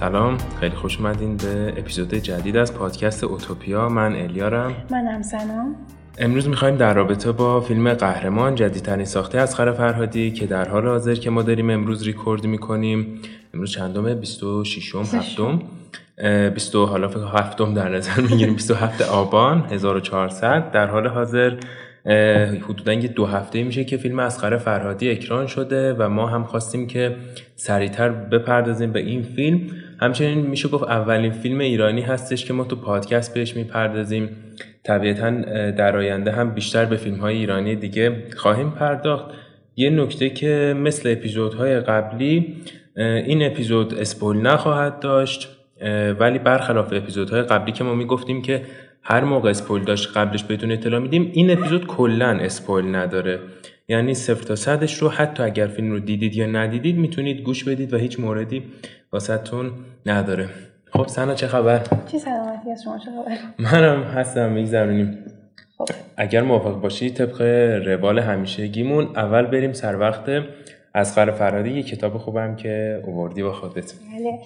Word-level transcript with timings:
سلام 0.00 0.38
خیلی 0.60 0.74
خوش 0.74 0.98
اومدین 0.98 1.36
به 1.36 1.74
اپیزود 1.76 2.14
جدید 2.14 2.56
از 2.56 2.74
پادکست 2.74 3.24
اوتوپیا. 3.24 3.88
من 3.88 4.14
الیارم. 4.14 4.74
منم 4.90 5.22
سلام. 5.22 5.76
امروز 6.18 6.48
می‌خوایم 6.48 6.76
در 6.76 6.94
رابطه 6.94 7.32
با 7.32 7.60
فیلم 7.60 7.94
قهرمان 7.94 8.54
جدیدترین 8.54 9.04
ساخته 9.04 9.38
از 9.38 9.54
خر 9.54 9.72
فرهادی 9.72 10.30
که 10.30 10.46
در 10.46 10.68
حال 10.68 10.86
حاضر 10.86 11.14
که 11.14 11.30
ما 11.30 11.42
داریم 11.42 11.70
امروز 11.70 12.06
ریکورد 12.06 12.46
می‌کنیم. 12.46 13.20
امروز 13.54 13.70
چندم؟ 13.72 14.14
26 14.14 14.94
هفتم. 14.94 15.62
20 16.54 16.74
حالا 16.74 17.08
فکر 17.08 17.24
هفتم 17.32 17.74
در 17.74 17.88
نظر 17.88 18.20
می‌گیریم. 18.20 18.54
27 18.54 19.02
آبان 19.02 19.64
1400 19.70 20.70
در 20.70 20.86
حال 20.86 21.06
حاضر 21.06 21.56
حدودا 22.68 22.92
یه 22.92 23.08
دو 23.08 23.26
هفته 23.26 23.62
میشه 23.62 23.84
که 23.84 23.96
فیلم 23.96 24.18
اسخر 24.18 24.56
فرهادی 24.56 25.10
اکران 25.10 25.46
شده 25.46 25.94
و 25.94 26.08
ما 26.08 26.26
هم 26.26 26.44
خواستیم 26.44 26.86
که 26.86 27.16
سریعتر 27.56 28.08
بپردازیم 28.08 28.92
به 28.92 29.00
این 29.00 29.22
فیلم. 29.22 29.60
همچنین 30.00 30.46
میشه 30.46 30.68
گفت 30.68 30.84
اولین 30.84 31.32
فیلم 31.32 31.58
ایرانی 31.58 32.00
هستش 32.00 32.44
که 32.44 32.52
ما 32.52 32.64
تو 32.64 32.76
پادکست 32.76 33.34
بهش 33.34 33.56
می‌پردازیم. 33.56 34.28
طبیعتا 34.84 35.30
در 35.70 35.96
آینده 35.96 36.32
هم 36.32 36.50
بیشتر 36.50 36.84
به 36.84 36.96
فیلم 36.96 37.16
های 37.16 37.36
ایرانی 37.36 37.76
دیگه 37.76 38.24
خواهیم 38.36 38.70
پرداخت. 38.70 39.24
یه 39.76 39.90
نکته 39.90 40.30
که 40.30 40.74
مثل 40.76 41.12
اپیزودهای 41.12 41.80
قبلی 41.80 42.56
این 42.96 43.42
اپیزود 43.42 43.94
اسپول 43.94 44.36
نخواهد 44.36 45.00
داشت 45.00 45.48
ولی 46.20 46.38
برخلاف 46.38 46.92
اپیزودهای 46.92 47.42
قبلی 47.42 47.72
که 47.72 47.84
ما 47.84 47.94
می‌گفتیم 47.94 48.42
که 48.42 48.62
هر 49.02 49.24
موقع 49.24 49.50
اسپویل 49.50 49.84
داشت 49.84 50.16
قبلش 50.16 50.44
بهتون 50.44 50.72
اطلاع 50.72 51.00
میدیم 51.00 51.30
این 51.34 51.50
اپیزود 51.50 51.86
کلا 51.86 52.28
اسپویل 52.28 52.94
نداره. 52.94 53.38
یعنی 53.90 54.14
صفر 54.14 54.42
تا 54.42 54.56
صدش 54.56 54.98
رو. 54.98 55.08
حتی 55.08 55.42
اگر 55.42 55.66
فیلم 55.66 55.90
رو 55.90 56.00
دیدید 56.00 56.36
یا 56.36 56.46
ندیدید 56.46 56.96
می‌تونید 56.96 57.40
گوش 57.40 57.64
بدید 57.64 57.94
و 57.94 57.96
هیچ 57.96 58.20
موردی 58.20 58.62
واسهتون 59.12 59.70
نداره. 60.06 60.48
خب 60.92 61.06
سنا 61.06 61.34
چه 61.34 61.46
خبر؟ 61.46 61.80
چی 62.10 62.18
سلامتی 62.18 62.70
از 62.70 62.82
شما 62.82 62.98
چه 62.98 63.10
خبر؟ 63.10 63.38
منم 63.58 64.02
هستم 64.02 64.52
میگذرونیم. 64.52 65.18
خب. 65.78 65.88
اگر 66.16 66.42
موافق 66.42 66.80
باشی 66.80 67.10
طبق 67.10 67.42
روال 67.86 68.18
همیشگیمون 68.18 69.04
اول 69.16 69.46
بریم 69.46 69.72
سر 69.72 69.98
وقت 69.98 70.24
از 70.94 71.14
فرهادی 71.14 71.70
یه 71.70 71.82
کتاب 71.82 72.18
خوبم 72.18 72.56
که 72.56 73.02
اووردی 73.06 73.42
با 73.42 73.52
خودت. 73.52 73.92
بله. 73.92 74.38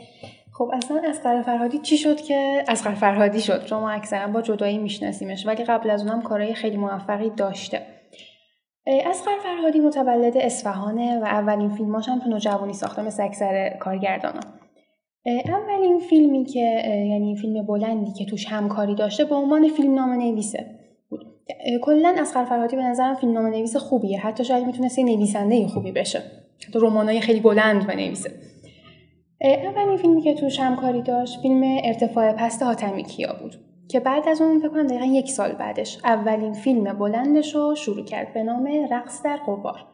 خب 0.52 0.70
اصلا 0.74 1.00
اسقر 1.08 1.42
فرهادی 1.42 1.78
چی 1.78 1.96
شد 1.96 2.16
که 2.16 2.64
اسقر 2.68 2.94
فرهادی 2.94 3.40
شد؟ 3.40 3.66
شما 3.66 3.90
اکثرا 3.90 4.26
با 4.26 4.42
جدایی 4.42 4.78
میشناسیمش 4.78 5.46
ولی 5.46 5.64
قبل 5.64 5.90
از 5.90 6.06
اونم 6.06 6.22
کارهای 6.22 6.54
خیلی 6.54 6.76
موفقی 6.76 7.30
داشته. 7.30 7.93
اسقر 8.86 9.38
فرهادی 9.42 9.80
متولد 9.80 10.36
اصفهانه 10.36 11.18
و 11.18 11.24
اولین 11.24 11.70
فیلماش 11.70 12.08
هم 12.08 12.18
تو 12.18 12.30
نوجوانی 12.30 12.72
ساخته 12.72 13.02
مثل 13.02 13.22
اکثر 13.22 13.77
کارگردانا. 13.80 14.40
اولین 15.46 15.98
فیلمی 15.98 16.44
که 16.44 16.82
یعنی 17.10 17.36
فیلم 17.36 17.66
بلندی 17.66 18.12
که 18.12 18.24
توش 18.24 18.46
همکاری 18.46 18.94
داشته 18.94 19.24
به 19.24 19.34
عنوان 19.34 19.68
فیلم 19.68 19.94
نام 19.94 20.12
نویسه 20.12 20.66
بود 21.10 21.27
کلا 21.82 22.14
اسقر 22.18 22.44
فرهادی 22.44 22.77
به 22.77 22.82
نظرم 22.82 23.14
فیلم 23.14 23.32
نام 23.32 23.46
نویس 23.46 23.77
خوبیه. 23.77 24.20
حتی 24.20 24.44
شاید 24.44 24.66
می‌تونسته 24.66 25.02
نویسنده 25.02 25.66
خوبی 25.66 25.92
بشه. 25.92 26.22
حتی 26.68 26.78
رمانای 26.78 27.20
خیلی 27.20 27.40
بلند 27.40 27.86
بنویسه. 27.86 28.30
اولین 29.40 29.96
فیلمی 29.96 30.22
که 30.22 30.34
توش 30.34 30.60
همکاری 30.60 31.02
داشت 31.02 31.40
فیلم 31.40 31.62
ارتفاع 31.84 32.32
پست 32.32 32.62
حاتمی 32.62 33.05
کیا 33.05 33.36
بود. 33.42 33.55
که 33.88 34.00
بعد 34.00 34.28
از 34.28 34.40
اون 34.40 34.58
فکر 34.58 34.68
کنم 34.68 34.86
دقیقا 34.86 35.04
یک 35.04 35.30
سال 35.30 35.52
بعدش 35.52 35.98
اولین 36.04 36.52
فیلم 36.52 36.98
بلندش 36.98 37.54
رو 37.54 37.74
شروع 37.74 38.04
کرد 38.04 38.34
به 38.34 38.42
نام 38.42 38.68
رقص 38.90 39.22
در 39.22 39.36
قبار 39.36 39.86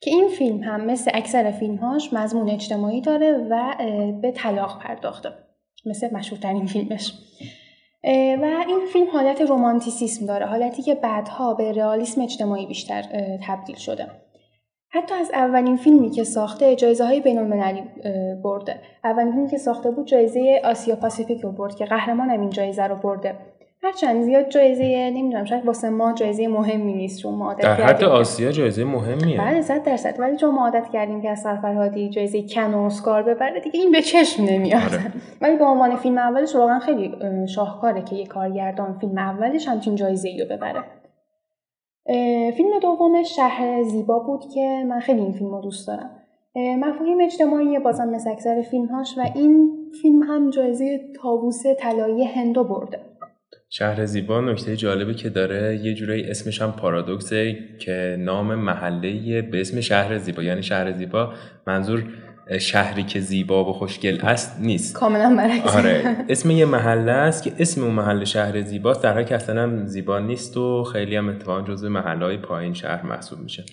که 0.00 0.10
این 0.10 0.28
فیلم 0.28 0.62
هم 0.62 0.84
مثل 0.84 1.10
اکثر 1.14 1.50
فیلمهاش 1.50 2.12
مضمون 2.12 2.50
اجتماعی 2.50 3.00
داره 3.00 3.46
و 3.50 3.74
به 4.22 4.32
طلاق 4.32 4.82
پرداخته 4.82 5.32
مثل 5.86 6.14
مشهورترین 6.14 6.66
فیلمش. 6.66 7.12
و 8.42 8.64
این 8.68 8.80
فیلم 8.92 9.10
حالت 9.10 9.40
رومانتیسیسم 9.40 10.26
داره 10.26 10.46
حالتی 10.46 10.82
که 10.82 10.94
بعدها 10.94 11.54
به 11.54 11.72
رئالیسم 11.72 12.20
اجتماعی 12.20 12.66
بیشتر 12.66 13.02
تبدیل 13.46 13.76
شده. 13.76 14.06
حتی 14.92 15.14
از 15.14 15.30
اولین 15.34 15.76
فیلمی 15.76 16.10
که 16.10 16.24
ساخته 16.24 16.76
جایزه 16.76 17.04
های 17.04 17.20
بین 17.20 17.38
المللی 17.38 17.82
برده. 18.44 18.74
اولین 19.04 19.32
فیلمی 19.32 19.48
که 19.48 19.58
ساخته 19.58 19.90
بود 19.90 20.06
جایزه 20.06 20.60
آسیا 20.64 20.96
پاسیفیک 20.96 21.40
رو 21.40 21.52
برد 21.52 21.74
که 21.74 21.84
قهرمان 21.84 22.30
این 22.30 22.50
جایزه 22.50 22.86
رو 22.86 22.96
برده. 22.96 23.34
هرچند 23.82 24.22
زیاد 24.22 24.48
جایزه 24.48 25.10
نمی‌دونم 25.14 25.44
شاید 25.44 25.66
واسه 25.66 25.90
ما 25.90 26.12
جایزه 26.12 26.48
مهمی 26.48 26.92
نیست 26.92 27.22
چون 27.22 27.34
ما 27.34 27.46
عادت 27.46 27.62
در 27.62 27.74
حد 27.74 28.04
آسیا 28.04 28.52
جایزه 28.52 28.84
مهمیه. 28.84 29.38
بله 29.38 29.62
صد 29.62 29.82
درصد. 29.82 30.14
ولی 30.18 30.36
چون 30.36 30.54
ما 30.54 30.64
عادت 30.64 30.88
کردیم 30.92 31.22
که 31.22 31.30
از 31.30 31.42
فرهادی 31.42 32.08
جایزه 32.08 32.42
کن 32.42 32.74
و 32.74 32.78
اسکار 32.78 33.22
ببره 33.22 33.60
دیگه 33.60 33.80
این 33.80 33.92
به 33.92 34.02
چشم 34.02 34.44
نمیاد. 34.44 34.82
آره. 34.82 35.12
ولی 35.40 35.56
به 35.56 35.64
عنوان 35.64 35.96
فیلم 35.96 36.18
اولش 36.18 36.56
واقعا 36.56 36.78
خیلی 36.78 37.14
شاهکاره 37.46 38.02
که 38.02 38.16
یه 38.16 38.26
کارگردان 38.26 38.98
فیلم 39.00 39.18
اولش 39.18 39.68
همچین 39.68 39.94
جایزه 39.94 40.28
ای 40.28 40.44
رو 40.44 40.56
ببره. 40.56 40.84
فیلم 42.56 42.78
دومش 42.82 43.36
شهر 43.36 43.82
زیبا 43.82 44.18
بود 44.18 44.40
که 44.54 44.84
من 44.88 45.00
خیلی 45.00 45.20
این 45.20 45.32
فیلم 45.32 45.50
رو 45.50 45.60
دوست 45.62 45.88
دارم. 45.88 46.10
مفاهیم 46.56 47.18
اجتماعی 47.20 47.78
بازم 47.78 48.08
مثل 48.08 48.30
اکثر 48.30 48.62
فیلمهاش 48.62 49.18
و 49.18 49.20
این 49.34 49.70
فیلم 50.02 50.22
هم 50.22 50.50
جایزه 50.50 51.00
تابوس 51.22 51.62
طلایی 51.78 52.24
هندو 52.24 52.64
برده. 52.64 52.98
شهر 53.72 54.04
زیبا 54.04 54.40
نکته 54.40 54.76
جالبی 54.76 55.14
که 55.14 55.28
داره 55.28 55.80
یه 55.84 55.94
جورایی 55.94 56.30
اسمش 56.30 56.62
هم 56.62 56.72
پارادوکسه 56.72 57.58
که 57.80 58.16
نام 58.18 58.54
محله 58.54 59.42
به 59.42 59.60
اسم 59.60 59.80
شهر 59.80 60.18
زیبا 60.18 60.42
یعنی 60.42 60.62
شهر 60.62 60.92
زیبا 60.92 61.32
منظور 61.66 62.04
شهری 62.58 63.02
که 63.02 63.20
زیبا 63.20 63.64
و 63.64 63.72
خوشگل 63.72 64.18
است 64.22 64.60
نیست. 64.60 64.94
کاملا 64.94 65.34
برعکس. 65.36 65.76
آره. 65.76 66.16
اسم 66.28 66.50
یه 66.50 66.64
محله 66.64 67.12
است 67.12 67.42
که 67.42 67.52
اسم 67.58 67.84
اون 67.84 67.92
محله 67.92 68.24
شهر 68.24 68.62
زیباست. 68.62 69.02
در 69.02 69.12
حالی 69.12 69.24
که 69.24 69.34
اصلا 69.34 69.62
هم 69.62 69.86
زیبا 69.86 70.18
نیست 70.18 70.56
و 70.56 70.84
خیلی 70.84 71.16
هم 71.16 71.28
اتفاقا 71.28 71.62
جزو 71.62 71.88
محله 71.88 72.24
های 72.24 72.36
پایین 72.36 72.74
شهر 72.74 73.06
محسوب 73.06 73.38
میشه. 73.38 73.64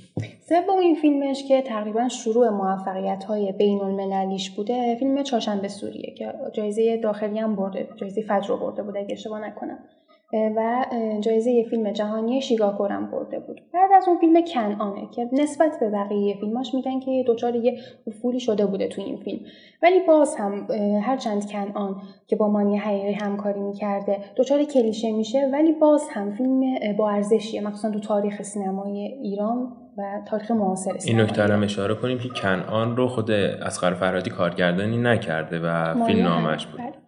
سوم 0.49 0.79
این 0.81 0.95
فیلمش 0.95 1.43
که 1.47 1.61
تقریبا 1.61 2.07
شروع 2.09 2.49
موفقیت 2.49 3.23
های 3.23 3.51
بین 3.51 3.81
المللیش 3.81 4.49
بوده 4.49 4.95
فیلم 4.99 5.23
چهارشنبه 5.23 5.67
سوریه 5.67 6.13
که 6.17 6.33
جایزه 6.53 6.97
داخلی 6.97 7.39
هم 7.39 7.55
برده 7.55 7.87
جایزه 7.95 8.21
فجر 8.21 8.55
برده 8.55 8.83
بوده 8.83 8.99
اگه 8.99 9.13
اشتباه 9.13 9.47
نکنم. 9.47 9.79
و 10.33 10.85
جایزه 11.21 11.65
فیلم 11.69 11.91
جهانی 11.91 12.41
شیکاگو 12.41 12.85
هم 12.85 13.11
برده 13.11 13.39
بود. 13.39 13.61
بعد 13.73 13.91
از 13.97 14.07
اون 14.07 14.17
فیلم 14.17 14.41
کنعانه 14.53 15.01
که 15.15 15.29
نسبت 15.33 15.79
به 15.79 15.89
بقیه 15.89 16.37
فیلماش 16.39 16.73
میگن 16.73 16.99
که 16.99 17.25
دچار 17.27 17.55
یه 17.55 17.79
افولی 18.07 18.39
شده 18.39 18.65
بوده 18.65 18.87
تو 18.87 19.01
این 19.01 19.17
فیلم. 19.17 19.39
ولی 19.83 19.99
باز 20.07 20.35
هم 20.35 20.67
هرچند 21.03 21.51
کنعان 21.51 22.01
که 22.27 22.35
با 22.35 22.47
مانی 22.47 22.77
حقیقی 22.77 23.13
همکاری 23.13 23.59
می‌کرده 23.59 24.17
دچار 24.37 24.63
کلیشه 24.63 25.11
میشه. 25.11 25.49
ولی 25.53 25.71
باز 25.71 26.09
هم 26.11 26.35
فیلم 26.35 26.61
با 26.97 27.09
ارزشیه 27.09 27.61
مخصوصا 27.61 27.91
تو 27.91 27.99
تاریخ 27.99 28.41
سینمای 28.41 28.99
ایران 28.99 29.73
و 29.97 30.03
تاریخ 30.27 30.51
معاصر 30.51 30.91
این 31.05 31.19
نکته 31.21 31.43
هم 31.43 31.63
اشاره 31.63 31.95
کنیم 31.95 32.19
که 32.19 32.29
کنعان 32.29 32.97
رو 32.97 33.07
خود 33.07 33.31
اسقر 33.31 33.93
فرهادی 33.93 34.29
کارگردانی 34.29 34.97
نکرده 34.97 35.59
و 35.59 35.93
فیلم 36.05 36.23
نامش 36.23 36.67
بود. 36.67 36.79
بله. 36.79 37.06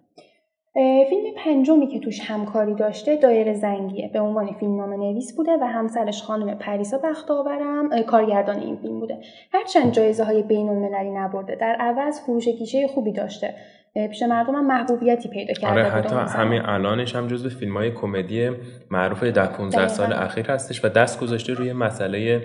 فیلم 0.73 1.33
پنجمی 1.45 1.87
که 1.87 1.99
توش 1.99 2.19
همکاری 2.19 2.75
داشته 2.75 3.15
دایر 3.15 3.53
زنگیه. 3.53 4.09
به 4.13 4.19
عنوان 4.19 4.53
فیلم 4.59 4.75
نام 4.75 4.93
نویس 4.93 5.35
بوده 5.35 5.51
و 5.61 5.63
همسرش 5.63 6.23
خانم 6.23 6.57
پریسا 6.57 6.97
بختاورم 6.97 8.01
کارگردان 8.01 8.59
این 8.59 8.75
فیلم 8.75 8.99
بوده. 8.99 9.17
هرچند 9.53 9.91
جایزه 9.91 10.23
های 10.23 10.43
بین 10.43 10.69
المللی 10.69 11.09
نبرده 11.09 11.55
در 11.55 11.75
عوض 11.79 12.21
فروش 12.21 12.47
گیشه 12.47 12.87
خوبی 12.87 13.11
داشته. 13.11 13.55
پیش 13.93 14.23
مردم 14.23 14.55
هم 14.55 14.67
محبوبیتی 14.67 15.29
پیدا 15.29 15.53
کرده 15.53 15.79
آره 15.79 15.89
حتی 15.89 16.15
همین 16.15 16.61
الانش 16.61 17.15
هم 17.15 17.27
جزو 17.27 17.49
فیلم 17.49 17.77
های 17.77 17.91
کمدی 17.91 18.49
معروف 18.91 19.23
در 19.23 19.45
15 19.45 19.87
سال 19.87 20.13
اخیر 20.13 20.51
هستش 20.51 20.85
و 20.85 20.89
دست 20.89 21.19
گذاشته 21.19 21.53
روی 21.53 21.73
مسئله 21.73 22.41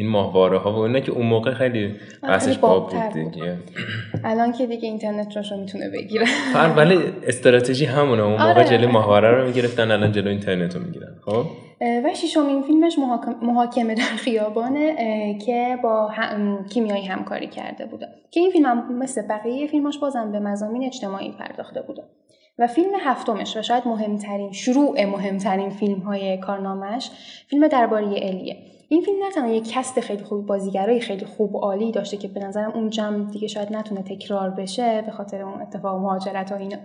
این 0.00 0.08
ماهواره 0.08 0.58
ها 0.58 0.72
و 0.72 0.78
اینا 0.78 1.00
که 1.00 1.12
اون 1.12 1.26
موقع 1.26 1.54
خیلی 1.54 1.94
بحثش 2.22 2.58
باب 2.58 2.90
بود 2.90 3.32
دیگه. 3.32 3.56
الان 4.24 4.52
که 4.52 4.66
دیگه 4.66 4.88
اینترنت 4.88 5.36
روشو 5.36 5.56
می‌تونه 5.56 5.90
بگیره. 5.90 6.24
فرق 6.52 6.78
ولی 6.78 6.98
استراتژی 7.26 7.84
همونه. 7.84 8.22
اون 8.22 8.32
موقع 8.32 8.44
آره. 8.44 8.64
جلوی 8.64 8.86
ماهواره 8.86 9.30
رو 9.30 9.46
می‌گرفتن 9.46 9.90
الان 9.90 10.12
جلو 10.12 10.28
اینترنت 10.28 10.76
رو 10.76 10.82
می‌گیرن. 10.82 11.14
خب؟ 11.24 11.44
و 11.80 12.14
ششمین 12.14 12.62
فیلمش 12.62 12.98
محاکمه 13.42 13.94
در 13.94 14.02
خیابانه 14.02 15.38
که 15.38 15.78
با 15.82 16.06
هم... 16.06 16.64
کیمیایی 16.64 17.06
همکاری 17.06 17.46
کرده 17.46 17.86
بوده. 17.86 18.08
که 18.30 18.40
این 18.40 18.50
فیلم 18.50 18.66
هم 18.66 18.98
مثل 18.98 19.22
بقیه 19.22 19.66
فیلماش 19.66 19.98
بازم 19.98 20.32
به 20.32 20.38
مزامین 20.40 20.84
اجتماعی 20.84 21.32
پرداخته 21.32 21.82
بوده. 21.82 22.02
و 22.58 22.66
فیلم 22.66 22.90
هفتمش 23.00 23.56
و 23.56 23.62
شاید 23.62 23.88
مهمترین 23.88 24.52
شروع 24.52 25.04
مهمترین 25.04 25.70
فیلم 25.70 25.98
های 25.98 26.38
کارنامش 26.38 27.10
فیلم 27.48 27.68
درباره 27.68 28.06
الیه. 28.06 28.56
این 28.88 29.02
فیلم 29.02 29.24
نه 29.24 29.30
تنها 29.30 29.52
یک 29.52 29.72
cast 29.72 30.00
خیلی 30.00 30.24
خوب 30.24 30.46
بازیگرای 30.46 31.00
خیلی 31.00 31.24
خوب 31.24 31.56
عالی 31.56 31.92
داشته 31.92 32.16
که 32.16 32.28
به 32.28 32.40
نظرم 32.40 32.72
اون 32.72 32.90
جمع 32.90 33.30
دیگه 33.30 33.48
شاید 33.48 33.72
نتونه 33.72 34.02
تکرار 34.02 34.50
بشه 34.50 35.02
به 35.02 35.10
خاطر 35.12 35.42
اون 35.42 35.62
اتفاق 35.62 36.00
مهاجرت 36.00 36.52
و 36.52 36.54
اینا. 36.54 36.76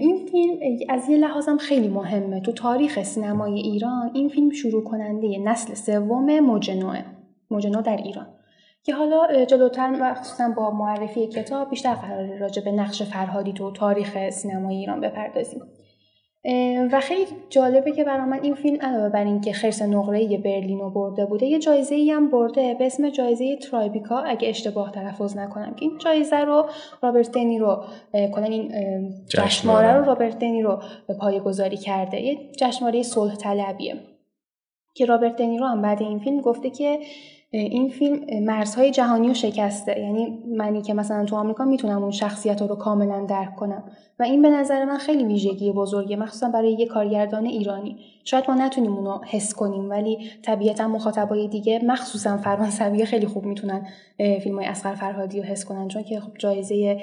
این 0.00 0.26
فیلم 0.32 0.58
از 0.88 1.08
یه 1.08 1.16
لحاظم 1.16 1.56
خیلی 1.56 1.88
مهمه. 1.88 2.40
تو 2.40 2.52
تاریخ 2.52 3.02
سینمای 3.02 3.52
ایران 3.52 4.10
این 4.14 4.28
فیلم 4.28 4.50
شروع 4.50 4.84
کننده 4.84 5.38
نسل 5.38 5.74
سوم 5.74 6.40
موج 6.40 6.63
نوئه 6.63 7.02
موج 7.50 7.69
نو 7.69 7.82
در 7.82 7.96
ایران. 7.96 8.26
که 8.82 8.94
حالا 8.94 9.44
جلوتر 9.44 9.90
مخصوصا 9.90 10.52
با 10.56 10.70
معرفی 10.70 11.26
کتاب 11.26 11.70
بیشتر 11.70 11.94
قرار 11.94 12.38
راجع 12.38 12.64
به 12.64 12.72
نقش 12.72 13.02
فرهادی 13.02 13.52
تو 13.52 13.72
تاریخ 13.72 14.30
سینمای 14.30 14.76
ایران 14.76 15.00
بپردازیم. 15.00 15.62
و 16.92 17.00
خیلی 17.00 17.26
جالبه 17.50 17.92
که 17.92 18.04
برای 18.04 18.24
من 18.24 18.42
این 18.42 18.54
فیلم 18.54 18.80
علاوه 18.80 19.08
بر 19.08 19.24
اینکه 19.24 19.52
خرس 19.52 19.82
نقره 19.82 20.38
برلین 20.38 20.78
رو 20.78 20.90
برده 20.90 21.26
بوده 21.26 21.46
یه 21.46 21.58
جایزه 21.58 21.94
ای 21.94 22.10
هم 22.10 22.30
برده 22.30 22.74
به 22.74 22.86
اسم 22.86 23.08
جایزه 23.08 23.56
ترایبیکا 23.56 24.18
اگه 24.18 24.48
اشتباه 24.48 24.90
تلفظ 24.90 25.36
نکنم. 25.36 25.74
که 25.74 25.84
این 25.84 25.98
جایزه 25.98 26.38
رو 26.38 26.66
رابرت 27.02 27.32
دنی 27.32 27.58
رو 27.58 27.84
کلا 28.12 28.44
این 28.44 28.72
جشنواره. 29.28 29.92
رو 29.92 30.04
رابرت 30.04 30.38
دنی 30.38 30.62
رو 30.62 30.82
به 31.06 31.14
پای 31.14 31.40
گذاری 31.40 31.76
کرده. 31.76 32.20
یه 32.20 32.38
جشنواره 32.56 33.02
صلح 33.02 33.36
طلبیه. 33.36 33.96
که 34.94 35.06
رابرت 35.06 35.36
دنی 35.36 35.58
رو 35.58 35.66
هم 35.66 35.82
بعد 35.82 36.02
این 36.02 36.18
فیلم 36.18 36.40
گفته 36.40 36.70
که 36.70 36.98
این 37.52 37.88
فیلم 37.88 38.44
مرزهای 38.44 38.90
جهانی 38.90 39.28
رو 39.28 39.34
شکسته. 39.34 40.00
یعنی 40.00 40.38
منی 40.56 40.82
که 40.82 40.94
مثلا 40.94 41.24
تو 41.24 41.36
آمریکا 41.36 41.64
می‌تونم 41.64 42.02
اون 42.02 42.10
شخصیت 42.10 42.62
رو 42.62 42.76
کاملا 42.76 43.24
درک 43.24 43.56
کنم. 43.56 43.84
و 44.18 44.22
این 44.22 44.42
به 44.42 44.50
نظر 44.50 44.84
من 44.84 44.98
خیلی 44.98 45.24
ویژگی 45.24 45.72
بزرگه 45.72 46.16
مخصوصا 46.16 46.48
برای 46.48 46.72
یه 46.72 46.86
کارگردان 46.86 47.46
ایرانی. 47.46 47.96
شاید 48.30 48.44
ما 48.48 48.54
نتونیم 48.54 48.92
اونو 48.92 49.20
حس 49.30 49.54
کنیم 49.54 49.90
ولی 49.90 50.30
طبیعتا 50.42 50.88
مخاطبای 50.88 51.48
دیگه 51.48 51.80
مخصوصا 51.84 52.36
فرانسوی 52.36 53.06
خیلی 53.06 53.26
خوب 53.26 53.44
می‌تونن 53.44 53.86
فیلم 54.16 54.56
های 54.56 54.66
اسقر 54.66 54.94
فرهادی 54.94 55.40
رو 55.40 55.44
حس 55.44 55.64
کنن. 55.64 55.88
چون 55.88 56.02
که 56.02 56.20
خب 56.20 56.30
جایزه 56.38 57.00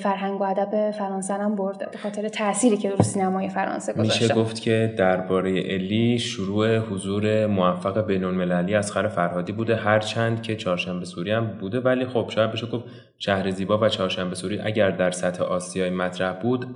فرهنگ 0.00 0.40
و 0.40 0.44
ادب 0.44 0.90
فرانسه 0.90 1.34
هم 1.34 1.56
برده 1.56 1.86
به 1.92 1.98
خاطر 1.98 2.28
تأثیری 2.28 2.76
که 2.76 2.90
رو 2.90 3.02
سینمای 3.02 3.48
فرانسه 3.48 3.92
گذاشته. 3.92 4.24
میشه 4.24 4.34
گفت 4.34 4.60
که 4.60 4.94
درباره 4.98 5.50
الی 5.50 6.18
شروع 6.18 6.78
حضور 6.78 7.46
موفق 7.46 8.06
بین‌المللی 8.06 8.74
اسقر 8.74 9.08
فرهادی 9.08 9.52
بوده. 9.52 9.76
هرچند 9.76 10.42
که 10.42 10.56
چهارشنبه 10.56 11.04
سوری 11.04 11.30
هم 11.30 11.46
بوده 11.60 11.80
ولی 11.80 12.06
خب 12.06 12.28
شاید 12.28 12.52
بشه 12.52 12.66
گفت 12.66 12.84
شهر 13.18 13.50
زیبا 13.50 13.78
و 13.78 13.88
چهارشنبه 13.88 14.34
سوری 14.34 14.58
اگر 14.58 14.90
در 14.90 15.10
سطح 15.10 15.44
آسیای 15.44 15.90
مطرح 15.90 16.32
بود 16.32 16.66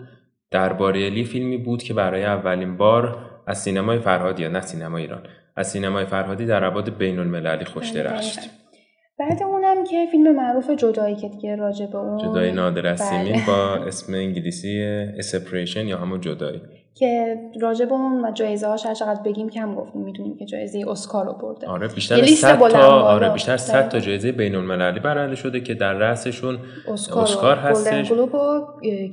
درباره 0.51 1.05
الی 1.05 1.25
فیلمی 1.25 1.57
بود 1.57 1.83
که 1.83 1.95
برای 1.95 2.25
اولین 2.25 2.77
بار 2.77 3.36
از 3.47 3.63
سینمای 3.63 3.99
فرهادی 3.99 4.43
یا 4.43 4.49
نه 4.49 4.61
سینما 4.61 4.99
ایران. 4.99 5.23
از 5.57 5.71
سینمای 5.71 6.05
فرهادی 6.05 6.47
در 6.47 6.65
ابعاد 6.65 6.99
بین 6.99 7.19
المللی 7.19 7.65
خوش 7.65 7.93
بله، 7.93 8.03
درشت 8.03 8.41
بعد 9.19 9.43
اونم 9.43 9.85
که 9.85 10.07
فیلم 10.11 10.37
معروف 10.37 10.71
جدایی 10.71 11.17
که 11.17 11.29
دیگه 11.29 11.57
راجع 11.57 11.87
به 11.87 11.97
اون 11.97 12.19
جدایی 12.19 12.53
نادر 12.53 12.95
بله. 12.95 13.47
با 13.47 13.75
اسم 13.87 14.15
انگلیسی 14.15 15.07
سپریشن 15.23 15.87
یا 15.87 15.99
همون 15.99 16.21
جدایی. 16.21 16.61
که 16.99 17.37
راجع 17.61 17.85
به 17.85 17.93
اون 17.93 18.25
و 18.25 18.31
جایزه 18.33 18.67
هاش 18.67 18.87
هر 18.87 18.95
چقدر 18.95 19.21
بگیم 19.25 19.49
کم 19.49 19.75
گفتیم 19.75 20.03
می‌دونیم 20.03 20.37
که 20.37 20.45
جایزه 20.45 20.85
اسکار 20.89 21.27
رو 21.27 21.33
برده. 21.33 21.67
آره 21.67 21.89
بیشتر 21.89 22.27
100 22.27 22.69
تا 22.69 23.03
آره 23.03 23.29
بیشتر 23.29 23.57
100 23.57 23.89
تا 23.89 24.01
جایزه 24.01 24.33
بین 24.33 24.55
المللی 24.55 25.01
برنده 25.01 25.37
شده 25.37 25.61
که 25.61 25.75
در 25.75 25.93
رأسشون 25.93 26.59
اسکار, 26.89 27.23
اسکار 27.23 27.57
هستش. 27.57 28.13
گلوب 28.13 28.35
و 28.35 28.61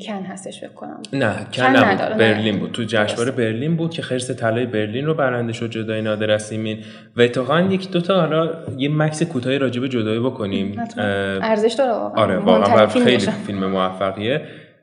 کن 0.08 0.24
هستش 0.24 0.60
فکر 0.60 0.74
کنم. 0.74 1.02
نه 1.14 1.36
کن, 1.54 1.64
نبود 1.64 2.18
برلین 2.18 2.60
بود. 2.60 2.72
تو 2.72 2.84
جشنواره 2.84 3.32
برلین 3.32 3.76
بود 3.76 3.92
که 3.92 4.02
خرس 4.02 4.32
طلای 4.32 4.66
برلین 4.66 5.06
رو 5.06 5.14
برنده 5.14 5.54
شد 5.54 5.70
جدای 5.70 6.02
نادر 6.02 6.32
اسیمین 6.32 6.78
و 7.18 7.22
اتفاقا 7.22 7.62
یک 7.62 7.92
دو 7.92 8.02
تا 8.02 8.20
حالا 8.20 8.50
یه 8.78 8.90
مکس 8.90 9.24
کوتاهی 9.24 9.58
راجع 9.58 9.82
به 9.82 9.90
جدایی 9.90 10.20
بکنیم. 10.20 10.84
ارزش 10.98 11.74
داره 11.74 11.92
آره 11.92 12.38
واقعا 12.38 12.88
خیلی 12.88 13.18
فیلم 13.18 13.68
موفقیه. 13.68 14.42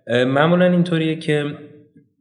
معمولا 0.09 0.65
اینطوریه 0.65 1.17
که 1.17 1.45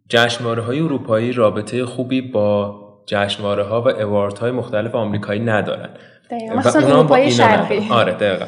جشنواره 0.09 0.61
های 0.61 0.79
اروپایی 0.79 1.33
رابطه 1.33 1.85
خوبی 1.85 2.21
با 2.21 2.79
جشنواره 3.05 3.63
ها 3.63 3.81
و 3.81 3.87
اوارد 3.87 4.37
های 4.37 4.51
مختلف 4.51 4.95
آمریکایی 4.95 5.39
ندارن. 5.39 5.89
مثلا 6.55 6.87
اروپای 6.87 7.31
شرقی. 7.31 7.87
آره 7.91 8.13
دقیقا. 8.13 8.45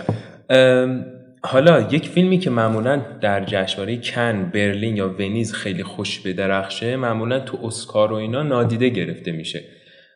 حالا 1.43 1.81
یک 1.81 2.09
فیلمی 2.09 2.39
که 2.39 2.49
معمولا 2.49 3.01
در 3.21 3.45
جشنواره 3.45 3.97
کن 3.97 4.51
برلین 4.53 4.97
یا 4.97 5.09
ونیز 5.09 5.53
خیلی 5.53 5.83
خوش 5.83 6.19
به 6.19 6.33
درخشه 6.33 6.95
معمولا 6.95 7.39
تو 7.39 7.57
اسکار 7.63 8.11
و 8.11 8.15
اینا 8.15 8.43
نادیده 8.43 8.89
گرفته 8.89 9.31
میشه. 9.31 9.63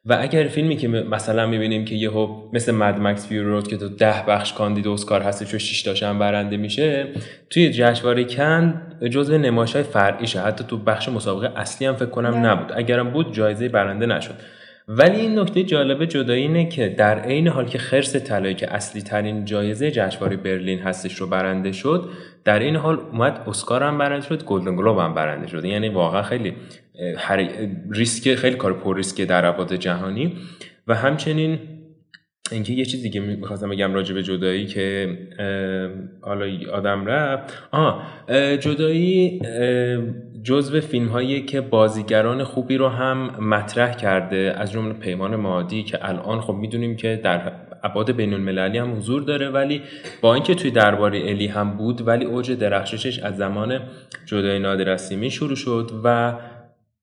و 0.08 0.18
اگر 0.22 0.44
فیلمی 0.44 0.78
که 0.78 0.88
مثلا 0.88 1.48
می‌بینیم 1.48 1.86
که 1.86 1.96
یهو 1.96 2.50
مثل 2.54 2.72
مد 2.72 3.00
مکس 3.00 3.32
رود 3.32 3.68
که 3.68 3.78
تو 3.78 3.90
ده 3.90 4.24
بخش 4.28 4.54
کاندید 4.54 4.88
اسکار 4.88 5.22
هستش 5.22 5.54
و 5.54 5.58
6 5.58 5.84
تاش 5.84 6.04
هم 6.04 6.20
برنده 6.20 6.58
میشه 6.58 7.08
توی 7.50 7.72
جشنواره 7.72 8.24
کن 8.24 8.82
جزو 9.12 9.38
نمایش‌های 9.38 9.84
فرعیشه. 9.84 10.42
حتی 10.42 10.64
تو 10.68 10.78
بخش 10.78 11.10
مسابقه 11.10 11.52
اصلی 11.56 11.88
هم 11.88 11.96
فکر 11.96 12.10
کنم 12.10 12.46
نبود. 12.46 12.72
اگرم 12.76 13.10
بود 13.10 13.34
جایزه 13.34 13.70
برنده 13.70 14.06
نشد. 14.06 14.36
ولی 14.88 15.20
این 15.20 15.40
نکته 15.40 15.64
جالب 15.64 16.06
جدایی 16.06 16.42
اینه 16.42 16.70
که 16.70 16.90
در 16.90 17.20
عین 17.20 17.48
حال 17.48 17.66
که 17.66 17.78
خرس 17.78 18.16
طلایی 18.16 18.56
که 18.56 18.74
اصلی 18.74 19.02
ترین 19.02 19.46
جایزه 19.46 19.92
جشنواره 19.92 20.38
برلین 20.38 20.80
هستش 20.80 21.16
رو 21.16 21.28
برنده 21.28 21.72
شد 21.72 22.10
در 22.44 22.60
این 22.60 22.76
حال 22.76 23.00
اومد 23.12 23.42
اسکار 23.48 23.84
هم 23.84 23.98
برنده 23.98 24.26
شد 24.26 24.44
گلدن 24.44 24.76
گلوب 24.76 25.00
هم 25.00 25.14
برنده 25.14 25.48
شد. 25.48 25.66
یعنی 25.66 25.90
واقعا 25.90 26.22
خیلی 26.22 26.54
ریسک 27.92 28.36
خیلی 28.36 28.56
کار 28.56 28.74
پر 28.74 28.96
ریسک 28.96 29.22
در 29.22 29.46
ابعاد 29.46 29.76
جهانی. 29.76 30.38
و 30.88 30.96
همچنین 30.96 31.60
اینکه 32.52 32.74
یه 32.74 32.86
چیزی 32.86 33.10
که 33.10 33.20
می‌خواستم 33.20 33.70
بگم 33.70 33.94
راجع 33.94 34.14
به 34.14 34.24
جدایی 34.24 34.66
که 34.66 35.18
حالا 36.22 36.46
آدم 36.74 37.06
رفت. 37.06 37.54
آه 37.72 38.04
جدایی 38.60 39.42
جزو 40.44 40.82
فیلم 40.82 41.08
هایی 41.08 41.42
که 41.42 41.62
بازیگران 41.62 42.44
خوبی 42.44 42.78
رو 42.78 42.90
هم 42.90 43.18
مطرح 43.40 43.94
کرده 43.94 44.54
از 44.58 44.72
جمله 44.72 44.94
پیمان 44.94 45.36
مادی 45.36 45.84
که 45.84 46.10
الان 46.10 46.42
خب 46.42 46.54
می‌دونیم 46.54 46.96
که 46.96 47.20
در 47.24 47.52
ابعاد 47.84 48.12
بین 48.12 48.34
المللی 48.34 48.78
هم 48.78 48.98
حضور 48.98 49.22
داره 49.22 49.50
ولی 49.50 49.82
با 50.22 50.34
اینکه 50.34 50.56
توی 50.56 50.72
درباره 50.72 51.20
الی 51.20 51.48
هم 51.48 51.78
بود 51.78 52.08
ولی 52.08 52.26
اوج 52.26 52.52
درخششش 52.52 53.20
از 53.20 53.38
زمان 53.38 53.80
جدای 54.26 54.60
نادر 54.60 54.98
شروع 55.30 55.56
شد 55.56 55.92
و 56.04 56.34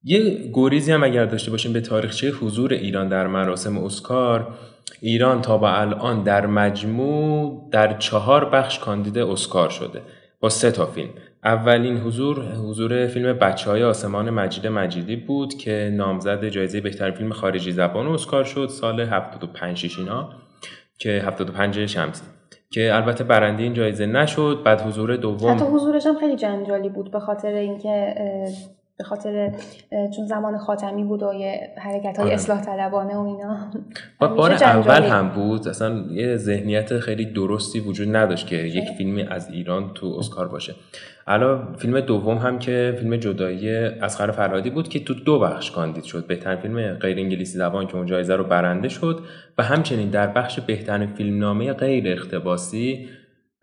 یه 0.04 0.50
گریزی 0.52 0.92
هم 0.92 1.04
اگر 1.04 1.24
داشته 1.24 1.50
باشیم 1.50 1.72
به 1.72 1.80
تاریخچه 1.80 2.30
حضور 2.30 2.72
ایران 2.72 3.08
در 3.08 3.26
مراسم 3.26 3.78
اسکار 3.78 4.54
ایران 5.00 5.42
تا 5.42 5.58
به 5.58 5.80
الان 5.80 6.22
در 6.22 6.46
مجموع 6.46 7.68
در 7.72 7.98
چهار 7.98 8.44
بخش 8.44 8.78
کاندید 8.78 9.18
اسکار 9.18 9.68
شده 9.68 10.02
با 10.40 10.48
سه 10.48 10.70
تا 10.70 10.86
فیلم. 10.86 11.10
اولین 11.44 11.96
حضور 11.96 12.54
حضور 12.54 13.06
فیلم 13.06 13.32
بچه 13.32 13.70
های 13.70 13.84
آسمان 13.84 14.30
مجید 14.30 14.66
مجیدی 14.66 15.16
بود 15.16 15.54
که 15.54 15.92
نامزد 15.96 16.48
جایزه 16.48 16.80
بهتر 16.80 17.10
فیلم 17.10 17.32
خارجی 17.32 17.72
زبان 17.72 18.06
اسکار 18.06 18.44
شد 18.44 18.68
سال 18.70 19.00
75 19.00 19.94
اینا 19.98 20.30
که 20.98 21.10
75 21.10 21.86
شمسی 21.86 22.22
که 22.70 22.94
البته 22.94 23.24
برنده 23.24 23.62
این 23.62 23.74
جایزه 23.74 24.06
نشد 24.06 24.62
بعد 24.64 24.80
حضور 24.80 25.16
دوم 25.16 25.54
حتی 25.54 25.64
حضورش 25.64 26.06
هم 26.06 26.18
خیلی 26.18 26.36
جنجالی 26.36 26.88
بود 26.88 27.10
به 27.10 27.20
خاطر 27.20 27.54
اینکه 27.54 28.14
به 28.98 29.04
خاطر 29.04 29.52
چون 29.90 30.26
زمان 30.26 30.58
خاتمی 30.58 31.04
بود 31.04 31.22
و 31.22 31.32
یه 31.34 31.70
حرکت 31.76 32.16
های 32.16 32.26
آره. 32.26 32.34
اصلاح 32.34 32.60
طلبانه 32.64 33.16
و 33.16 33.20
اینا. 33.20 33.70
با 34.18 34.28
بار 34.28 34.52
اول 34.62 35.02
هم 35.02 35.28
بود. 35.28 35.68
اصلا 35.68 36.04
یه 36.10 36.36
ذهنیت 36.36 36.98
خیلی 36.98 37.24
درستی 37.24 37.80
وجود 37.80 38.16
نداشت 38.16 38.46
که 38.46 38.56
یک 38.56 38.88
فیلمی 38.98 39.22
از 39.22 39.50
ایران 39.50 39.94
تو 39.94 40.16
اسکار 40.18 40.48
باشه. 40.48 40.74
الان 41.26 41.74
فیلم 41.78 42.00
دوم 42.00 42.38
هم 42.38 42.58
که 42.58 42.96
فیلم 42.98 43.16
جدایی 43.16 43.70
اصغر 43.76 44.30
فرهادی 44.30 44.70
بود 44.70 44.88
که 44.88 45.04
تو 45.04 45.14
دو 45.14 45.38
بخش 45.38 45.70
کاندید 45.70 46.04
شد. 46.04 46.26
بهترین 46.26 46.58
فیلم 46.58 46.94
غیر 46.94 47.18
انگلیسی 47.18 47.58
زبان 47.58 47.86
که 47.86 47.96
اون 47.96 48.06
جایزه 48.06 48.36
رو 48.36 48.44
برنده 48.44 48.88
شد 48.88 49.20
و 49.58 49.62
همچنین 49.62 50.10
در 50.10 50.26
بخش 50.26 50.60
بهترین 50.60 51.06
فیلمنامه 51.06 51.72
غیر 51.72 52.12
اقتباسی 52.12 53.08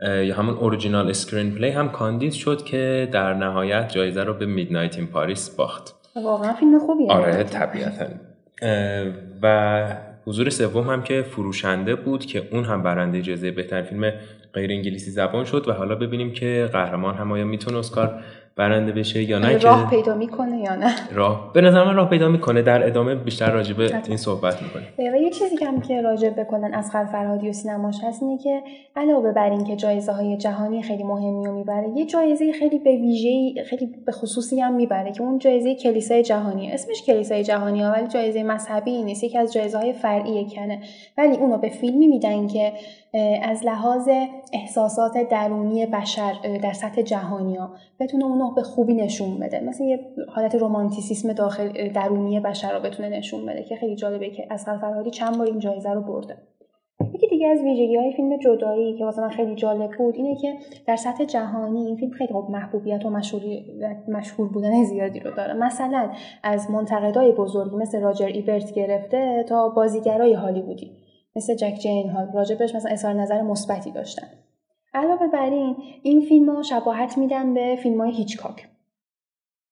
یا 0.02 0.36
همون 0.36 0.56
original 0.56 1.10
screenplay 1.10 1.70
هم 1.70 1.90
کاندید 1.90 2.34
شد 2.34 2.64
که 2.64 3.10
در 3.12 3.34
نهایت 3.34 3.90
جایزه 3.90 4.24
رو 4.24 4.34
به 4.34 4.46
Midnight 4.46 4.98
in 4.98 5.08
Paris 5.08 5.50
باخت. 5.50 5.96
واقعا 6.16 6.54
فیلم 6.54 6.80
خوبیه. 6.80 7.12
آره 7.12 7.44
طبیعتا. 7.44 8.06
و 9.42 9.86
حضور 10.26 10.50
سوم 10.50 10.90
هم 10.90 11.04
که 11.04 11.22
فروشنده 11.22 11.96
بود 11.96 12.26
که 12.26 12.48
اون 12.52 12.64
هم 12.64 12.84
برنده 12.84 13.22
جایزه 13.22 13.52
بهتر 13.52 13.82
فیلم 13.82 14.14
غیر 14.54 14.72
انگلیسی 14.72 15.12
زبان 15.12 15.46
شد 15.46 15.68
و 15.68 15.74
حالا 15.74 15.96
ببینیم 15.96 16.34
که 16.34 16.70
قهرمان 16.74 17.16
هم 17.16 17.32
آیا 17.32 17.46
می‌تونه 17.46 17.78
اسکار 17.78 18.24
برنده 18.60 18.92
بشه 18.92 19.24
یا 19.24 19.40
نه 19.40 19.58
راه 19.58 19.90
پیدا 19.90 20.16
می‌کنه 20.16 20.60
یا 20.60 20.76
نه؟ 20.76 20.94
راه. 21.14 21.54
به 21.54 21.62
نظر 21.62 21.84
من 21.84 21.96
راه 21.96 22.10
پیدا 22.10 22.30
می‌کنه. 22.30 22.62
در 22.62 22.88
ادامه 22.88 23.16
بیشتر 23.16 23.52
راجع 23.52 23.74
به 23.74 23.92
این 24.08 24.18
صحبت 24.18 24.62
می‌کنه 24.62 25.12
و 25.14 25.18
یه 25.18 25.30
چیزی 25.30 25.58
که 25.58 25.66
هم 25.66 25.82
که 25.82 26.02
راجع 26.02 26.30
بکنن 26.30 26.74
از 26.74 26.92
فرهادی 26.92 27.50
و 27.50 27.54
سینماش 27.54 27.96
هست 28.04 28.24
اینه 28.24 28.38
که 28.38 28.62
علاوه 28.96 29.32
بر 29.32 29.50
اینکه 29.50 29.76
جایزه 29.76 30.12
های 30.12 30.38
جهانی 30.38 30.84
خیلی 30.84 31.04
مهمی 31.04 31.46
رو 31.46 31.54
می‌بره 31.54 31.90
یه 31.96 32.06
جایزه 32.06 32.52
خیلی 32.52 32.80
به 32.80 32.92
ویژه 32.92 33.64
خیلی 33.64 33.90
به 34.06 34.12
خصوصی 34.12 34.62
هم 34.62 34.74
می‌بره 34.74 35.12
که 35.12 35.22
اون 35.22 35.40
جایزه 35.40 35.76
کلیسای 35.76 36.24
جهانی. 36.24 36.72
اسمش 36.72 37.04
کلیسای 37.06 37.44
جهانی 37.44 37.84
ولی 37.84 38.08
جایزه 38.08 38.44
مذهبی 38.44 39.04
نیست. 39.04 39.24
یکی 39.24 39.38
از 39.38 39.54
جایزه 39.54 39.78
های 39.78 39.94
فرعی 39.94 40.46
کنه 40.56 40.80
ولی 41.18 41.36
اونو 41.38 41.58
به 41.58 41.70
فیلمی 41.70 42.08
میدن 42.08 42.48
که 42.48 42.74
از 43.44 43.66
لحاظ 43.66 44.10
احساسات 44.54 45.30
درونی 45.30 45.86
بشر 45.86 46.34
در 46.64 46.74
سطح 46.74 47.02
جهانی 47.02 47.56
ها 47.56 47.70
بتونه 48.00 48.26
اونو 48.26 48.52
به 48.52 48.62
خوبی 48.62 48.94
نشون 48.94 49.40
بده. 49.40 49.60
مثل 49.60 49.84
یه 49.84 50.00
حالت 50.28 50.56
رومانتیسیسم 50.56 51.34
داخل 51.34 51.90
درونی 51.90 52.40
بشر 52.40 52.74
رو 52.74 52.80
بتونه 52.80 53.10
نشون 53.10 53.46
بده 53.46 53.64
که 53.64 53.76
خیلی 53.76 53.96
جالبه 53.96 54.30
که 54.30 54.48
از 54.50 54.66
فرهادی 54.66 55.12
چند 55.12 55.38
بار 55.38 55.48
این 55.48 55.60
جایزه 55.60 55.90
رو 55.90 56.02
برده. 56.02 56.38
یکی 57.14 57.28
دیگه 57.28 57.48
از 57.48 57.60
ویژگی 57.62 57.96
های 57.96 58.14
فیلم 58.14 58.38
جدایی 58.38 58.98
که 58.98 59.06
واسه 59.06 59.22
من 59.22 59.30
خیلی 59.30 59.56
جالب 59.56 59.92
بود 59.98 60.16
اینه 60.16 60.36
که 60.36 60.54
در 60.88 60.96
سطح 60.96 61.26
جهانی 61.26 61.86
این 61.86 61.96
فیلم 61.96 62.12
خیلی 62.12 62.34
خوب 62.34 62.52
محبوبیت 62.52 63.06
و 63.06 63.10
مشهور 64.08 64.50
بودن 64.50 64.84
زیادی 64.84 65.20
رو 65.20 65.32
داره. 65.32 65.54
مثلا 65.54 66.10
از 66.44 66.72
منتقدای 66.72 67.32
بزرگی 67.32 67.76
مثل 67.76 68.02
راجر 68.02 68.26
ایبرت 68.26 68.74
گرفته 68.74 69.46
تا 69.48 69.70
بازیگرای 69.70 70.34
هالیوودی. 70.34 70.92
مثل 71.36 71.56
جک 71.56 71.74
جین 71.82 72.10
ها 72.10 72.28
راجبش 72.34 72.76
مثلا 72.76 72.92
اظهار 72.92 73.14
نظر 73.14 73.42
مثبتی 73.42 73.92
داشتن. 73.92 74.28
علاوه 74.94 75.28
بر 75.28 75.50
این 75.50 75.76
این 76.04 76.22
فیلم 76.22 76.50
ها 76.50 76.62
شباهت 76.62 77.18
میدن 77.18 77.54
به 77.54 77.76
فیلم 77.84 78.02
های 78.02 78.12
هیچکاک. 78.12 78.68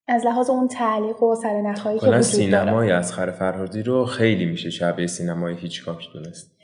از 0.08 0.26
لحاظ 0.26 0.50
اون 0.50 0.68
تعلیق 0.68 1.24
و 1.24 1.36
سرنخهایی 1.36 2.00
که 2.00 2.06
وجود 2.06 2.22
سینمای 2.22 2.92
از 2.92 3.14
خر 3.14 3.32
فرهادی 3.32 3.84
رو 3.84 4.06
خیلی 4.06 4.46
میشه 4.46 4.70
شبیه 4.70 5.08
سینمای 5.08 5.56
هیچکاک 5.56 6.08
دونست. 6.14 6.58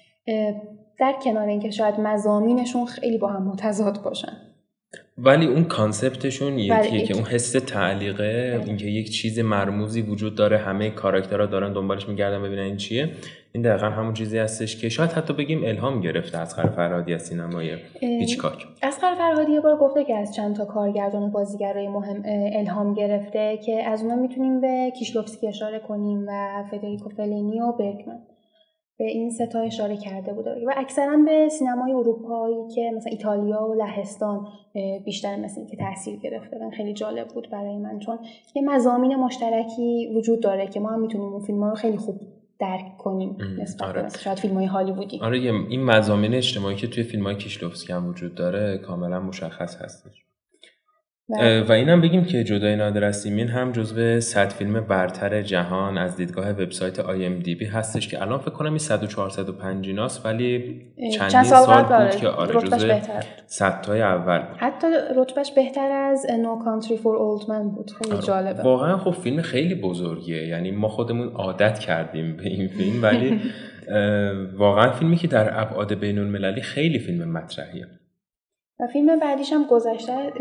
در 0.99 1.15
کنار 1.23 1.47
اینکه 1.47 1.71
شاید 1.71 1.99
مزامینشون 1.99 2.85
خیلی 2.85 3.17
با 3.17 3.27
هم 3.27 3.43
متضاد 3.47 4.03
باشن. 4.03 4.52
ولی 5.17 5.45
اون 5.45 5.63
کانسپتشون 5.63 6.59
یکیه 6.59 7.05
که 7.05 7.13
اون 7.13 7.23
حس 7.23 7.51
تعلیقه 7.51 8.61
اینکه 8.65 8.85
یک 8.85 9.11
چیز 9.11 9.39
مرموزی 9.39 10.01
وجود 10.01 10.35
داره 10.35 10.57
همه 10.57 10.89
کاراکترها 10.89 11.45
دارن 11.45 11.73
دنبالش 11.73 12.09
میگردن 12.09 12.43
ببینن 12.43 12.61
این 12.61 12.77
چیه. 12.77 13.09
این 13.51 13.63
دقیقا 13.63 13.89
همون 13.89 14.13
چیزی 14.13 14.37
هستش 14.37 14.77
که 14.77 14.89
شاید 14.89 15.11
حتی 15.11 15.33
بگیم 15.33 15.63
الهام 15.63 16.01
گرفته 16.01 16.37
از 16.37 16.55
خر 16.55 16.67
فرهادی 16.67 17.13
از 17.13 17.21
سینمای 17.21 17.77
هیچکاک 17.99 18.65
خر 18.81 19.15
فرهادی 19.15 19.51
یه 19.51 19.61
بار 19.61 19.77
گفته 19.77 20.03
که 20.03 20.15
از 20.15 20.35
چند 20.35 20.55
تا 20.55 20.65
کارگردان 20.65 21.23
و 21.23 21.27
بازیگرای 21.27 21.87
مهم 21.87 22.23
الهام 22.53 22.93
گرفته 22.93 23.59
که 23.65 23.83
از 23.83 24.01
اونا 24.01 24.15
می‌تونیم 24.15 24.61
به 24.61 24.91
کیشلوفسکی 24.99 25.47
اشاره 25.47 25.79
کنیم 25.79 26.25
و 26.27 26.63
فدریکو 26.71 27.09
فلینی 27.09 27.61
و 27.61 27.71
برگمن 27.71 28.19
به 28.97 29.05
این 29.05 29.29
ستا 29.29 29.59
اشاره 29.59 29.97
کرده 29.97 30.33
بوده 30.33 30.51
و 30.67 30.73
اکثرا 30.77 31.17
به 31.17 31.49
سینمای 31.49 31.93
اروپایی 31.93 32.55
که 32.75 32.91
مثلا 32.95 33.11
ایتالیا 33.11 33.63
و 33.63 33.73
لهستان 33.73 34.47
بیشتر 35.05 35.35
مثل 35.35 35.65
که 35.65 35.77
تاثیر 35.77 36.19
گرفته 36.19 36.57
و 36.57 36.69
خیلی 36.69 36.93
جالب 36.93 37.27
بود 37.27 37.49
برای 37.51 37.77
من 37.77 37.99
چون 37.99 38.19
یه 38.55 38.61
مزامین 38.61 39.15
مشترکی 39.15 40.13
وجود 40.15 40.39
داره 40.39 40.67
که 40.67 40.79
ما 40.79 40.89
هم 40.89 41.01
می‌تونیم 41.01 41.27
اون 41.27 41.43
فیلم 41.43 41.63
ها 41.63 41.69
رو 41.69 41.75
خیلی 41.75 41.97
خوب 41.97 42.21
درک 42.59 42.97
کنیم 42.97 43.37
نسبت 43.59 43.81
آره. 43.81 44.09
شاید 44.09 44.39
فیلم 44.39 44.55
های 44.55 44.65
هالیوودی 44.65 45.19
آره 45.21 45.37
این 45.37 45.83
مزامین 45.83 46.33
اجتماعی 46.33 46.75
که 46.75 46.87
توی 46.87 47.03
فیلم 47.03 47.23
های 47.23 47.35
کیشلوفسکی 47.35 47.93
هم 47.93 48.07
وجود 48.07 48.35
داره 48.35 48.77
کاملا 48.77 49.19
مشخص 49.19 49.75
هستش. 49.75 50.25
و 51.67 51.71
اینم 51.71 52.01
بگیم 52.01 52.23
که 52.23 52.43
جدای 52.43 52.75
نادر 52.75 53.11
سیمین 53.11 53.47
هم 53.47 53.71
جزو 53.71 54.19
100 54.19 54.49
فیلم 54.49 54.81
برتر 54.81 55.41
جهان 55.41 55.97
از 55.97 56.15
دیدگاه 56.15 56.49
وبسایت 56.49 56.99
آی 56.99 57.25
ام 57.25 57.39
دی 57.39 57.55
بی 57.55 57.65
هستش 57.65 58.07
که 58.07 58.21
الان 58.21 58.39
فکر 58.39 58.49
کنم 58.49 58.69
این 58.69 58.77
100 58.77 59.03
و 59.03 59.07
450 59.07 59.95
ناست 59.95 60.25
ولی 60.25 60.81
چندین 61.17 61.43
سال, 61.43 61.65
سال 61.65 61.83
بود 61.83 62.15
که 62.15 62.27
آره 62.27 62.61
جزو 62.61 62.87
100 63.45 63.81
تای 63.81 64.01
اول 64.01 64.41
حتی 64.57 64.87
رتبهش 65.15 65.51
بهتر 65.51 65.91
از 65.91 66.25
نو 66.39 66.59
کانتری 66.63 66.97
فور 66.97 67.15
اولد 67.15 67.49
من 67.49 67.69
بود. 67.69 67.91
خیلی 67.91 68.11
آره. 68.15 68.25
جالبه. 68.25 68.63
واقعا 68.63 68.97
خب 68.97 69.11
فیلم 69.11 69.41
خیلی 69.41 69.75
بزرگیه. 69.75 70.47
یعنی 70.47 70.71
ما 70.71 70.87
خودمون 70.87 71.27
عادت 71.27 71.79
کردیم 71.79 72.37
به 72.37 72.43
این 72.43 72.67
فیلم 72.67 73.03
ولی 73.03 73.39
واقعا 74.57 74.91
فیلمی 74.91 75.15
که 75.15 75.27
در 75.27 75.61
ابعاد 75.61 75.93
بین 75.93 76.19
المللی 76.19 76.61
خیلی 76.61 76.99
فیلم 76.99 77.31
مطرحیه. 77.31 77.87
و 78.79 78.87
فیلم 78.87 79.19
بعدیش 79.19 79.53
هم 79.53 79.65
گذشته 79.69 80.31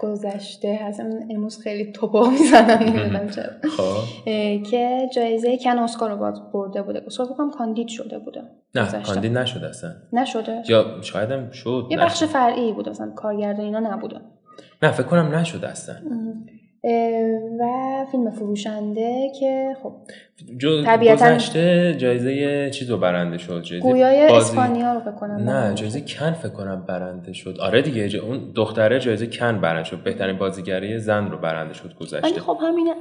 گذشته 0.00 0.78
هستم 0.82 1.10
امروز 1.30 1.58
خیلی 1.62 1.92
توپا 1.92 2.30
می‌زنم 2.30 2.78
نمی‌دونم 2.82 3.28
خب. 3.76 4.22
که 4.70 5.08
جایزه 5.14 5.58
کن 5.58 5.78
اسکار 5.78 6.10
رو 6.10 6.32
برده 6.52 6.82
بوده. 6.82 7.02
اسکار 7.06 7.26
بکنم 7.26 7.50
کاندید 7.50 7.88
شده 7.88 8.18
بوده. 8.18 8.42
نه 8.74 9.02
کاندید 9.02 9.38
نشده 9.38 9.68
اصلا. 9.68 9.90
نشده؟ 10.12 10.62
یا 10.68 11.02
شاید 11.02 11.30
هم 11.30 11.50
شد 11.50 11.86
یه 11.90 11.96
بخش 11.96 12.24
فرعی 12.24 12.72
بوده 12.72 12.90
مثلا 12.90 13.10
کارگردان 13.10 13.64
اینا 13.64 13.80
نبوده. 13.80 14.20
نه 14.82 14.90
فکر 14.92 15.06
کنم 15.06 15.34
نشده 15.34 15.68
اصلا. 15.68 15.96
و 17.60 17.66
فیلم 18.10 18.30
فروشنده 18.30 19.30
که 19.40 19.76
خب 19.82 19.92
جو 20.58 20.84
طبیعتا 20.84 21.34
گذشته 21.34 21.94
جایزه 21.98 22.70
چیز 22.70 22.90
رو 22.90 22.96
برنده 22.96 23.38
شد 23.38 23.62
جایزه 23.62 23.88
گویای 23.88 24.28
بازی... 24.28 24.58
اسپانیا 24.58 24.92
رو 24.92 25.12
بکنم 25.12 25.50
نه 25.50 25.74
جایزه 25.74 26.00
کن 26.00 26.32
فکر 26.32 26.48
کنم 26.48 26.84
برنده 26.88 27.32
شد. 27.32 27.56
آره 27.60 27.82
دیگه 27.82 28.18
اون 28.18 28.52
دختره 28.56 28.98
جایزه 28.98 29.26
کن 29.26 29.60
برنده 29.60 29.84
شد. 29.84 30.02
بهترین 30.02 30.38
بازیگری 30.38 30.98
زن 30.98 31.30
رو 31.30 31.38
برنده 31.38 31.74
شد 31.74 31.94
گذشته. 31.94 32.40
خب 32.40 32.58
همین 32.62 32.94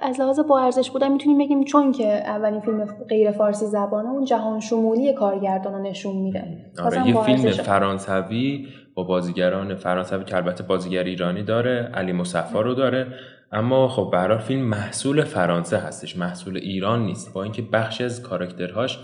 از 0.00 0.20
لحاظ 0.20 0.40
با 0.40 0.60
ارزش 0.60 0.90
بودن 0.90 1.12
می‌تونیم 1.12 1.38
بگیم 1.38 1.64
چون 1.64 1.92
که 1.92 2.06
اولین 2.06 2.60
فیلم 2.60 2.84
غیر 3.08 3.30
فارسی 3.30 3.66
زبانه 3.66 4.10
اون 4.10 4.24
جهان 4.24 4.60
شمولی 4.60 5.12
کارگردان 5.12 5.72
رو 5.72 5.82
نشون 5.82 6.16
میده. 6.16 6.44
آره 6.84 7.08
یه 7.08 7.22
فیلم 7.22 7.50
فرانسوی 7.50 8.66
با 8.98 9.04
بازیگران 9.04 9.74
فرانسوی 9.74 10.24
که 10.24 10.36
البته 10.36 10.62
بازیگر 10.62 11.04
ایرانی 11.04 11.42
داره 11.42 11.90
علی 11.94 12.12
مصفا 12.12 12.60
رو 12.60 12.74
داره. 12.74 13.06
اما 13.52 13.88
خب 13.88 14.10
برای 14.12 14.38
فیلم 14.38 14.60
محصول 14.60 15.24
فرانسه 15.24 15.76
هستش 15.76 16.16
محصول 16.16 16.56
ایران 16.56 17.06
نیست 17.06 17.34
با 17.34 17.42
اینکه 17.42 17.62
بخشی 17.62 18.04
از 18.04 18.22
کاراکترهاش 18.22 18.98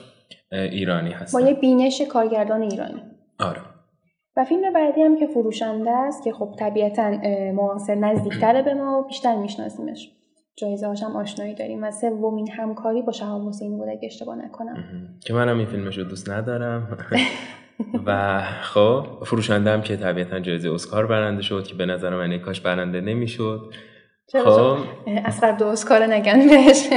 ایرانی 0.53 1.11
هست 1.11 1.35
با 1.35 1.41
یه 1.41 1.55
بینش 1.55 2.03
کارگردان 2.03 2.63
ایرانی. 2.63 3.03
آره. 3.41 3.61
و 4.37 4.45
فیلم 4.45 4.73
بعدی 4.73 5.03
هم 5.03 5.19
که 5.19 5.27
فروشنده 5.27 5.91
است 5.91 6.25
که 6.25 6.33
خب 6.33 6.55
طبیعتا 6.59 7.11
معاصر 7.53 7.95
نزدیکتره 7.95 8.63
به 8.63 8.75
ما 8.75 9.01
و 9.01 9.07
بیشتر 9.07 9.37
میشناسیمش. 9.37 10.11
جایزه 10.57 10.87
هاشم 10.87 11.17
آشنایی 11.17 11.55
داریم 11.55 11.85
و 11.85 11.91
سومین 11.91 12.51
همکاری 12.51 13.03
با 13.03 13.13
شهاب 13.13 13.49
حسینی 13.49 13.77
بود 13.77 13.89
اگه 13.89 14.07
اشتباه 14.07 14.37
نکنم. 14.37 14.77
که 15.27 15.35
منم 15.35 15.59
این 15.59 15.67
فیلمش 15.67 15.99
رو 15.99 16.05
دوست 16.05 16.31
ندارم. 16.31 16.99
و 18.07 18.43
خب 18.63 19.07
فروشنده 19.27 19.71
هم 19.71 19.83
که 19.83 19.97
طبیعتا 19.97 20.41
جایزه 20.41 20.73
اسکار 20.73 21.07
برنده 21.07 21.43
شد 21.43 21.67
که 21.67 21.75
به 21.75 21.87
نظر 21.87 22.11
من 22.11 22.39
کاش 22.39 22.61
برنده 22.61 23.01
نمی‌شد. 23.01 23.75
خب. 24.45 24.77
اسقر 25.07 25.53
دو 25.53 25.67
اسکار 25.67 26.07
نگن 26.07 26.49
بهش. 26.49 26.89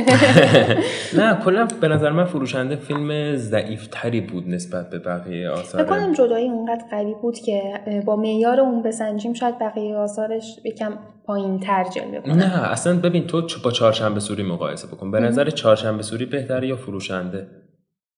نه 1.20 1.36
کلا 1.46 1.68
به 1.82 1.88
نظر 1.88 2.12
من 2.12 2.26
فروشنده 2.26 2.76
فیلم 2.76 3.36
ضعیفتری 3.36 4.22
بود 4.22 4.50
نسبت 4.50 4.90
به 4.90 5.00
بقیه 5.00 5.50
آثار 5.50 5.84
بکنم 5.84 6.14
جدایی 6.14 6.50
اونقدر 6.50 6.84
قوی 6.92 7.14
بود 7.22 7.40
که 7.40 7.62
با 8.06 8.16
معیار 8.16 8.60
اون 8.60 8.82
بسنجیم 8.84 9.34
شاید 9.34 9.60
بقیه 9.60 9.96
آثارش 9.96 10.60
یکم 10.66 10.94
پایین 11.26 11.60
تر 11.60 11.84
جلوه 11.84 12.20
کنه. 12.20 12.36
نه 12.36 12.72
اصلا 12.72 13.00
ببین 13.00 13.28
تو 13.28 13.48
با 13.64 13.72
چهارشنبه 13.72 14.20
سوری 14.20 14.44
مقایسه 14.44 14.88
بکن. 14.88 15.12
به 15.12 15.20
نظر 15.20 15.50
چهارشنبه 15.50 16.04
سوری 16.04 16.26
بهتره 16.26 16.68
یا 16.68 16.76
فروشنده؟ 16.76 17.48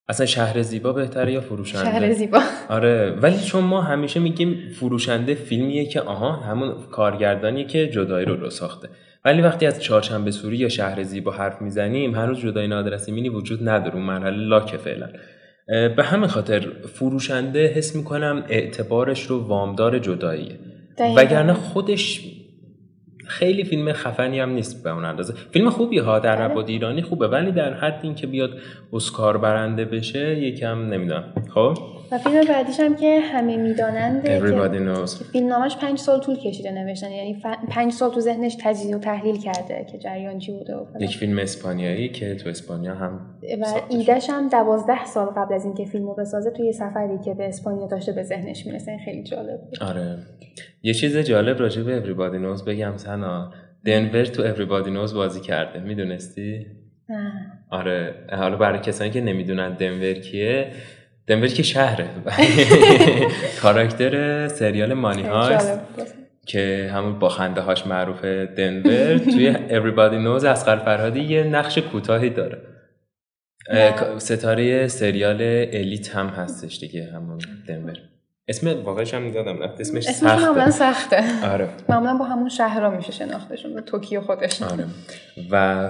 اصلا 0.10 0.26
شهر 0.26 0.62
زیبا 0.62 0.94
بهتره 0.94 1.32
یا 1.32 1.42
فروشنده؟ 1.42 1.86
شهر 1.86 2.14
زیبا. 2.14 2.40
آره 2.70 3.12
ولی 3.12 3.40
چون 3.40 3.64
ما 3.64 3.82
همیشه 3.82 4.20
میگیم 4.20 4.58
فروشنده 4.76 5.36
فیلمیه 5.36 5.86
که 5.86 6.02
آها 6.02 6.32
همون 6.32 6.76
کارگردانیه 6.92 7.66
که 7.66 7.88
جدایی 7.88 8.26
رو 8.26 8.36
رو 8.36 8.50
ساخته. 8.50 8.90
ولی 9.26 9.42
وقتی 9.42 9.66
از 9.66 9.82
چهارشنبه 9.82 10.32
سوری 10.32 10.58
یا 10.58 10.70
شهر 10.70 11.04
زیبا 11.04 11.32
حرف 11.32 11.62
می‌زنیم 11.62 12.16
هنوز 12.16 12.40
جدایی 12.40 12.68
نادر 12.68 12.98
مینی 13.08 13.30
وجود 13.30 13.70
نداره 13.70 13.96
اون 13.96 14.04
مرحله 14.04 14.48
لاکه 14.48 14.78
فعلا. 14.78 15.10
به 15.68 16.04
همین 16.04 16.28
خاطر 16.28 16.68
فروشنده 16.94 17.68
حس 17.68 17.96
می‌کنم 17.96 18.44
اعتبارش 18.50 19.24
رو 19.24 19.48
وامدار 19.48 20.00
جداییه. 20.00 20.60
وگرنه 21.16 21.54
خودش 21.54 22.22
خیلی 23.30 23.64
فیلم 23.64 23.94
خفنی 23.94 24.40
هم 24.40 24.50
نیست 24.50 24.84
به 24.84 24.90
اون 24.90 25.06
اندازه. 25.06 25.34
فیلم 25.52 25.70
خوبی 25.70 26.00
ها 26.00 26.20
در 26.20 26.36
بله. 26.36 26.46
نبود 26.46 26.70
ایرانی 26.70 27.02
خوبه 27.02 27.28
ولی 27.28 27.52
در 27.52 27.74
حد 27.74 28.00
این 28.02 28.16
که 28.16 28.28
بیاد 28.28 28.50
اسکار 28.94 29.38
برنده 29.38 29.86
بشه 29.86 30.40
یکم 30.40 30.94
نمی‌دونم. 30.94 31.24
خب؟ 31.54 31.78
و 32.12 32.18
فیلم 32.18 32.46
بعدیش 32.48 32.80
هم 32.80 32.96
که 32.96 33.20
همه 33.20 33.58
می‌دانند 33.58 34.26
Everybody 34.26 34.80
knows. 34.80 35.32
فیلم 35.32 35.48
نامش 35.48 35.78
پنج 35.78 35.98
سال 35.98 36.20
طول 36.20 36.36
کشیده 36.36 36.72
نوشتن. 36.72 37.12
یعنی 37.12 37.34
ف... 37.34 37.46
پنج 37.70 37.92
سال 37.92 38.12
تو 38.12 38.20
ذهنش 38.20 38.58
تجزیه 38.64 38.96
و 38.96 39.00
تحلیل 39.00 39.38
کرده 39.42 39.86
که 39.92 39.98
جریان 39.98 40.40
چی 40.40 40.52
بوده 40.52 40.76
و 40.76 40.86
یک 41.00 41.18
فیلم 41.18 41.40
اسپانیایی 41.40 42.10
که 42.10 42.36
تو 42.36 42.50
اسپانیا 42.50 42.96
هم 42.96 43.20
و 43.62 43.66
ایدهش 43.90 44.30
هم 44.30 44.50
دوازده 44.50 45.06
سال 45.06 45.28
قبل 45.28 45.54
از 45.54 45.66
اینکه 45.66 45.86
فیلمو 45.86 46.14
بسازه 46.14 46.52
توی 46.52 46.74
سفری 46.74 47.20
که 47.26 47.34
به 47.34 47.48
اسپانیا 47.48 47.88
داشته 47.88 48.12
به 48.12 48.24
ذهنش 48.24 48.66
می‌رسه. 48.66 48.98
خیلی 49.06 49.24
جالب 49.24 49.62
بود. 49.62 49.84
آره. 49.84 50.18
یه 50.84 50.94
چیز 50.94 51.18
جالب 51.18 51.60
راجع 51.60 51.82
به 51.82 52.02
Everybody 52.02 52.60
knows 52.60 52.64
بگم 52.64 52.98
سنا 53.20 53.52
دنور 53.86 54.26
تو 54.26 54.54
Everybody 54.54 54.88
knows 54.88 55.14
بازی 55.14 55.42
کرده. 55.42 55.80
می‌دونستی؟ 55.80 56.66
آره. 57.70 58.16
حالا 58.32 58.58
برای 58.58 58.80
کسانی 58.80 59.10
که 59.10 59.22
نمی‌دونن 59.22 59.74
دنور 59.74 60.14
کیه 60.14 60.72
دنور 61.28 61.48
که 61.48 61.64
شهره. 61.64 62.06
کاراکتر 63.62 64.48
سریال 64.48 64.94
مانی 64.94 65.22
هاست 65.24 65.80
که 66.46 66.92
همون 66.94 67.20
با 67.20 67.30
خنده 67.30 67.62
هاش 67.62 67.88
معروفه 67.88 68.46
دنور 68.58 69.18
توی 69.18 69.54
Everybody 69.54 70.26
Knows 70.26 70.46
اسقر 70.46 70.78
فرهادی 70.78 71.20
یه 71.20 71.44
نقش 71.44 71.78
کوتاهی 71.78 72.30
داره. 72.30 72.58
ستاره 74.18 74.88
سریال 74.88 75.42
الیت 75.74 76.16
هم 76.16 76.28
هستش 76.28 76.80
دیگه 76.80 77.12
همون 77.14 77.40
دنور. 77.68 77.98
اسم 78.50 78.84
واقعش 78.84 79.14
هم 79.14 79.34
یادم 79.34 79.60
رفت 79.60 79.82
اسمش 79.82 80.08
اسمش 80.08 80.30
سخته 80.30 80.46
معمولا 80.46 80.72
سخته. 80.72 81.24
آره. 81.54 81.70
معمولا 81.90 82.18
با 82.18 82.26
همون 82.26 82.50
شهرها 82.50 82.90
میشه 82.90 83.12
شناختشون 83.12 83.82
توکیو 83.82 84.22
خودش. 84.22 84.62
آره. 84.62 84.86
و 85.52 85.90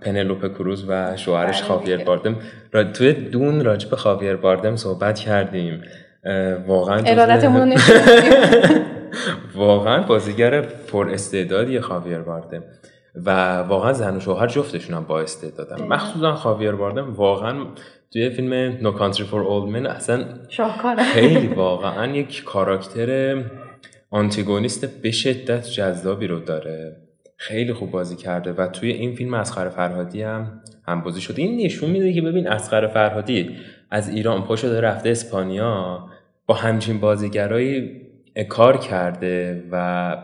پنلوپ 0.00 0.54
کروز 0.54 0.84
و 0.88 1.16
شوهرش 1.16 1.58
بله 1.58 1.68
خاویر. 1.68 2.04
باردم. 2.04 2.36
را... 2.72 2.84
توی 2.84 3.12
دون 3.12 3.64
راجب 3.64 3.94
خاویر 3.94 4.36
باردم 4.36 4.76
صحبت 4.76 5.18
کردیم. 5.18 5.82
واقعا 6.66 7.02
ارادتمون. 7.06 7.74
واقعا 9.54 10.02
بازیگر 10.02 10.60
پر 10.60 11.10
استعدادی 11.10 11.80
خاویر 11.80 12.18
باردم. 12.18 12.62
و 13.14 13.58
واقعا 13.58 13.92
زن 13.92 14.16
و 14.16 14.20
شوهر 14.20 14.46
جفتشون 14.46 14.96
هم 14.96 15.04
با 15.04 15.20
استعدادن. 15.20 15.86
مخصوصا 15.86 16.34
خاویر 16.34 16.72
باردم 16.72 17.12
واقعا 17.14 17.66
توی 18.12 18.30
فیلم 18.30 18.78
No 18.78 18.98
Country 18.98 19.22
for 19.22 19.44
Old 19.44 19.72
Men 19.74 19.86
اصلا 19.86 20.24
شاهکاره 20.48 21.02
خیلی 21.02 21.46
واقعا 21.64 22.16
یک 22.16 22.44
کاراکتر 22.44 23.42
آنتیگونیست 24.10 25.02
به 25.02 25.10
شدت 25.10 25.70
جذابی 25.70 26.26
رو 26.26 26.40
داره. 26.40 26.96
خیلی 27.36 27.72
خوب 27.72 27.90
بازی 27.90 28.16
کرده 28.16 28.52
و 28.52 28.66
توی 28.66 28.90
این 28.90 29.14
فیلم 29.14 29.34
اسخر 29.34 29.68
فرهادی 29.68 30.22
هم 30.22 30.60
هم 30.86 31.00
بازی 31.00 31.20
شده. 31.20 31.42
این 31.42 31.66
نشون 31.66 31.90
میده 31.90 32.12
که 32.12 32.22
ببین 32.22 32.46
اسخر 32.48 32.86
فرهادی 32.86 33.50
از 33.90 34.08
ایران 34.08 34.42
پا 34.42 34.56
شده 34.56 34.80
رفته 34.80 35.10
اسپانیا 35.10 36.04
با 36.46 36.54
همچین 36.54 37.00
بازیگرایی 37.00 38.00
کار 38.48 38.76
کرده 38.76 39.64
و 39.72 40.16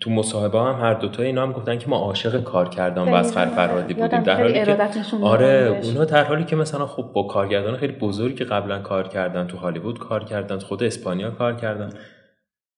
تو 0.00 0.10
مصاحبه 0.10 0.58
هم 0.58 0.80
هر 0.80 0.94
دوتا 0.94 1.22
اینا 1.22 1.42
هم 1.42 1.52
گفتن 1.52 1.78
که 1.78 1.88
ما 1.88 1.96
عاشق 1.96 2.42
کار 2.42 2.68
کردن 2.68 3.04
با 3.04 3.18
اسخر 3.18 3.46
فرهادی 3.46 3.94
بودیم. 3.94 4.22
در 4.22 4.42
حالی 4.42 4.52
که 4.52 4.76
آره. 5.22 5.80
اونا 5.84 6.04
در 6.04 6.24
حالی 6.24 6.44
که 6.44 6.56
مثلا 6.56 6.86
خب 6.86 7.10
با 7.14 7.22
کارگردان 7.22 7.76
خیلی 7.76 7.92
بزرگی 7.92 8.34
که 8.34 8.44
قبلا 8.44 8.78
کار 8.78 9.08
کردن 9.08 9.46
تو 9.46 9.56
هالیوود 9.56 9.98
کار 9.98 10.24
کردن 10.24 10.58
خود 10.58 10.82
اسپانیا 10.82 11.30
کار 11.30 11.56
کردن. 11.56 11.90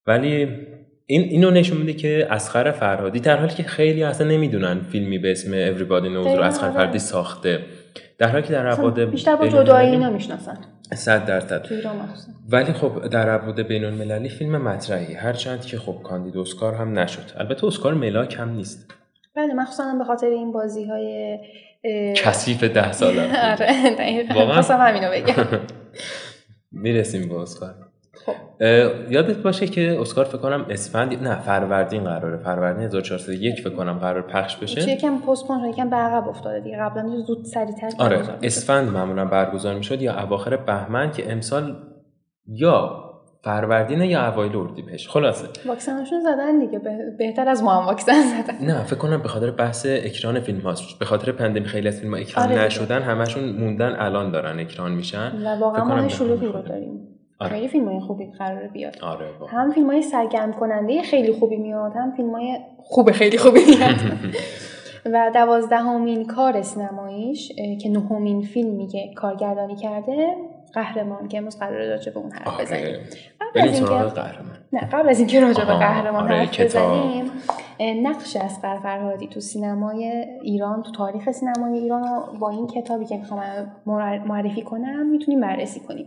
ولی 0.07 0.49
این 1.07 1.23
اینو 1.23 1.51
نشون 1.51 1.79
میده 1.79 1.93
که 1.93 2.27
اسخر 2.31 2.71
فرهادی 2.71 3.21
در 3.21 3.37
حالی 3.37 3.55
که 3.55 3.63
خیلی 3.63 4.03
اصلا 4.03 4.29
نمی‌دونن 4.29 4.81
فیلمی 4.81 5.19
به 5.19 5.31
اسم 5.31 5.51
Everybody 5.51 6.07
Knows 6.07 6.37
رو 6.37 6.43
اسخر 6.43 6.65
آره. 6.67 6.75
فرهادی 6.75 6.99
ساخته. 6.99 7.65
در 8.19 8.29
حالی 8.29 8.43
که 8.43 8.53
در 8.53 8.67
ابعاد 8.67 9.01
بیشتر 9.01 9.37
با 9.37 9.49
جدایی 9.49 9.97
نمی‌شناسن 9.97 10.59
صد 10.95 11.25
درصد. 11.27 11.67
ولی 12.49 12.73
خب 12.73 13.09
در 13.09 13.31
ابعاد 13.31 13.63
بین 13.63 13.85
المللی 13.85 14.29
فیلم 14.29 14.63
مطرحی 14.63 15.15
هرچند 15.15 15.61
که 15.61 15.79
خب 15.79 15.97
کاندید 16.05 16.37
اسکار 16.37 16.75
هم 16.75 16.99
نشد. 16.99 17.31
البته 17.37 17.67
اسکار 17.67 17.95
ملاک 17.95 18.37
هم 18.39 18.49
نیست. 18.51 18.91
بله 19.37 19.55
مخصوصا 19.55 19.95
به 19.99 20.05
خاطر 20.05 20.27
این 20.27 20.53
بازی 20.53 20.85
های 20.85 21.39
کثیف 22.17 22.65
ده 22.65 22.93
ساله 22.93 23.23
آره 23.53 23.95
دقیقاً. 23.99 24.63
همینو 24.63 25.11
بگم. 25.11 25.61
می‌رسیم 26.83 27.29
به 27.29 27.35
اسکار. 27.41 27.75
خب. 28.15 28.33
یادت 29.11 29.37
باشه 29.37 29.67
که 29.67 30.01
اسکار 30.01 30.25
فکر 30.25 30.39
کنم 30.39 30.67
اسفند 30.71 31.23
نه 31.23 31.41
فروردین 31.41 32.05
قراره. 32.05 32.37
فروردین 32.39 32.85
1401 32.85 33.61
فکر 33.61 33.75
کنم 33.75 33.99
قرار 33.99 34.23
پخش 34.23 34.57
چه 34.57 34.63
بشه 34.63 34.91
یکم 34.91 35.19
پست 35.19 35.47
شد 35.47 35.69
یکم 35.69 35.91
به 35.91 35.97
عقب 35.97 36.29
افتاده 36.29 36.61
دیگه. 36.61 36.77
قبلا 36.77 37.09
زود 37.27 37.45
سریعتر 37.45 37.91
آره. 37.99 38.23
اسفند 38.43 38.89
معمولا 38.89 39.25
برگزار 39.25 39.75
می‌شد 39.75 40.03
یا 40.03 40.21
اواخر 40.23 40.57
بهمن 40.57 41.11
که 41.11 41.33
امسال 41.33 41.77
یا 42.47 42.99
فروردین 43.45 44.01
یا 44.03 44.27
اوایل 44.33 44.57
اردیبهشت. 44.57 45.09
خلاصه. 45.11 45.47
واکسنشون 45.67 46.21
زدن 46.21 46.59
دیگه. 46.59 46.79
به- 46.79 47.15
بهتر 47.19 47.49
از 47.49 47.63
ما 47.63 47.81
هم 47.81 47.87
واکسن 47.87 48.13
زدن. 48.23 48.67
نه 48.67 48.85
فکر 48.85 48.97
کنم 48.97 49.23
به 49.23 49.29
خاطر 49.29 49.51
بحث 49.51 49.87
اکران 49.89 50.41
فیلم 50.41 50.61
هاست. 50.61 50.99
به 50.99 51.05
خاطر 51.05 51.33
پندمی 51.33 51.65
خیلی 51.65 51.89
از 51.89 52.01
فیلم 52.01 52.15
ها 52.15 52.21
اکران 52.21 52.53
آره. 52.53 52.65
نشدن 52.65 53.03
همشون 53.03 53.45
موندن 53.45 53.97
الان 53.99 54.31
دارن 54.31 54.59
اکران 54.61 54.93
میشن. 54.93 55.33
و 55.47 55.61
واقعا 55.61 55.85
ما 55.85 56.09
شلوغی 56.09 56.47
رو. 56.47 56.63
داریم. 56.63 57.12
آره. 57.43 57.51
خیلی 57.51 57.69
فیلم 57.69 57.89
های 57.89 58.01
خوبی 58.01 58.27
قرار 58.39 58.67
بیاد 58.67 58.99
آره. 59.03 59.27
هم 59.49 59.73
فیلم 59.73 59.91
های 59.91 60.03
سرگرم 60.03 60.53
کننده 60.53 61.03
خیلی 61.03 61.33
خوبی 61.33 61.57
میاد 61.57 61.93
هم 61.97 62.13
فیلم 62.17 62.31
های 62.31 62.59
خوب 62.79 63.11
خیلی 63.11 63.39
خوبی 63.39 63.61
میاد 63.79 63.97
و 65.07 65.31
دوازدهمین 65.35 66.27
کار 66.27 66.63
سینماییش 66.63 67.53
که 67.83 67.89
نهمین 67.89 68.43
فیلمی 68.43 68.87
که 68.87 69.15
کارگردانی 69.17 69.77
کرده 69.77 70.37
قهرمان 70.73 71.29
که 71.29 71.39
امروز 71.39 71.59
قرار 71.59 71.89
راجع 71.89 72.13
به 72.13 72.19
اون 72.21 72.33
حرف 72.33 72.61
بزنیم 72.61 72.85
آره 72.85 73.01
قبل 73.41 73.61
بریم 73.61 73.73
از 73.73 73.79
اینکه 73.79 73.95
قهرمان 73.95 74.59
نه 74.73 74.81
قبل 74.81 75.09
از 75.09 75.19
اینکه 75.19 75.41
راجع 75.41 75.65
به 75.65 75.73
قهرمان 75.73 76.25
آره، 76.25 76.37
حرف. 76.37 76.61
بزنیم 76.61 77.31
نقش 77.81 78.37
اصغر 78.37 78.79
فرهادی 78.79 79.27
تو 79.27 79.41
سینمای 79.41 80.05
ایران 80.43 80.83
تو 80.83 80.93
تاریخ 80.93 81.31
سینمای 81.31 81.79
ایران 81.79 82.39
با 82.41 82.51
این 82.51 82.67
کتابی 82.67 83.05
که 83.05 83.17
می‌خوام 83.17 83.41
معرفی 84.27 84.63
کنم 84.63 85.07
می‌تونیم 85.07 85.41
بررسی 85.41 85.81
کنیم 85.81 86.07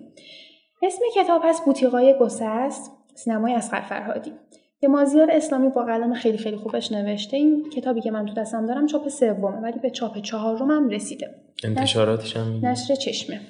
اسم 0.82 1.02
کتاب 1.16 1.42
هست 1.46 1.66
بوتیقای 1.66 2.16
گسست 2.20 2.92
سینمای 3.16 3.54
اصغر 3.54 3.82
فرهادی. 3.82 4.34
که 4.82 4.88
مازیار 4.88 5.32
اسلامی 5.32 5.70
با 5.70 5.84
قلم 5.84 6.14
خیلی 6.14 6.38
خیلی 6.38 6.58
خوبش 6.58 6.92
نوشته. 6.92 7.38
این 7.38 7.70
کتابی 7.70 8.02
که 8.02 8.12
من 8.12 8.26
تو 8.26 8.34
دستم 8.34 8.66
دارم 8.66 8.86
چاپ 8.86 9.08
سومه 9.08 9.62
ولی 9.62 9.80
به 9.80 9.90
چاپ 9.90 10.18
چهارم 10.18 10.72
هم 10.72 10.90
رسیده. 10.90 11.36
انتشاراتش 11.64 12.38
هم؟ 12.38 12.66
نشر 12.66 12.96
چشمه. 12.96 13.42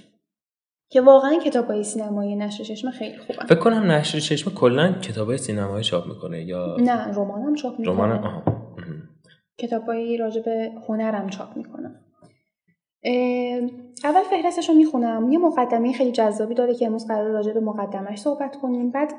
که 0.89 1.01
واقعا 1.01 1.39
کتاب 1.45 1.67
های 1.67 1.83
سینمایی 1.83 2.35
نشر 2.35 2.63
چشمه 2.63 2.91
خیلی 2.91 3.17
خوبن 3.17 3.45
فکر 3.45 3.59
کنم 3.59 3.91
نشر 3.91 4.19
چشم 4.19 4.51
کلا 4.51 4.91
کتابای 4.91 5.38
سینمایی 5.38 5.83
چاپ 5.83 6.07
می‌کنه 6.07 6.43
یا 6.43 6.77
نه 6.79 7.07
رمانم 7.07 7.55
چاپ 7.55 7.79
می‌کنه. 7.79 7.95
رمان 7.95 8.11
آها. 8.11 8.43
کتابایی 9.57 10.17
راجع 10.17 10.41
به 10.41 10.71
هنرم 10.88 11.29
چاپ 11.29 11.57
می‌کنم 11.57 12.04
اول 14.03 14.23
فهرستش 14.29 14.69
رو 14.69 14.75
می‌خونم. 14.75 15.29
یه 15.31 15.39
مقدمه 15.39 15.93
خیلی 15.93 16.11
جذابی 16.11 16.53
داره 16.53 16.75
که 16.75 16.85
امروز 16.85 17.07
قرار 17.07 17.31
راجع 17.31 17.53
به 17.53 17.59
مقدمش 17.59 18.19
صحبت 18.19 18.55
کنیم. 18.55 18.91
بعد 18.91 19.13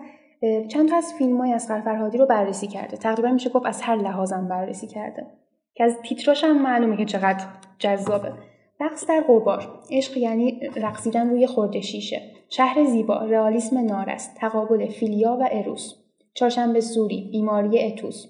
چند 0.69 0.89
تا 0.89 0.97
از 0.97 1.15
فیلم 1.19 1.41
های 1.41 1.53
از 1.53 1.67
فرهادی 1.67 2.19
رو 2.19 2.27
بررسی 2.27 2.67
کرده. 2.67 2.97
تقریبا 2.97 3.29
میشه 3.29 3.51
گفت 3.51 3.67
از 3.67 3.83
هر 3.83 3.97
لحاظم 3.97 4.49
بررسی 4.49 4.87
کرده. 4.87 5.27
که 5.75 5.85
از 5.85 5.97
تیتراش 6.05 6.45
هم 6.45 6.63
معلومه 6.63 6.97
که 6.97 7.05
چقدر 7.05 7.45
جذابه. 7.79 8.33
رقص 8.81 9.07
در 9.07 9.21
قبار 9.21 9.81
عشق 9.91 10.17
یعنی 10.17 10.61
رقصیدن 10.77 11.31
روی 11.31 11.47
خورده 11.47 11.81
شیشه. 11.81 12.23
شهر 12.49 12.85
زیبا 12.85 13.17
رئالیسم 13.17 13.79
نارس 13.79 14.35
تقابل 14.37 14.87
فیلیا 14.87 15.37
و 15.41 15.49
اروس 15.53 15.95
چهارشنبه 16.35 16.81
سوری 16.81 17.29
بیماری 17.33 17.85
اتوس. 17.85 18.27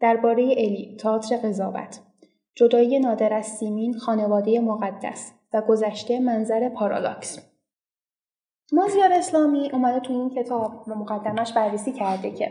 درباره 0.00 0.42
الی 0.42 0.96
تئاتر 1.00 1.36
قضاوت. 1.36 2.00
جدایی 2.58 2.98
نادر 2.98 3.34
از 3.34 3.46
سیمین 3.46 3.94
خانواده 3.94 4.60
مقدس 4.60 5.32
و 5.54 5.62
گذشته 5.68 6.20
منظر 6.20 6.68
پارالاکس. 6.68 7.38
مازیار 8.72 9.12
اسلامی 9.12 9.70
اومده 9.72 10.00
تو 10.00 10.12
این 10.12 10.30
کتاب 10.30 10.84
و 10.88 10.94
مقدمش 10.94 11.52
بررسی 11.52 11.92
کرده 11.92 12.30
که 12.30 12.50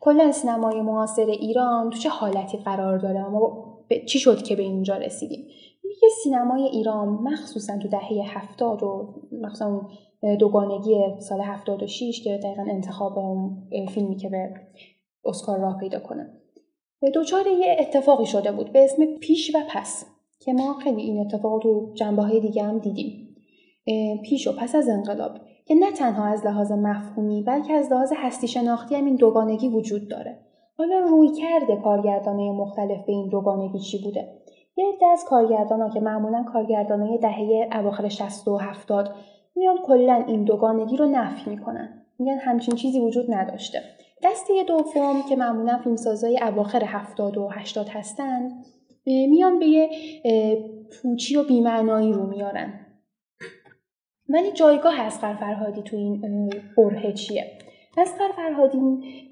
کلا 0.00 0.32
سینمای 0.32 0.80
معاصر 0.80 1.26
ایران 1.26 1.90
تو 1.90 1.98
چه 1.98 2.08
حالتی 2.08 2.58
قرار 2.58 2.98
داره 2.98 3.20
اما 3.20 3.64
به 3.88 4.04
چی 4.04 4.18
شد 4.18 4.42
که 4.42 4.56
به 4.56 4.62
اینجا 4.62 4.96
رسیدیم. 4.96 5.46
یه 6.02 6.08
سینمای 6.22 6.62
ایران 6.62 7.08
مخصوصا 7.08 7.78
تو 7.78 7.88
دهه 7.88 8.38
هفتاد 8.38 8.82
و 8.82 9.14
مخصوصا 9.32 9.88
دوگانگی 10.38 10.96
سال 11.18 11.40
76 11.40 12.22
که 12.24 12.38
دقیقا 12.38 12.62
انتخاب 12.70 13.18
اون 13.18 13.86
فیلمی 13.94 14.16
که 14.16 14.28
به 14.28 14.50
اسکار 15.24 15.58
راه 15.58 15.78
پیدا 15.78 16.00
کنه. 16.00 16.38
دوچار 17.14 17.46
یه 17.46 17.76
اتفاقی 17.80 18.26
شده 18.26 18.52
بود 18.52 18.72
به 18.72 18.84
اسم 18.84 19.06
پیش 19.06 19.54
و 19.54 19.58
پس 19.70 20.06
که 20.40 20.52
ما 20.52 20.74
خیلی 20.74 21.02
این 21.02 21.20
اتفاق 21.20 21.62
تو 21.62 21.92
جنبه 21.94 22.22
های 22.22 22.40
دیگه 22.40 22.62
هم 22.62 22.78
دیدیم. 22.78 23.36
پیش 24.24 24.46
و 24.46 24.52
پس 24.52 24.74
از 24.74 24.88
انقلاب 24.88 25.38
که 25.66 25.74
نه 25.74 25.92
تنها 25.92 26.24
از 26.24 26.46
لحاظ 26.46 26.72
مفهومی 26.72 27.42
بلکه 27.42 27.72
از 27.72 27.92
لحاظ 27.92 28.12
هستی 28.16 28.48
شناختی 28.48 28.94
هم 28.94 29.04
این 29.04 29.16
دوگانگی 29.16 29.68
وجود 29.68 30.08
داره. 30.08 30.38
حالا 30.78 30.98
روی 30.98 31.28
کرده 31.28 31.76
کارگردانه 31.76 32.52
مختلف 32.52 33.06
به 33.06 33.12
این 33.12 33.28
دوگانگی 33.28 33.78
چی 33.78 34.02
بوده؟ 34.04 34.28
یه 34.76 34.84
عده 34.96 35.06
از 35.06 35.24
کارگردان 35.24 35.90
که 35.90 36.00
معمولا 36.00 36.44
کارگردانای 36.52 37.18
دهه 37.18 37.68
اواخر 37.72 38.08
60 38.08 38.48
و 38.48 38.56
70 38.56 39.14
میان 39.56 39.78
کلا 39.86 40.24
این 40.26 40.44
دوگانگی 40.44 40.96
رو 40.96 41.06
نفی 41.06 41.50
می‌کنن. 41.50 42.04
میگن 42.18 42.38
همچین 42.38 42.74
چیزی 42.74 43.00
وجود 43.00 43.34
نداشته. 43.34 43.82
دسته 44.22 44.64
دوم 44.64 45.22
که 45.28 45.36
معمولا 45.36 45.78
فیلمسازای 45.78 46.38
اواخر 46.42 46.84
70 46.84 47.38
و 47.38 47.48
80 47.48 47.88
هستن 47.88 48.50
میان 49.06 49.58
به 49.58 49.66
یه 49.66 49.90
پوچی 51.02 51.36
و 51.36 51.44
بیمعنایی 51.44 52.12
رو 52.12 52.26
میارن. 52.26 52.80
ولی 54.28 54.52
جایگاه 54.52 55.00
اسقر 55.00 55.34
فرهادی 55.34 55.82
تو 55.82 55.96
این 55.96 56.50
برهه 56.76 57.12
چیه؟ 57.12 57.44
اسقر 57.98 58.28
فرهادی 58.36 58.78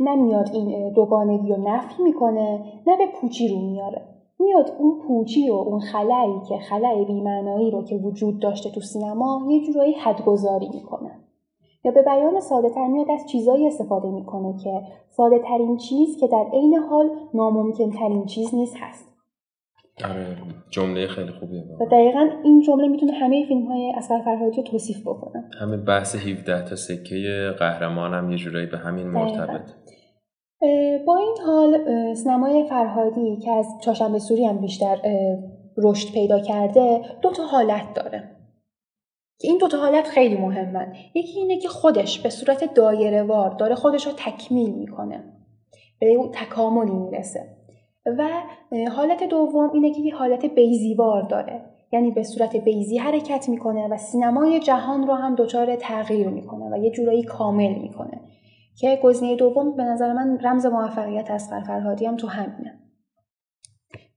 نمیاد 0.01 0.51
این 0.53 0.93
دوگانگی 0.93 1.49
رو 1.49 1.69
نفی 1.69 2.03
می‌کنه 2.03 2.61
نه 2.87 2.97
به 2.97 3.07
پوچی 3.21 3.49
رو 3.49 3.61
میاره. 3.61 4.03
میاد 4.39 4.77
اون 4.79 5.03
پوچی 5.07 5.51
و 5.51 5.55
اون 5.55 5.81
خلایی 5.81 6.41
که 6.49 6.59
خلای 6.59 7.05
بیمعنایی 7.05 7.71
رو 7.71 7.85
که 7.85 7.97
وجود 7.97 8.43
داشته 8.43 8.71
تو 8.71 8.81
سینما 8.81 9.47
یه 9.51 9.67
جورایی 9.67 9.93
حدگذاری 9.93 10.69
می‌کنه. 10.69 11.26
یا 11.87 11.93
به 11.93 12.03
بیان 12.03 12.41
ساده 12.41 12.71
تر 12.71 12.87
میاد 12.87 13.11
از 13.11 13.27
چیزایی 13.27 13.67
استفاده 13.67 14.11
می‌کنه 14.11 14.55
که 14.65 14.81
ساده 15.11 15.39
ترین 15.39 15.77
چیز 15.77 16.21
که 16.21 16.27
در 16.29 16.45
عین 16.53 16.75
حال 16.75 17.11
ناممکن 17.35 17.91
ترین 17.91 18.25
چیز 18.25 18.55
نیست 18.55 18.77
هست. 18.81 19.07
آره 20.05 20.37
جمله 20.71 21.07
خیلی 21.07 21.31
خوبیه 21.31 21.63
و 21.81 21.87
دقیقا 21.87 22.29
این 22.45 22.61
جمله 22.61 22.89
می‌تونه 22.89 23.13
همه 23.13 23.47
فیلم 23.49 23.67
های 23.67 23.93
اصغر 23.97 24.23
فرهادی 24.25 24.57
رو 24.57 24.63
توصیف 24.63 25.01
بکنه. 25.01 25.51
همین 25.61 25.85
بحث 25.85 26.17
17 26.17 26.69
تا 26.69 26.77
سکه 26.77 27.51
قهرمان 27.59 28.15
هم 28.15 28.31
یه 28.31 28.37
جورایی 28.37 28.67
به 28.67 28.79
همین 28.79 29.07
مرتبط. 29.07 29.71
با 31.07 31.17
این 31.17 31.35
حال 31.47 31.79
سینمای 32.15 32.65
فرهادی 32.69 33.37
که 33.37 33.51
از 33.51 33.67
چاشنبه 33.81 34.19
سوری 34.19 34.45
هم 34.45 34.59
بیشتر 34.59 34.97
رشد 35.79 36.13
پیدا 36.13 36.41
کرده 36.41 37.01
دو 37.23 37.31
تا 37.31 37.43
حالت 37.43 37.95
داره. 37.95 38.36
این 39.41 39.59
دوتا 39.59 39.79
حالت 39.79 40.09
خیلی 40.09 40.37
مهمن. 40.37 40.93
یکی 41.15 41.41
اینه 41.41 41.59
که 41.59 41.69
خودش 41.69 42.21
به 42.21 42.31
صورت 42.31 42.75
دایره 42.75 43.23
وار 43.23 43.51
داره 43.51 43.75
خودش 43.75 44.07
رو 44.07 44.13
تکمیل 44.17 44.75
می‌کنه. 44.75 45.25
به 46.01 46.15
اون 46.15 46.31
تکاملی 46.33 46.99
می‌رسه. 46.99 47.57
و 48.07 48.29
حالت 48.93 49.23
دوم 49.25 49.71
اینه 49.75 49.91
که 49.93 50.01
یه 50.01 50.15
حالت 50.15 50.47
بیزیوار 50.47 51.23
داره. 51.23 51.63
یعنی 51.93 52.11
به 52.11 52.23
صورت 52.23 52.57
بیزی 52.57 52.99
حرکت 52.99 53.49
می‌کنه 53.49 53.89
و 53.89 53.97
سینمای 53.97 54.61
جهان 54.61 55.07
رو 55.07 55.15
هم 55.15 55.35
دچار 55.35 55.77
تغییر 55.77 56.29
می‌کنه 56.29 56.71
و 56.73 56.77
یه 56.77 56.91
جورایی 56.91 57.23
کامل 57.23 57.75
می‌کنه. 57.75 58.21
که 58.79 59.01
گزینه 59.03 59.37
دوم 59.37 59.77
به 59.77 59.83
نظر 59.83 60.13
من 60.13 60.39
رمز 60.43 60.67
موفقیت 60.67 61.31
از 61.31 61.49
فرهادی 61.49 62.07
هم 62.07 62.17
تو 62.17 62.27
همینه. 62.27 62.79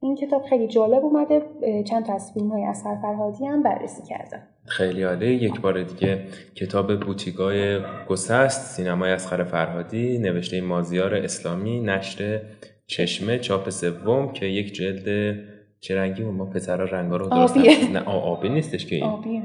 این 0.01 0.15
کتاب 0.15 0.43
خیلی 0.49 0.67
جالب 0.67 1.05
اومده 1.05 1.41
چند 1.89 2.05
تا 2.05 2.13
از 2.13 2.31
فیلم 2.33 2.49
های 2.51 2.63
اصغر 2.63 2.95
فرهادی 3.01 3.45
هم 3.45 3.63
بررسی 3.63 4.01
کرده 4.09 4.41
خیلی 4.65 5.03
عالی. 5.03 5.33
یک 5.33 5.61
بار 5.61 5.83
دیگه 5.83 6.25
کتاب 6.55 6.99
بوتیگای 6.99 7.79
گسست 8.09 8.75
سینمای 8.75 9.11
اسخر 9.11 9.43
فرهادی 9.43 10.17
نوشته 10.17 10.61
مازیار 10.61 11.15
اسلامی 11.15 11.79
نشر 11.79 12.41
چشمه 12.87 13.39
چاپ 13.39 13.69
سوم 13.69 14.31
که 14.33 14.45
یک 14.45 14.73
جلد 14.73 15.35
چه 15.79 15.97
رنگی 15.97 16.23
ما 16.23 16.45
پسرا 16.45 16.85
رنگا 16.85 17.17
رو 17.17 17.29
درست 17.29 17.57
نه 17.93 18.03
آبی 18.03 18.49
نیستش 18.49 18.85
که 18.85 19.03
آبیه. 19.05 19.41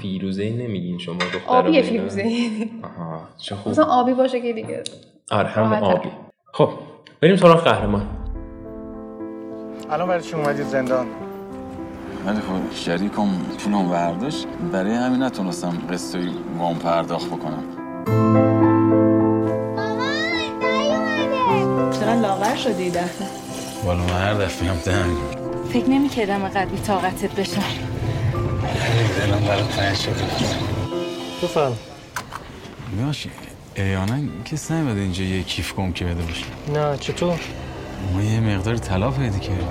فیروزه 0.00 0.42
ای 0.42 0.50
نمیگین 0.66 0.98
شما 0.98 1.14
دختر 1.14 1.40
آبی 1.46 1.82
فیروزه 1.82 2.22
آها 2.82 3.28
چه 3.38 3.54
خوب. 3.54 3.80
آبی 3.88 4.14
باشه 4.14 4.40
که 4.40 4.52
دیگه. 4.52 4.82
آره 5.30 5.48
هم 5.48 5.72
آبی. 5.72 6.08
خب 6.52 6.68
بریم 7.20 7.36
سراغ 7.36 7.64
قهرمان. 7.64 8.19
الان 9.90 10.08
برای 10.08 10.22
چی 10.22 10.34
اومدید 10.34 10.66
زندان؟ 10.66 11.06
ولی 12.26 12.40
خب 12.40 12.74
شریکم 12.74 13.28
پولم 13.58 13.88
برداشت 13.88 14.46
برای 14.72 14.94
همین 14.94 15.22
نتونستم 15.22 15.78
قسطی 15.92 16.34
وام 16.58 16.78
پرداخت 16.78 17.26
بکنم. 17.26 17.62
چقدر 21.92 22.20
لاغر 22.20 22.56
شدی 22.56 22.90
دفعه؟ 22.90 23.28
بالا 23.84 24.02
من 24.02 24.08
هر 24.08 24.34
دفعه 24.34 24.68
هم 24.68 24.76
فکر 25.72 25.90
نمی 25.90 26.08
کردم 26.08 26.48
قدری 26.48 26.78
طاقتت 26.86 27.34
بشم. 27.40 27.62
دلم 29.18 29.40
برای 29.48 29.62
تنگ 29.62 29.94
شده. 29.94 30.14
تو 31.40 31.46
فهم 31.46 31.72
باشه 33.06 33.30
ایانا 33.76 34.18
کس 34.44 34.70
نمیده 34.70 35.00
اینجا 35.00 35.24
یه 35.24 35.42
کیف 35.42 35.74
کم 35.74 35.92
که 35.92 36.04
بده 36.04 36.22
باشه. 36.22 36.46
نه 36.74 36.96
چطور؟ 36.96 37.40
ما 38.14 38.22
یه 38.22 38.56
مقدار 38.56 38.76
طلا 38.76 39.10
پیدا 39.10 39.38
کردیم. 39.38 39.68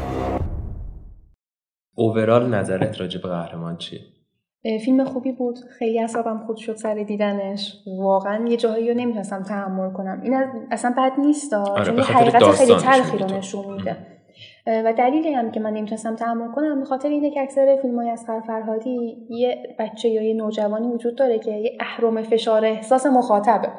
اوورال 1.96 2.56
نظرت 2.56 3.02
راجع 3.02 3.22
به 3.22 3.30
قهرمان 3.30 3.78
چیه 3.78 4.00
فیلم 4.86 5.06
خوبی 5.06 5.32
بود. 5.32 5.60
خیلی 5.80 6.00
اصابم 6.00 6.44
خود 6.48 6.58
شد 6.58 6.76
سر 6.76 7.04
دیدنش. 7.08 7.76
واقعا 8.00 8.48
یه 8.48 8.58
جاهایی 8.58 8.90
رو 8.90 8.98
نمی‌تونستم 8.98 9.44
تحمل 9.44 9.94
کنم. 9.94 10.22
این 10.24 10.36
اصلا 10.72 10.94
بد 10.98 11.12
نیست 11.20 11.54
آره 11.54 11.86
چون 11.86 12.00
حقیقت 12.00 12.52
خیلی 12.52 12.76
تلخی 12.76 13.18
رو 13.18 13.26
نشون 13.26 13.74
میده. 13.74 13.98
و 14.68 14.94
دلیلی 14.98 15.34
هم 15.34 15.52
که 15.52 15.60
من 15.60 15.74
نمی‌تونستم 15.74 16.16
تحمل 16.16 16.52
کنم 16.52 16.80
به 16.80 16.86
خاطر 16.86 17.10
اینه 17.10 17.32
که 17.32 17.42
اکثر 17.42 17.78
فیلم 17.82 18.00
های 18.00 18.10
از 18.10 18.26
فرهادی 18.48 19.18
یه 19.30 19.76
بچه 19.80 20.10
یا 20.10 20.22
یه 20.22 20.34
نوجوانی 20.34 20.88
وجود 20.88 21.16
داره 21.16 21.40
که 21.40 21.52
یه 21.52 21.78
اهرم 21.80 22.24
فشار 22.24 22.66
احساس 22.66 23.06
مخاطبه. 23.06 23.70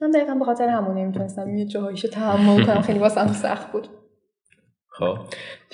من 0.00 0.10
دقیقا 0.10 0.34
به 0.34 0.44
خاطر 0.44 0.68
همون 0.68 0.98
نمی‌تونستم 0.98 1.56
یه 1.56 1.64
جاهایشو 1.64 2.08
تحمل 2.08 2.64
کنم. 2.64 2.80
خیلی 2.80 2.98
واسم 2.98 3.26
سخت 3.26 3.72
بود. 3.72 3.88
خب 4.88 5.16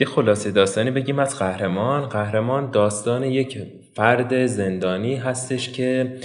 یه 0.00 0.06
خلاصه 0.06 0.50
داستانی 0.50 0.90
بگیم 0.90 1.18
از 1.18 1.38
قهرمان. 1.38 2.08
قهرمان 2.08 2.70
داستان 2.70 3.22
یک 3.22 3.58
فرد 3.94 4.46
زندانی 4.46 5.16
هستش 5.16 5.72
که 5.72 6.16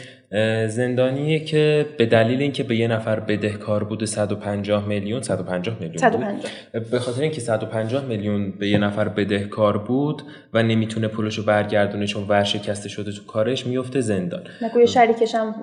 زندانیه 0.67 1.39
که 1.39 1.85
به 1.97 2.05
دلیل 2.05 2.41
اینکه 2.41 2.63
به 2.63 2.75
یه 2.75 2.87
نفر 2.87 3.19
بدهکار 3.19 3.83
بوده 3.83 4.05
150 4.05 4.87
میلیون 4.87 5.21
150 5.21 5.75
میلیون 5.79 5.97
150 5.97 6.51
به 6.91 6.99
خاطر 6.99 7.21
اینکه 7.21 7.41
150 7.41 8.05
میلیون 8.05 8.51
به 8.51 8.67
یه 8.67 8.77
نفر 8.77 9.07
بدهکار 9.07 9.77
بود 9.77 10.21
و 10.53 10.63
نمی‌تونه 10.63 11.07
پولشو 11.07 11.45
برگردونه 11.45 12.07
چون 12.07 12.23
ورشکسته 12.27 12.89
شده 12.89 13.11
تو 13.11 13.25
کارش 13.25 13.67
میفته 13.67 14.01
زندان. 14.01 14.43
نگوی 14.61 14.87
شریکش 14.87 15.35
هم 15.35 15.55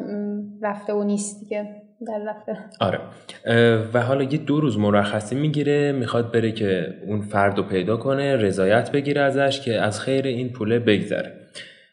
رفته 0.63 0.93
و 0.93 1.05
نیست 1.05 1.41
دیگه. 1.41 1.69
در 2.07 2.21
رفته. 2.29 2.57
آره. 2.81 2.99
و 3.95 4.03
حالا 4.03 4.23
یه 4.23 4.39
دو 4.39 4.61
روز 4.61 4.79
مرخصی 4.79 5.35
می‌گیره 5.35 5.93
می‌خواد 5.93 6.33
بره 6.33 6.53
که 6.53 6.95
اون 7.07 7.21
فرد 7.21 7.57
رو 7.57 7.63
پیدا 7.63 7.97
کنه 7.97 8.37
رضایت 8.37 8.93
بگیره 8.93 9.21
ازش 9.21 9.61
که 9.61 9.81
از 9.81 10.01
خیر 10.01 10.27
این 10.27 10.53
پوله 10.53 10.79
بگذره. 10.79 11.33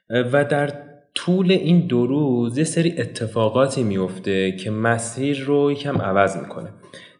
و 0.09 0.45
در 0.45 0.73
طول 1.17 1.51
این 1.51 1.79
دو 1.79 2.07
روز 2.07 2.57
یه 2.57 2.63
سری 2.63 2.95
اتفاقاتی 2.97 3.83
میفته 3.83 4.51
که 4.51 4.71
مسیر 4.71 5.43
رو 5.43 5.71
یکم 5.71 6.01
عوض 6.01 6.37
می‌کنه. 6.37 6.69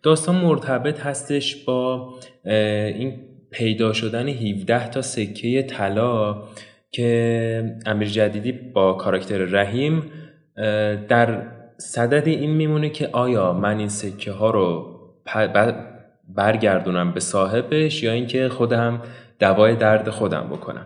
داستان 0.04 0.36
مرتبط 0.36 1.00
هستش 1.00 1.56
با 1.56 2.14
این 2.46 3.14
پیدا 3.52 3.94
شدن 3.94 4.28
17 4.30 4.90
تا 4.90 5.02
سکه 5.02 5.64
طلا 5.64 6.44
که 6.92 7.78
امیر 7.86 8.08
جدیدی 8.08 8.52
با 8.52 8.94
کاراکتر 8.94 9.38
رحیم 9.38 10.04
در 11.10 11.42
صدد 11.78 12.28
این 12.28 12.52
میمونه 12.52 12.90
که 12.90 13.10
آیا 13.12 13.54
من 13.54 13.78
این 13.80 13.90
سکه 13.90 14.32
ها 14.32 14.52
رو 14.52 14.94
برگردونم 16.36 17.12
به 17.12 17.20
صاحبش 17.20 18.04
یا 18.04 18.12
اینکه 18.12 18.50
خودم 18.50 19.02
دوای 19.40 19.76
درد 19.76 20.10
خودم 20.10 20.48
بکنم. 20.52 20.86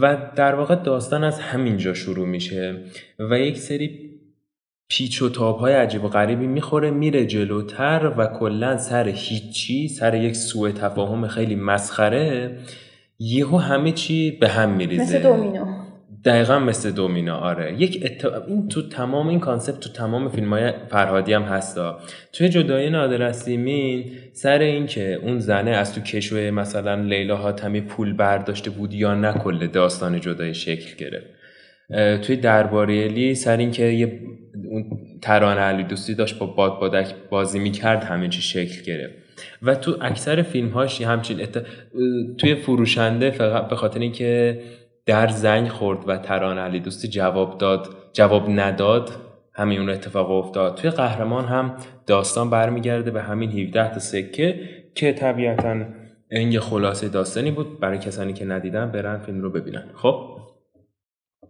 و 0.00 0.16
در 0.36 0.54
واقع 0.54 0.74
داستان 0.74 1.24
از 1.24 1.40
همینجا 1.40 1.94
شروع 1.94 2.26
میشه 2.28 2.84
و 3.18 3.38
یک 3.38 3.58
سری 3.58 4.10
پیچ 4.88 5.22
و 5.22 5.28
تاب 5.28 5.58
های 5.58 5.74
عجیب 5.74 6.04
و 6.04 6.08
غریبی 6.08 6.46
می‌خوره 6.46 6.90
میره 6.90 7.26
جلوتر 7.26 8.12
و 8.18 8.26
کلا 8.26 8.78
سر 8.78 9.08
هیچی 9.08 9.88
سر 9.88 10.14
یک 10.14 10.36
سوء 10.36 10.70
تفاهم 10.70 11.26
خیلی 11.26 11.56
مسخره 11.56 12.58
یهو 13.18 13.56
همه 13.56 13.92
چی 13.92 14.30
به 14.30 14.48
هم 14.48 14.70
میریزه. 14.70 15.02
مثل 15.02 15.22
دومینو. 15.22 15.79
دقیقا 16.24 16.58
مثل 16.58 16.90
دومینو 16.90 17.36
آره. 17.36 17.74
یک 17.82 18.02
ات... 18.04 18.24
این 18.48 18.68
تو 18.68 18.88
تمام 18.88 19.28
این 19.28 19.40
concept 19.40 19.80
تو 19.80 19.90
تمام 19.90 20.28
فیلم 20.28 20.52
های 20.52 20.72
فرهادی 20.88 21.32
هم 21.32 21.42
هستا 21.42 22.00
توی 22.32 22.48
جدایی 22.48 22.90
نادر 22.90 23.32
سیمین 23.32 24.12
سر 24.32 24.58
این 24.58 24.86
که 24.86 25.14
اون 25.14 25.38
زنه 25.38 25.70
از 25.70 25.94
تو 25.94 26.00
کشوه 26.00 26.50
مثلا 26.50 26.94
لیلا 26.94 27.36
حاتمی 27.36 27.80
پول 27.80 28.12
برداشته 28.12 28.70
بود 28.70 28.94
یا 28.94 29.14
نه 29.14 29.32
کل 29.32 29.66
داستان 29.66 30.20
جدایی 30.20 30.54
شکل 30.54 30.96
گرفت. 30.96 31.26
توی 32.22 32.36
درباره 32.36 33.34
سر 33.34 33.56
این 33.56 33.70
که 33.70 33.84
یه 33.84 34.20
اون 34.70 34.84
ترانه 35.22 35.58
علیدوستی 35.58 36.14
داشت 36.14 36.38
با 36.38 36.46
بادبادک 36.46 37.14
بازی 37.30 37.58
می‌کرد 37.58 38.04
همه 38.04 38.28
چی 38.28 38.42
شکل 38.42 38.82
گرفت. 38.82 39.14
و 39.62 39.74
تو 39.74 39.96
اکثر 40.00 40.42
فیلم 40.42 40.68
هاش 40.68 41.00
همچین 41.02 41.40
ات... 41.40 41.66
توی 42.38 42.54
فروشنده 42.54 43.30
فقط 43.30 43.68
به 43.68 43.76
خاطر 43.76 44.00
اینکه 44.00 44.60
در 45.10 45.28
زنگ 45.28 45.68
خورد 45.68 46.08
و 46.08 46.16
تران 46.16 46.58
علی 46.58 46.80
دوستی 46.80 47.08
جواب 47.08 47.58
داد 47.58 47.88
جواب 48.12 48.50
نداد 48.50 49.10
همین 49.52 49.80
اون 49.80 49.90
اتفاق 49.90 50.30
افتاد. 50.30 50.74
توی 50.74 50.90
قهرمان 50.90 51.44
هم 51.44 51.76
داستان 52.06 52.50
برمیگرده 52.50 53.10
به 53.10 53.22
همین 53.22 53.50
17 53.50 53.92
تا 53.94 53.98
سکه 53.98 54.60
که 54.94 55.12
طبیعتا 55.12 55.84
این 56.30 56.52
یه 56.52 56.60
خلاصه 56.60 57.08
داستانی 57.08 57.50
بود. 57.50 57.80
برای 57.80 57.98
کسانی 57.98 58.32
که 58.32 58.44
ندیدن 58.44 58.90
برن 58.90 59.18
فیلم 59.18 59.40
رو 59.40 59.50
ببینن. 59.50 59.84
خب؟ 59.94 60.36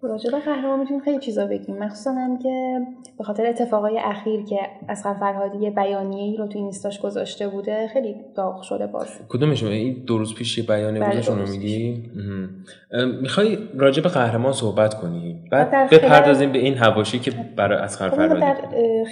راجع 0.02 0.30
به 0.30 0.38
قهرمان 0.38 0.80
می‌تونیم 0.80 1.02
خیلی 1.02 1.18
چیزا 1.18 1.46
بگیم. 1.46 1.78
مخصوصا 1.78 2.12
هم 2.12 2.38
که 2.38 2.80
به 3.18 3.24
خاطر 3.24 3.46
اتفاقای 3.46 3.98
اخیر 3.98 4.44
که 4.44 4.58
اسقر 4.88 5.14
فرهادی 5.14 5.58
یه 5.58 5.70
بیانیه 5.70 6.22
ای 6.22 6.36
رو 6.36 6.46
تو 6.46 6.58
اینستاش 6.58 7.00
گذاشته 7.00 7.48
بوده 7.48 7.88
خیلی 7.92 8.16
داغ 8.36 8.62
شده 8.62 8.86
باز. 8.86 9.08
کدومش؟ 9.28 9.62
این 9.62 10.02
دو 10.06 10.18
روز 10.18 10.34
پیش 10.34 10.58
یه 10.58 10.64
بیانیه 10.64 11.10
گذاشتون 11.10 11.38
رو 11.38 11.48
میگی؟ 11.48 12.02
می‌خوای 13.20 13.58
راجع 13.76 14.02
به 14.02 14.08
قهرمان 14.08 14.52
صحبت 14.52 14.94
کنی. 14.94 15.36
بعد 15.50 15.90
بپردازیم 15.90 16.52
به 16.52 16.58
این 16.58 16.74
حواشی 16.74 17.18
که 17.18 17.32
برای 17.56 17.78
اسقر 17.78 18.08
فرهادی 18.08 18.40
در 18.40 18.56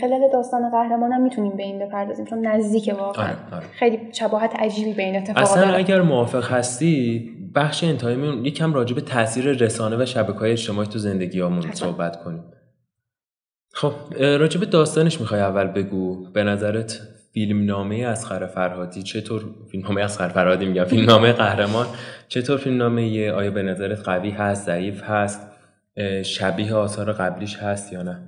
خلال 0.00 0.20
داستان 0.32 0.70
قهرمان 0.70 1.12
هم 1.12 1.22
می‌تونیم 1.22 1.56
به 1.56 1.62
این 1.62 1.78
بپردازیم 1.78 2.24
چون 2.24 2.46
نزدیک 2.46 2.94
واقعا. 2.98 3.24
آره، 3.24 3.36
آره. 3.52 3.64
خیلی 3.72 4.00
شباهت 4.12 4.56
عجیبی 4.56 4.92
بین 4.92 5.16
اتفاقات 5.16 5.42
اصلا. 5.42 5.74
اگر 5.74 6.02
موافق 6.02 6.52
هستی 6.52 7.30
بخش 7.58 7.84
انتهاییمون 7.84 8.44
یکم 8.44 8.74
راجع 8.74 8.94
به 8.94 9.00
تاثیر 9.00 9.52
رسانه 9.52 10.02
و 10.02 10.06
شبکه 10.06 10.38
های 10.38 10.52
اجتماعی 10.52 10.88
تو 10.88 10.98
زندگیامون 10.98 11.72
صحبت 11.72 12.24
کنیم. 12.24 12.44
خب 13.72 13.92
راجع 14.18 14.60
به 14.60 14.66
داستانش 14.66 15.20
می‌خوای 15.20 15.40
اول 15.40 15.66
بگو. 15.66 16.30
به 16.32 16.44
نظرت 16.44 17.00
فیلمنامه 17.32 17.96
اسخر 18.06 18.46
فرهادی 18.46 19.02
چطور 19.02 19.44
فیلمنامه 19.70 20.00
اسخر 20.00 20.28
فرهادی 20.28 20.66
میگم 20.66 20.84
فیلمنامه 20.84 21.32
قهرمان 21.32 21.86
چطور 22.28 22.58
فیلمنامه 22.58 23.30
آیا 23.30 23.50
به 23.50 23.62
نظرت 23.62 24.00
قوی 24.00 24.30
هست 24.30 24.66
ضعیف 24.66 25.02
هست؟ 25.02 25.40
شبیه 26.24 26.74
آثار 26.74 27.12
قبلیش 27.12 27.56
هست 27.56 27.92
یا 27.92 28.02
نه؟ 28.02 28.20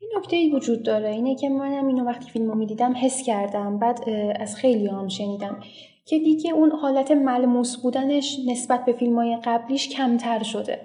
این 0.00 0.10
نکته 0.16 0.36
ای 0.36 0.50
وجود 0.50 0.82
داره. 0.82 1.08
اینه 1.08 1.36
که 1.36 1.48
منم 1.48 1.86
اینو 1.86 2.04
وقتی 2.04 2.30
فیلم 2.30 2.48
رو 2.48 2.54
می‌دیدم 2.54 2.94
حس 3.02 3.22
کردم. 3.26 3.78
بعد 3.78 3.98
از 4.40 4.56
خیلی 4.56 4.86
هم 4.86 5.08
شنیدم. 5.08 5.56
که 6.04 6.18
دیگه 6.18 6.52
اون 6.52 6.70
حالت 6.70 7.10
ملموس 7.10 7.76
بودنش 7.76 8.38
نسبت 8.48 8.84
به 8.84 8.92
فیلم 8.92 9.16
های 9.16 9.38
قبلیش 9.44 9.88
کمتر 9.88 10.42
شده. 10.42 10.80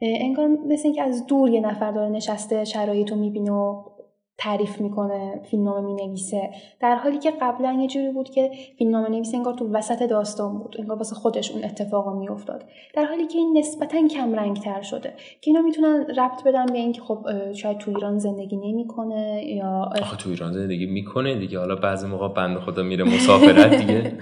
انگار 0.00 0.46
مثل 0.48 0.82
اینکه 0.84 1.02
از 1.02 1.26
دور 1.26 1.50
یه 1.50 1.60
نفر 1.60 1.92
داره 1.92 2.08
نشسته 2.08 2.64
شرایط 2.64 3.10
رو 3.10 3.16
می‌بینه 3.16 3.52
و 3.52 3.84
تعریف 4.38 4.80
می‌کنه 4.80 5.40
فیلمنامه 5.50 5.80
می‌نویسه. 5.80 6.50
در 6.80 6.96
حالی 6.96 7.18
که 7.18 7.32
قبلا 7.40 7.78
یه 7.80 7.88
جوری 7.88 8.10
بود 8.10 8.30
که 8.30 8.50
فیلمنامه 8.78 9.08
نویس 9.08 9.34
انگار 9.34 9.54
تو 9.54 9.68
وسط 9.72 10.02
داستان 10.02 10.58
بود 10.58 10.76
انگار 10.78 10.96
واسه 10.96 11.14
خودش 11.14 11.50
اون 11.50 11.64
اتفاقا 11.64 12.14
میافتاد. 12.14 12.64
در 12.94 13.04
حالی 13.04 13.26
که 13.26 13.38
این 13.38 13.58
نسبتا 13.58 14.08
کم 14.08 14.34
رنگ 14.34 14.56
تر 14.56 14.82
شده. 14.82 15.08
که 15.40 15.50
اینا 15.50 15.60
می‌تونن 15.60 16.06
ربط 16.16 16.44
بدن 16.44 16.66
به 16.66 16.78
اینکه 16.78 17.00
خب 17.00 17.26
شاید 17.52 17.78
تو 17.78 17.90
ایران 17.90 18.18
زندگی 18.18 18.56
نمی‌کنه 18.56 19.44
یا 19.46 19.90
آخه 20.00 20.16
تو 20.16 20.30
ایران 20.30 20.52
زندگی 20.52 20.86
می‌کنه 20.86 21.38
دیگه. 21.38 21.58
حالا 21.58 21.76
بعضی 21.76 22.06
موقع 22.06 22.28
بند 22.28 22.58
خدا 22.58 22.82
میره 22.82 23.04
مسافرت 23.04 23.74
دیگه. 23.74 24.12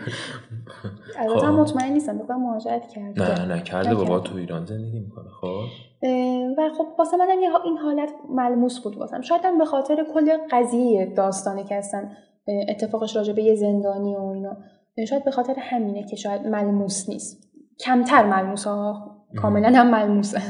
البته 1.19 1.47
خب. 1.47 1.47
مطمئن 1.47 1.92
نیستم 1.92 2.19
بگم 2.19 2.40
مهاجرت 2.40 2.88
کرده 2.88 3.45
نه 3.45 3.55
نه 3.55 3.62
کرده 3.62 3.95
بابا 3.95 4.21
تو 4.21 4.37
ایران 4.37 4.64
زندگی 4.64 5.01
می‌کنه 5.01 5.29
خب؟ 5.40 5.62
و 6.59 6.71
خب 6.79 6.87
واسه 6.99 7.16
منم 7.16 7.38
این 7.64 7.79
حالت 7.79 8.11
ملموس 8.31 8.81
بود 8.81 8.97
واسم. 8.97 9.21
شاید 9.21 9.40
هم 9.45 9.59
به 9.59 9.64
خاطر 9.64 10.07
کل 10.14 10.37
قضیه 10.51 11.14
داستانی 11.16 11.64
که 11.64 11.75
هستن 11.77 12.11
اتفاقش 12.69 13.16
راجع 13.16 13.33
به 13.33 13.42
یه 13.42 13.55
زندانی 13.55 14.16
و 14.16 14.21
اینا. 14.21 14.57
شاید 15.09 15.25
به 15.25 15.31
خاطر 15.31 15.55
همینه 15.59 16.05
که 16.05 16.16
شاید 16.16 16.47
ملموس 16.47 17.09
نیست. 17.09 17.53
کمتر 17.81 18.27
ملموس 18.27 18.66
ها 18.66 19.16
کاملا 19.37 19.69
هم 19.69 19.90
ملموسه. 19.90 20.40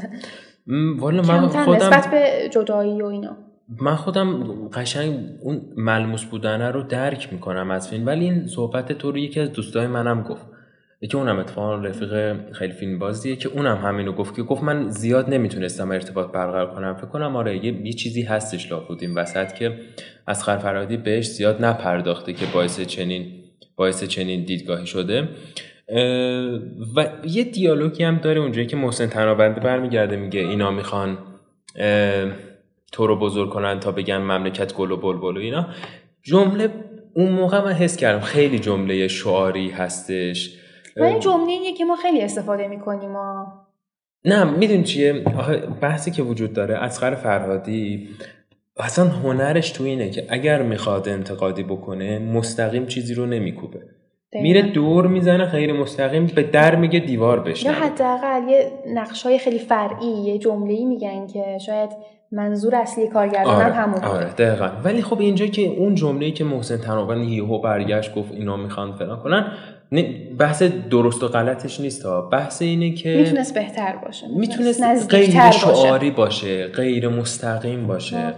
والا 0.99 1.23
من 1.23 1.49
خودم 1.49 1.75
نسبت 1.75 2.11
به 2.11 2.49
جدایی 2.53 3.03
و 3.03 3.07
اینا. 3.07 3.37
من 3.69 3.95
خودم 3.95 4.69
قشنگ 4.69 5.19
اون 5.41 5.61
ملموس 5.77 6.25
بودن 6.25 6.63
رو 6.63 6.83
درک 6.83 7.33
می‌کنم 7.33 7.71
از 7.71 7.89
فیلم 7.89 8.07
ولی 8.07 8.25
این 8.25 8.47
صحبت 8.47 8.93
تو 8.93 9.11
رو 9.11 9.19
یکی 9.19 9.41
از 9.41 9.53
دوستای 9.53 9.87
منم 9.87 10.23
گفت. 10.23 10.47
یکی 11.01 11.17
اونم 11.17 11.39
اتفاقا 11.39 11.75
رفیق 11.75 12.37
خیلی 12.53 12.73
فیلم 12.73 12.99
بازیه 12.99 13.37
که 13.37 13.49
اونم 13.49 13.77
همینو 13.77 14.13
گفت 14.13 14.37
که 14.37 14.43
گفت 14.43 14.63
من 14.63 14.89
زیاد 14.89 15.31
نمی‌تونستم 15.31 15.91
ارتباط 15.91 16.33
برقرار 16.33 16.75
کنم. 16.75 16.95
فکر 16.95 17.07
کنم 17.07 17.37
آره 17.37 17.65
یه, 17.65 17.87
یه 17.87 17.93
چیزی 17.93 18.23
هستش 18.23 18.73
لا 18.73 18.81
بودیم 18.81 19.17
وسط 19.17 19.53
که 19.53 19.79
از 20.27 20.45
فرادی 20.45 20.97
بهش 20.97 21.27
زیاد 21.27 21.65
نپرداخته 21.65 22.33
که 22.33 22.47
باعث 22.55 22.81
چنین 22.81 23.27
باعث 23.77 24.05
چنین 24.05 24.45
دیدگاهی 24.45 24.87
شده. 24.87 25.29
و 26.97 27.09
یه 27.25 27.45
دیالوگی 27.45 28.05
هم 28.05 28.17
داره 28.17 28.41
اونجایی 28.41 28.67
که 28.67 28.77
محسن 28.77 29.07
تنابنده 29.07 29.61
برمیگرده 29.61 30.17
میگه 30.17 30.41
اینا 30.41 30.71
می‌خوان 30.71 31.19
تو 32.97 33.07
رو 33.07 33.17
بزرگ 33.17 33.51
کنن 33.51 33.81
تا 33.81 33.93
بگن 33.93 34.17
مملکت 34.17 34.75
گل 34.75 34.91
و 34.91 34.97
بلبل 34.97 35.37
و 35.37 35.41
اینا. 35.41 35.67
جمله 36.23 36.69
اون 37.17 37.33
موقع 37.33 37.65
من 37.65 37.73
حس 37.73 37.97
کردم 37.97 38.21
خیلی 38.21 38.59
جمله 38.59 39.09
شعاری 39.09 39.71
هستش. 39.71 40.59
و 40.97 41.05
این 41.05 41.21
جمله 41.21 41.73
که 41.79 41.85
ما 41.85 41.97
خیلی 41.97 42.23
استفاده 42.23 42.69
می‌کنیم 42.69 43.11
ما 43.11 43.47
نه 44.25 44.45
میدون 44.45 44.83
چیه؟ 44.83 45.13
بحثی 45.81 46.11
که 46.11 46.23
وجود 46.23 46.53
داره 46.53 46.75
اسقر 46.75 47.15
فرهادی 47.15 48.09
اصلا 48.77 49.05
هنرش 49.05 49.71
تو 49.71 49.85
اینه 49.85 50.11
که 50.11 50.27
اگر 50.29 50.63
می‌خواد 50.63 51.09
انتقادی 51.09 51.63
بکنه 51.63 52.19
مستقیم 52.19 52.87
چیزی 52.87 53.15
رو 53.15 53.27
نمیکوبه. 53.27 53.81
میره 54.33 54.63
دور 54.63 55.07
می‌زنه 55.07 55.45
غیر 55.45 55.73
مستقیم 55.73 56.27
به 56.27 56.43
در 56.43 56.77
میگه 56.77 56.99
دیوار 56.99 57.41
بشه 57.41 57.67
یا 57.67 57.73
حداقل 57.73 58.49
یه 58.49 58.73
نقش 58.95 59.27
خیلی 59.27 59.59
فرعی 59.59 60.07
یه 60.07 60.39
جمله 60.39 60.85
میگن 60.85 61.27
که 61.27 61.59
شاید 61.67 61.91
منظور 62.33 62.75
اصلی 62.75 63.09
کارگردان 63.09 63.55
آره، 63.55 63.73
هم 63.73 63.83
همون 63.83 64.05
آره 64.05 64.33
دقیقا. 64.33 64.71
ولی 64.85 65.03
خب 65.03 65.21
اینجا 65.21 65.47
که 65.47 65.63
اون 65.63 65.95
جمله 65.95 66.31
که 66.31 66.45
محسن 66.45 66.77
تناوبن 66.77 67.21
یهو 67.21 67.61
برگشت 67.61 68.15
گفت 68.15 68.33
اینا 68.33 68.57
می‌خوان 68.57 68.93
فلان 68.93 69.21
کنن 69.21 69.53
بحث 70.39 70.63
درست 70.63 71.23
و 71.23 71.29
غلطش 71.29 71.81
نیست 71.81 72.07
ها 72.07 72.21
بحث 72.21 72.63
اینه 72.63 72.95
که 72.95 73.17
می‌تونست 73.17 73.55
بهتر 73.55 73.97
باشه 73.97 74.27
می‌تونست 74.29 75.15
غیر 75.15 75.51
شعاری 75.51 76.11
باشه. 76.11 76.69
غیر 76.69 77.09
مستقیم 77.09 77.87
باشه. 77.87 78.35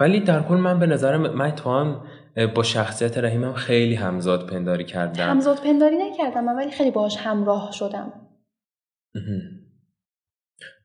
ولی 0.00 0.20
در 0.20 0.42
کل 0.42 0.54
من 0.54 0.78
به 0.78 0.86
نظر 0.86 1.16
من 1.16 1.50
تو 1.50 1.96
با 2.54 2.62
شخصیت 2.62 3.18
رحیمم 3.18 3.52
خیلی 3.52 3.94
همزاد 3.94 4.50
پنداری 4.50 4.84
کردم. 4.84 5.30
همزاد 5.30 5.58
پنداری 5.64 5.96
نکردم 5.96 6.44
من 6.44 6.56
ولی 6.56 6.70
خیلی 6.70 6.90
باش 6.90 7.16
همراه 7.16 7.72
شدم. 7.72 8.12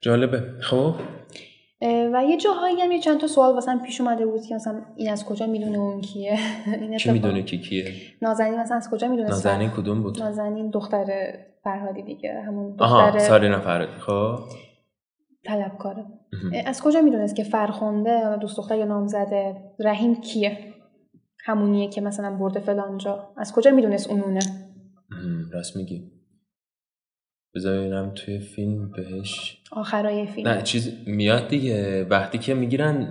جالبه. 0.02 0.44
خب؟ 0.62 0.96
و 2.14 2.24
یه 2.30 2.38
جاهایی 2.38 2.82
هم 2.82 2.92
یه 2.92 3.00
چند 3.00 3.20
تا 3.20 3.28
سوال 3.28 3.54
واسه 3.54 3.78
پیش 3.78 4.02
اومده 4.02 4.26
بود 4.26 4.42
که 4.42 4.56
مثلا 4.56 4.82
این 4.96 5.12
از 5.12 5.26
کجا 5.26 5.48
می‌دونه 5.48 5.78
اون 5.78 6.02
کیه؟ 6.02 6.40
این 6.82 6.98
کی 6.98 7.12
می‌دونه 7.12 7.44
کی 7.44 7.58
کیه؟ 7.58 7.94
نازنین 8.22 8.60
مثلا 8.60 8.78
از 8.78 8.90
کجا 8.90 9.08
می‌دونه 9.08 9.30
نازنین 9.30 9.70
کدوم 9.70 10.04
بود؟ 10.04 10.20
نازنین 10.20 10.70
دختر 10.70 11.34
فرهادی 11.64 12.02
دیگه 12.02 12.42
همون 12.42 12.76
دختر 12.76 12.84
آها 12.86 13.20
سارینا 13.20 13.60
فرهادی. 13.60 14.00
خب؟ 14.00 14.40
طلبکاره 15.46 16.06
از 16.66 16.82
کجا 16.82 17.02
می‌دونست 17.02 17.36
که 17.36 17.44
فرخونده 17.44 18.38
دوست 18.38 18.58
دختر 18.58 18.78
یا 18.78 18.86
نامزده 18.86 19.56
رحیم 19.80 20.22
کیه؟ 20.22 20.58
همونیه 21.46 21.90
که 21.90 22.02
مثلا 22.02 22.36
برده 22.36 22.60
فلانجا 22.60 23.34
از 23.38 23.54
کجا 23.54 23.72
می‌دونست 23.72 24.10
اونونه؟ 24.10 24.40
راست 25.52 25.76
میگی. 25.76 26.21
بذارینم 27.56 28.12
توی 28.16 28.40
فیلم 28.40 28.92
بهش. 28.92 29.62
آخرای 29.72 30.28
فیلم. 30.28 30.50
نه 30.50 30.62
چیز 30.62 30.94
میاد 31.08 31.48
دیگه. 31.48 32.04
وقتی 32.10 32.38
که 32.38 32.54
می‌گیرن 32.54 33.08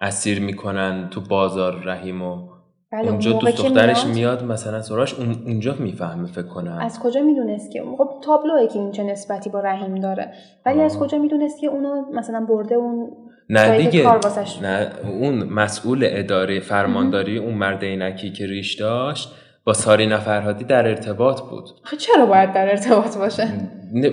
اسیر 0.00 0.40
می‌کنن 0.40 1.08
تو 1.10 1.20
بازار 1.20 1.82
رحیم 1.84 2.22
و 2.22 2.48
بله 2.92 3.08
اونجا 3.08 3.32
دوست 3.32 3.62
دخترش 3.62 4.06
میاد. 4.06 4.44
مثلا 4.44 4.82
سراش 4.82 5.14
اون 5.14 5.36
اونجا 5.46 5.74
می‌فهمه 5.78 6.26
فکر 6.26 6.46
کنم 6.46 6.78
از 6.80 7.00
کجا 7.00 7.22
می‌دونست 7.22 7.72
که؟ 7.72 7.82
خب 7.98 8.10
تابلوه 8.24 8.66
که 8.66 8.78
این 8.78 8.92
چه 8.92 9.02
نسبتی 9.02 9.50
با 9.50 9.60
رحیم 9.60 9.94
داره. 9.94 10.32
ولی 10.66 10.80
از 10.80 10.98
کجا 10.98 11.18
می‌دونست 11.18 11.60
که 11.60 11.66
اونو 11.66 12.12
مثلا 12.12 12.46
برده 12.48 12.74
اون 12.74 13.10
نه 13.50 13.78
دیگه. 13.78 14.18
نه 14.62 14.90
اون 15.20 15.44
مسئول 15.44 16.08
اداره 16.10 16.60
فرمانداری 16.60 17.38
اون 17.38 17.54
مرد 17.54 17.84
اینکی 17.84 18.32
که 18.32 18.46
ریش 18.46 18.74
داشت 18.74 19.34
با 19.68 19.74
ساری 19.74 20.16
فرهادی 20.16 20.64
در 20.64 20.88
ارتباط 20.88 21.40
بود. 21.40 21.64
چرا 21.98 22.26
باید 22.26 22.52
در 22.52 22.70
ارتباط 22.70 23.16
باشه؟ 23.16 23.48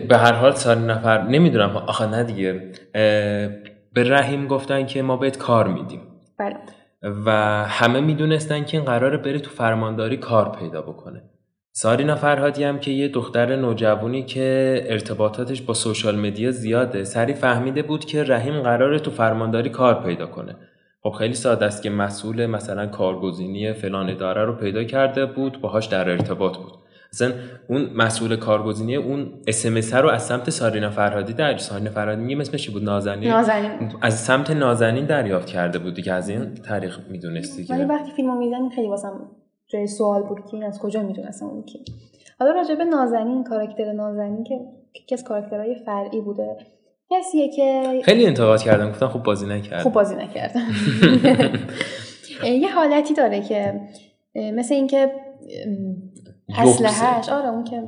به 0.10 0.18
هر 0.18 0.34
حال 0.34 0.52
ساری 0.52 0.80
نفر 0.80 1.22
نمی‌دونم. 1.22 1.78
آخه 1.78 2.06
نه 2.06 2.24
دیگه. 2.24 2.72
به 3.94 4.04
رحیم 4.04 4.48
گفتن 4.48 4.86
که 4.86 5.02
ما 5.02 5.18
بهت 5.18 5.38
کار 5.38 5.68
میدیم. 5.68 6.02
بله. 6.40 6.56
و 7.26 7.32
همه 7.68 8.00
می‌دونستن 8.00 8.64
که 8.64 8.78
این 8.78 8.86
قراره 8.86 9.18
بره 9.18 9.40
تو 9.40 9.50
فرمانداری 9.50 10.18
کار 10.18 10.52
پیدا 10.60 10.82
بکنه. 10.82 11.22
سارینا 11.72 12.16
فرهادی 12.16 12.64
هم 12.64 12.80
که 12.80 12.92
یه 12.92 13.08
دختر 13.08 13.56
نوجوانی 13.56 14.24
که 14.24 14.84
ارتباطاتش 14.90 15.62
با 15.62 15.74
سوشال 15.74 16.16
مدیا 16.16 16.52
زیاده 16.52 17.04
سری 17.04 17.34
فهمیده 17.34 17.82
بود 17.82 18.06
که 18.06 18.24
رحیم 18.24 18.62
قراره 18.62 19.00
تو 19.00 19.12
فرمانداری 19.12 19.70
کار 19.70 20.04
پیدا 20.04 20.26
کنه. 20.26 20.56
خب 21.06 21.12
خیلی 21.12 21.34
ساده 21.34 21.66
است 21.66 21.84
که 21.84 21.90
مسئول 21.90 22.46
مثلا 22.46 22.88
کارگزینی 22.88 23.74
فلان 23.74 24.10
اداره 24.10 24.46
رو 24.46 24.54
پیدا 24.54 24.84
کرده 24.84 25.26
بود 25.26 25.62
باهاش 25.62 25.86
در 25.86 26.10
ارتباط 26.10 26.58
بود. 26.58 26.72
مثلا 27.14 27.32
اون 27.70 27.90
مسئول 27.96 28.36
کارگزینی 28.36 28.96
اون 28.96 29.32
اس 29.48 29.94
رو 29.94 30.10
از 30.10 30.24
سمت 30.26 30.50
سارینا 30.50 30.90
فرهادی 30.90 31.34
در 31.34 31.58
سارینا 31.58 31.90
فرهادی 31.90 32.22
میگه 32.22 32.42
اسمش 32.42 32.70
بود؟ 32.70 32.84
نازنین. 32.84 33.30
نازنین. 33.30 33.72
از 34.02 34.14
سمت 34.14 34.52
نازنین 34.52 35.06
دریافت 35.06 35.48
کرده 35.48 35.80
بود 35.80 36.00
که 36.00 36.14
از 36.14 36.30
این 36.30 36.54
طریق 36.54 37.00
می‌دونستی 37.10 37.64
که. 37.64 37.74
ولی 37.74 37.84
وقتی 37.84 38.12
فیلمو 38.12 38.36
می‌دیدم 38.36 38.70
خیلی 38.70 38.88
واسم 38.88 39.32
جای 39.68 39.88
سوال 39.88 40.24
بود 40.24 40.46
که 40.52 40.66
از 40.66 40.80
کجا 40.80 41.04
می‌دونستم 41.04 41.46
اون 41.46 41.64
کی. 41.64 41.86
حالا 42.40 42.52
راجع 42.52 42.76
به 42.76 42.84
نازنین 42.84 43.44
کاراکتر 43.44 43.92
نازنین 43.92 44.44
که 44.44 44.60
یکی 44.96 45.16
از 45.16 45.24
کاراکترهای 45.24 45.76
فرعی 45.86 46.22
بوده. 46.22 46.58
کسیه 47.12 47.50
که 47.50 48.02
خیلی 48.04 48.26
انتقاد 48.26 48.62
کردم. 48.62 48.90
گفتم 48.90 49.08
خوب 49.08 49.24
بازی 49.24 49.46
نکردم. 49.46 49.84
خوب 49.84 49.94
بازی 49.94 50.16
نکردم. 50.16 50.68
یه 52.62 52.72
حالتی 52.76 53.14
داره 53.14 53.42
که 53.42 53.82
مثل 54.36 54.74
اینکه 54.74 55.12
اسلحهش 56.58 57.30
آره 57.30 57.50
اون 57.50 57.64
که 57.64 57.84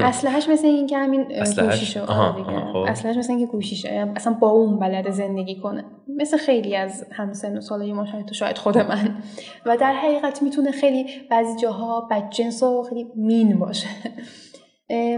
اسلحهش 0.00 0.48
مثل 0.48 0.66
این 0.66 0.86
که 0.86 0.98
همین 0.98 1.24
گوشیشو 1.56 2.00
آره 2.00 2.72
خب. 2.72 2.76
اسلحهش 2.76 3.16
مثل 3.16 3.32
اینکه 3.32 3.52
گوشیشه 3.52 4.12
اصلا 4.16 4.32
با 4.32 4.48
اون 4.48 4.78
بلد 4.78 5.10
زندگی 5.10 5.60
کنه. 5.60 5.84
مثل 6.16 6.36
خیلی 6.36 6.76
از 6.76 7.06
همسن 7.12 7.58
و 7.58 7.60
سالای 7.60 7.92
ما 7.92 8.06
شاید 8.06 8.26
تو 8.26 8.34
شاید 8.34 8.58
خود 8.58 8.78
من. 8.78 9.16
و 9.66 9.76
در 9.76 9.92
حقیقت 9.92 10.42
می‌تونه 10.42 10.70
خیلی 10.70 11.06
بعضی 11.30 11.60
جاها 11.62 12.08
بدجنس 12.10 12.62
و 12.62 12.82
خیلی 12.88 13.06
مین 13.16 13.58
باشه. 13.58 13.88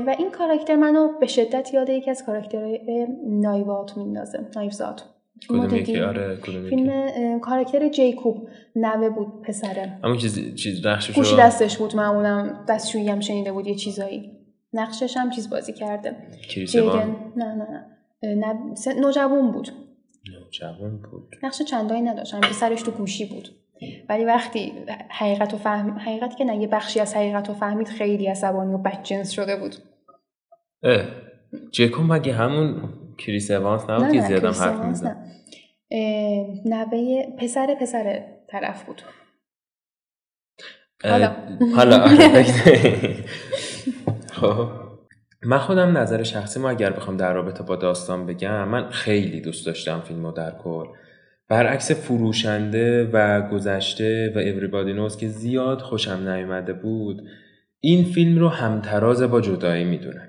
و 0.07 0.15
این 0.19 0.31
کاراکتر 0.31 0.77
منو 0.77 1.19
به 1.21 1.27
شدت 1.27 1.75
یاد 1.75 1.89
یکی 1.89 2.11
از 2.11 2.25
کاراکترهای 2.25 3.07
نایوات 3.27 3.97
میندازه 3.97 4.39
نایوزات 4.57 5.05
کدوم؟ 5.49 6.05
آره 6.09 6.37
فیلم 6.37 7.41
کاراکتر 7.41 7.89
جیکوب 7.89 8.49
نوه 8.77 9.09
بود 9.09 9.43
پسره. 9.43 9.99
همون 10.05 10.19
چیز 10.19 10.55
چیز 10.55 10.87
نقشش 10.87 11.35
دستش 11.39 11.79
بود 11.79 11.97
معمولا 11.97 12.65
دستشویی 12.69 13.09
هم 13.09 13.21
شنیده 13.21 13.53
بود 13.53 13.67
یه 13.67 13.75
چیزایی. 13.75 14.31
نقشش 14.73 15.17
هم 15.17 15.31
چیز 15.31 15.51
بازی 15.51 15.73
کرده. 15.73 16.17
جیدن. 16.49 17.17
نه 17.37 17.55
نه 17.55 17.87
نه. 18.23 18.59
نوجوان 19.01 19.53
بود. 19.53 19.73
جوان 20.51 21.03
بود. 21.11 21.37
نقش 21.43 21.63
چندانی 21.63 22.03
نداشت 22.03 22.35
همین 22.35 22.53
سرش 22.53 22.83
تو 22.83 22.91
گوشی 22.91 23.25
بود. 23.25 23.49
ولی 24.09 24.25
وقتی 24.25 24.73
حقیقت 25.09 25.55
و 25.55 25.57
فهم 25.57 25.99
حقیقتی 25.99 26.35
که 26.35 26.45
نه 26.45 26.57
یه 26.57 26.67
بخشی 26.67 27.01
از 27.01 27.17
حقیقت 27.17 27.49
رو 27.49 27.55
فهمید 27.55 27.89
خیلی 27.89 28.27
عصبانی 28.27 28.75
و 28.75 28.79
بدجنس 28.79 29.31
شده 29.31 29.57
بود. 29.57 29.77
اه. 30.83 31.05
جیکوب 31.71 32.13
مگه 32.13 32.33
همون 32.33 32.93
کریس 33.19 33.51
اوانس 33.51 33.91
نبود 33.91 34.13
که 34.13 34.21
زیادم 34.21 34.51
حرف 34.51 34.85
می‌زد؟ 34.85 35.17
نوه 36.65 37.23
پسر 37.39 37.75
پسر 37.81 38.25
طرف 38.49 38.85
بود. 38.85 39.03
حالا. 41.05 41.37
حالا 41.77 42.03
آره، 42.03 42.45
خب. 44.41 44.69
من 45.43 45.59
خودم 45.59 45.99
نظر 45.99 46.23
شخصی 46.23 46.61
ما 46.61 46.71
اگر 46.71 46.91
بخوام 46.91 47.17
در 47.17 47.33
رابطه 47.33 47.63
با 47.63 47.77
داستان 47.77 48.27
بگم 48.27 48.69
من 48.69 48.91
خیلی 48.91 49.41
دوست 49.41 49.67
داشتم 49.67 50.01
فیلمو 50.01 50.33
در 50.33 50.51
کل. 50.51 50.87
برعکس 51.51 51.93
فروشنده 51.93 53.11
و 53.13 53.49
گذشته 53.49 54.33
و 54.35 54.39
اوریبادی 54.39 54.93
نوز 54.93 55.17
که 55.17 55.29
زیاد 55.29 55.81
خوشم 55.81 56.29
نیومده 56.29 56.73
بود 56.73 57.23
این 57.81 58.05
فیلم 58.05 58.39
رو 58.39 58.49
همتراز 58.49 59.23
با 59.23 59.41
جدایی 59.41 59.85
می‌دونن 59.85 60.29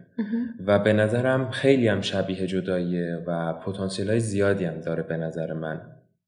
و 0.67 0.79
به 0.79 0.93
نظرم 0.93 1.49
خیلی 1.51 1.87
هم 1.87 2.01
شبیه 2.01 2.47
جداییه 2.47 3.23
و 3.27 3.53
پتانسیل 3.53 4.09
های 4.09 4.19
زیادی 4.19 4.65
هم 4.65 4.81
داره 4.81 5.03
به 5.03 5.17
نظر 5.17 5.53
من 5.53 5.81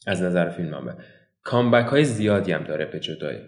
از 0.07 0.21
نظر 0.21 0.49
فیلمنامه. 0.49 0.93
کامبک 1.43 1.85
های 1.85 2.03
زیادی 2.03 2.51
هم 2.51 2.63
داره 2.63 2.85
به 2.85 2.99
جدایی. 2.99 3.39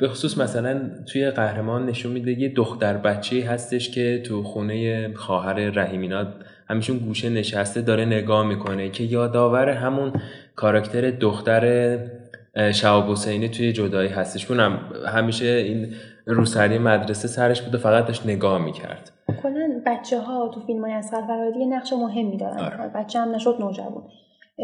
به 0.00 0.08
خصوص 0.08 0.38
مثلا 0.38 0.90
توی 1.12 1.30
قهرمان 1.30 1.86
نشون 1.86 2.12
میده 2.12 2.40
یه 2.40 2.48
دختر 2.48 2.96
بچه 2.96 3.44
هستش 3.44 3.90
که 3.90 4.22
تو 4.24 4.42
خونه 4.42 5.08
خواهر 5.14 5.54
رحیمینا 5.54 6.26
همیشون 6.70 6.98
گوشه 6.98 7.30
نشسته 7.30 7.80
داره 7.82 8.04
نگاه 8.04 8.46
می‌کنه 8.46 8.90
که 8.90 9.04
یادآور 9.04 9.68
همون 9.68 10.12
کاراکتر 10.56 11.10
دختر 11.10 11.98
شهاب 12.74 13.10
حسینی 13.10 13.48
توی 13.48 13.72
جدایی 13.72 14.08
هستش. 14.08 14.50
اونم 14.50 14.78
همیشه 15.14 15.46
این 15.46 15.94
روسری 16.26 16.78
مدرسه 16.78 17.28
سرش 17.28 17.62
بود 17.62 17.74
و 17.74 17.78
فقط 17.78 18.06
داشت 18.06 18.26
نگاه 18.26 18.64
می‌کرد. 18.64 19.12
کلا 19.42 19.82
بچه 19.86 20.20
ها 20.20 20.48
تو 20.48 20.60
فیلم 20.60 20.84
های 20.84 20.92
اصغر 20.92 21.26
فرهادی 21.26 21.60
یه 21.60 21.66
نقش 21.66 21.92
مهمی 21.92 22.36
دارن. 22.36 22.58
آره. 22.58 22.76
بچه 22.94 23.20
هم 23.20 23.34
نشد 23.34 23.56
نوجوان. 23.60 24.02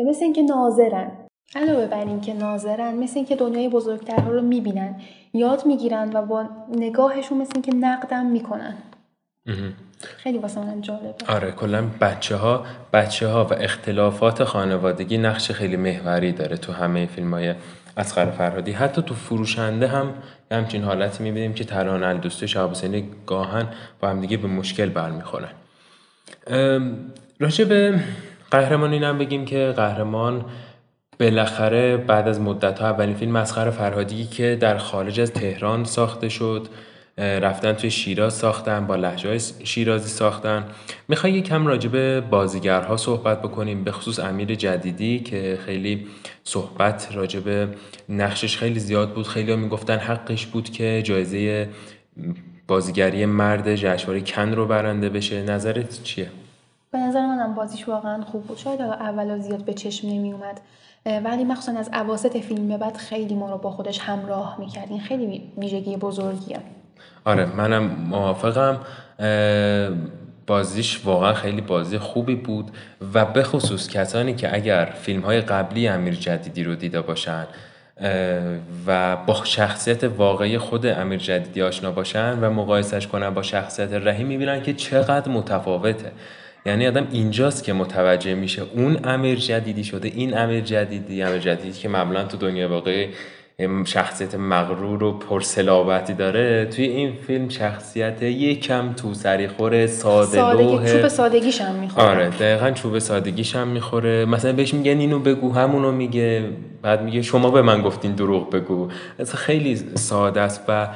مثل 0.09 0.25
اینکه 0.25 0.43
ناظرن. 0.43 1.11
علاوه 1.57 1.87
بر 1.87 2.05
اینکه 2.05 2.35
ناظرن 2.35 2.95
مثل 2.95 3.13
اینکه 3.17 3.37
دنیای 3.37 3.69
بزرگترها 3.69 4.31
رو 4.31 4.43
می‌بینن 4.43 4.97
یاد 5.35 5.67
می‌گیرن 5.67 6.11
و 6.15 6.23
با 6.23 6.45
نگاهشون 6.77 7.39
مثل 7.39 7.53
اینکه 7.55 7.75
نقدم 7.75 8.27
می‌کنن. 8.27 8.75
خیلی 10.17 10.39
واسه 10.39 10.61
من 10.61 10.81
جالبه. 10.81 11.15
آره 11.29 11.51
کلا 11.51 11.85
بچه 12.01 12.37
ها 12.37 12.65
بچه 12.93 13.29
ها 13.29 13.45
و 13.45 13.55
اختلافات 13.55 14.45
خانوادگی 14.45 15.19
نقش 15.19 15.51
خیلی 15.51 15.77
محوری 15.77 16.33
داره 16.33 16.57
تو 16.57 16.73
همه 16.73 17.07
فیلم 17.07 17.35
های 17.35 17.55
اسقر 17.97 18.31
فرهادی. 18.31 18.73
حتی 18.73 19.03
تو 19.03 19.15
فروشنده 19.15 19.87
هم 19.87 20.15
همچین 20.53 20.85
حالتی 20.85 21.25
می‌بینیم 21.25 21.55
که 21.55 21.65
ترانه 21.65 22.21
و 22.27 22.47
شهاب 22.47 22.71
حسینی 22.71 23.09
گاهن 23.27 23.69
با 24.01 24.09
هم 24.09 24.21
دیگه 24.21 24.37
به 24.37 24.49
مشکل 24.49 24.89
برمیخورن. 24.89 25.51
راجع 27.41 27.65
به 27.65 28.01
قهرمان 28.51 28.93
اینم 28.93 29.19
بگیم 29.19 29.45
که 29.45 29.73
قهرمان 29.77 30.45
بالاخره 31.21 31.97
بعد 31.97 32.29
از 32.29 32.41
مدت 32.41 32.79
ها 32.79 32.87
اولین 32.89 33.15
فیلم 33.15 33.33
مسخر 33.33 33.71
فرهادی 33.71 34.25
که 34.25 34.59
در 34.61 34.79
خارج 34.79 35.21
از 35.21 35.33
تهران 35.33 35.85
ساخته 35.85 36.29
شد. 36.29 36.69
رفتن 37.19 37.73
توی 37.73 37.91
شیراز 37.91 38.35
ساختن 38.35 38.87
با 38.87 38.97
لحجه 38.97 39.39
شیرازی 39.65 40.09
ساختن. 40.09 40.65
می‌خوای 41.09 41.33
یکم 41.33 41.67
راجع 41.67 41.89
به 41.89 42.21
بازیگرها 42.21 42.97
صحبت 42.97 43.43
بکنیم 43.43 43.85
به 43.85 43.93
خصوص 43.93 44.19
امیر 44.19 44.55
جدیدی 44.55 45.21
که 45.21 45.59
خیلی 45.67 46.07
صحبت 46.45 47.09
راجع 47.13 47.41
به 47.41 47.69
نقشش 48.09 48.57
خیلی 48.57 48.81
زیاد 48.81 49.15
بود. 49.15 49.27
خیلی 49.27 49.57
می‌گفتن 49.57 49.97
حقش 49.97 50.47
بود 50.47 50.71
که 50.71 51.03
جایزه 51.05 51.69
بازیگری 52.69 53.27
مرد 53.27 53.75
جشنواره 53.75 54.21
کن 54.21 54.53
رو 54.53 54.67
برنده 54.67 55.09
بشه. 55.09 55.43
نظرت 55.43 56.03
چیه؟ 56.03 56.31
به 56.91 56.99
نظر 56.99 57.27
منم 57.27 57.55
بازیش 57.55 57.89
واقعا 57.89 58.25
خوب 58.25 58.43
بود. 58.43 58.59
شاید 58.59 58.81
اولا 58.81 59.39
زیاد 59.39 59.65
به 59.65 59.75
چشم 59.75 60.09
نمی 60.09 60.33
اومد 60.33 60.61
ولی 61.25 61.45
مخصوصا 61.45 61.79
از 61.79 61.91
اواسط 61.93 62.37
فیلم 62.37 62.69
به 62.69 62.77
بعد 62.77 62.97
خیلی 62.97 63.35
ما 63.35 63.51
رو 63.51 63.59
با 63.59 63.71
خودش 63.71 63.99
همراه 63.99 64.57
می‌کرد. 64.61 64.91
این 64.91 65.01
خیلی 65.01 65.43
ویژگی 65.59 65.97
بزرگیه. 65.97 66.59
آره 67.25 67.57
منم 67.57 67.83
موافقم. 67.85 68.81
بازیش 70.47 71.01
واقعا 71.05 71.35
خیلی 71.35 71.61
بازی 71.61 71.99
خوبی 71.99 72.35
بود 72.35 72.71
و 73.15 73.25
به 73.25 73.43
خصوص 73.43 73.89
کسانی 73.89 74.35
که 74.35 74.55
اگر 74.55 74.95
فیلم 75.03 75.21
های 75.21 75.41
قبلی 75.41 75.89
امیر 75.89 76.15
جدیدی 76.15 76.65
رو 76.65 76.75
دیده 76.75 77.01
باشن 77.01 77.47
و 78.87 79.17
با 79.17 79.45
شخصیت 79.45 80.05
واقعی 80.05 80.59
خود 80.59 80.87
امیر 80.87 81.19
جدیدی 81.19 81.63
آشنا 81.63 81.91
باشن 81.91 82.39
و 82.41 82.51
مقایسش 82.51 83.07
کنن 83.07 83.31
با 83.31 83.43
شخصیت 83.43 83.93
رحیم 83.93 84.27
می‌بینن 84.27 84.63
که 84.63 84.73
چقدر 84.73 85.29
متفاوته. 85.29 86.13
یعنی 86.67 86.87
آدم 86.87 87.07
اینجاست 87.13 87.65
که 87.65 87.73
متوجه 87.73 88.35
میشه 88.35 88.63
اون 88.75 89.01
امیر 89.05 89.39
جدیدی 89.39 89.85
شده 89.85 90.09
این 90.09 90.39
امیر 90.39 90.61
جدیدی 90.61 91.23
امیر 91.23 91.39
جدیدی 91.39 91.79
که 91.79 91.89
معمولا 91.89 92.25
تو 92.25 92.37
دنیا 92.37 92.69
واقعی 92.69 93.09
شخصیت 93.85 94.35
مغرور 94.35 95.03
و 95.03 95.19
پرسلابتی 95.19 96.15
داره. 96.15 96.65
توی 96.65 96.85
این 96.85 97.13
فیلم 97.27 97.49
شخصیت 97.49 98.23
یکم 98.23 98.93
تو 98.93 99.15
سریخور 99.15 99.87
ساده 99.87 100.27
سادگی. 100.27 100.93
چوب 100.93 101.09
سادگیش 101.09 101.61
هم 101.61 101.75
می‌خوره. 101.75 102.07
آره 102.07 102.31
دقیقا 102.31 102.71
چوب 102.71 102.99
سادگیش 102.99 103.57
هم 103.57 103.69
می‌خوره. 103.69 104.25
مثلا 104.25 104.53
بهش 104.53 104.75
میگن 104.75 104.99
اینو 104.99 105.19
بگو 105.19 105.53
همونو 105.53 105.93
میگه. 105.93 106.45
بعد 106.85 107.03
میگه 107.03 107.23
شما 107.23 107.51
به 107.51 107.63
من 107.63 107.83
گفتین 107.83 108.13
دروغ 108.13 108.51
بگو 108.51 108.89
اصلا 109.19 109.37
خیلی 109.37 109.77
ساده 109.95 110.41
است 110.41 110.65
و 110.69 110.89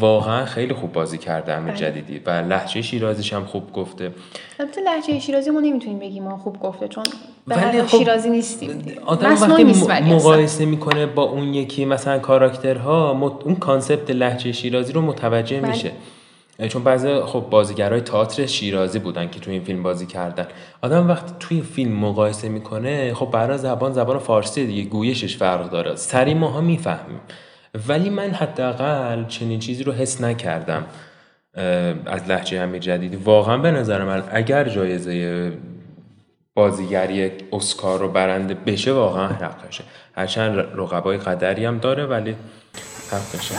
واقعا 0.00 0.44
خیلی 0.44 0.74
خوب 0.74 0.92
بازی 0.92 1.18
کرده 1.18 1.52
امیر 1.52 1.74
بله. 1.74 1.80
جدیدی 1.80 2.20
و 2.26 2.30
لحجه 2.30 2.82
شیرازیش 2.82 3.32
هم 3.32 3.44
خوب 3.44 3.72
گفته 3.72 4.12
البته 4.60 4.80
لهجه 4.80 5.18
شیرازی 5.18 5.50
ما 5.50 5.60
نمی‌تونیم 5.60 5.98
بگیم 5.98 6.22
ما 6.22 6.36
خوب 6.36 6.60
گفته 6.60 6.88
چون 6.88 7.04
ولی 7.46 7.82
خب 7.82 7.98
شیرازی 7.98 8.30
نیستیم 8.30 8.84
آدم 9.06 9.32
وقتی. 9.32 9.64
مقایسه 10.14 10.64
می‌کنه 10.64 11.06
با 11.06 11.22
اون 11.22 11.54
یکی 11.54 11.84
مثلا 11.84 12.18
کاراکترها 12.18 13.10
اون 13.44 13.56
کانسپت 13.56 14.10
لحجه 14.10 14.52
شیرازی 14.52 14.92
رو 14.92 15.00
متوجه 15.00 15.60
بله. 15.60 15.68
میشه 15.68 15.92
چون 16.68 16.84
بعضی 16.84 17.20
خب 17.20 17.46
بازیگرای 17.50 18.00
تئاتر 18.00 18.46
شیرازی 18.46 18.98
بودن 18.98 19.28
که 19.30 19.40
توی 19.40 19.52
این 19.52 19.64
فیلم 19.64 19.82
بازی 19.82 20.06
کردن. 20.06 20.46
آدم 20.82 21.08
وقتی 21.08 21.32
توی 21.40 21.62
فیلم 21.62 21.92
مقایسه 21.92 22.48
می‌کنه 22.48 23.14
خب 23.14 23.30
برای 23.30 23.58
زبان 23.58 23.92
زبان 23.92 24.18
فارسی 24.18 24.66
دیگه 24.66 24.82
گویشش 24.82 25.36
فرق 25.36 25.70
داره. 25.70 25.96
سری 25.96 26.34
ماها 26.34 26.60
می‌فهمیم. 26.60 27.20
ولی 27.88 28.10
من 28.10 28.30
حداقل 28.30 29.26
چنین 29.26 29.58
چیزی 29.58 29.84
رو 29.84 29.92
حس 29.92 30.20
نکردم 30.20 30.84
از 32.06 32.28
لحجه 32.28 32.58
امیر 32.58 32.80
جدیدی. 32.80 33.16
واقعا 33.16 33.56
به 33.56 33.70
نظر 33.70 34.04
من 34.04 34.22
اگر 34.32 34.68
جایزه 34.68 35.52
بازیگری 36.54 37.30
اسکار 37.52 37.98
رو 37.98 38.08
برنده 38.08 38.54
بشه 38.54 38.92
واقعا 38.92 39.28
حقشه 39.28 39.84
هرچند 40.14 40.58
رقبای 40.58 41.18
قدری 41.18 41.64
هم 41.64 41.78
داره 41.78 42.06
ولی 42.06 42.36
حقشه 43.10 43.54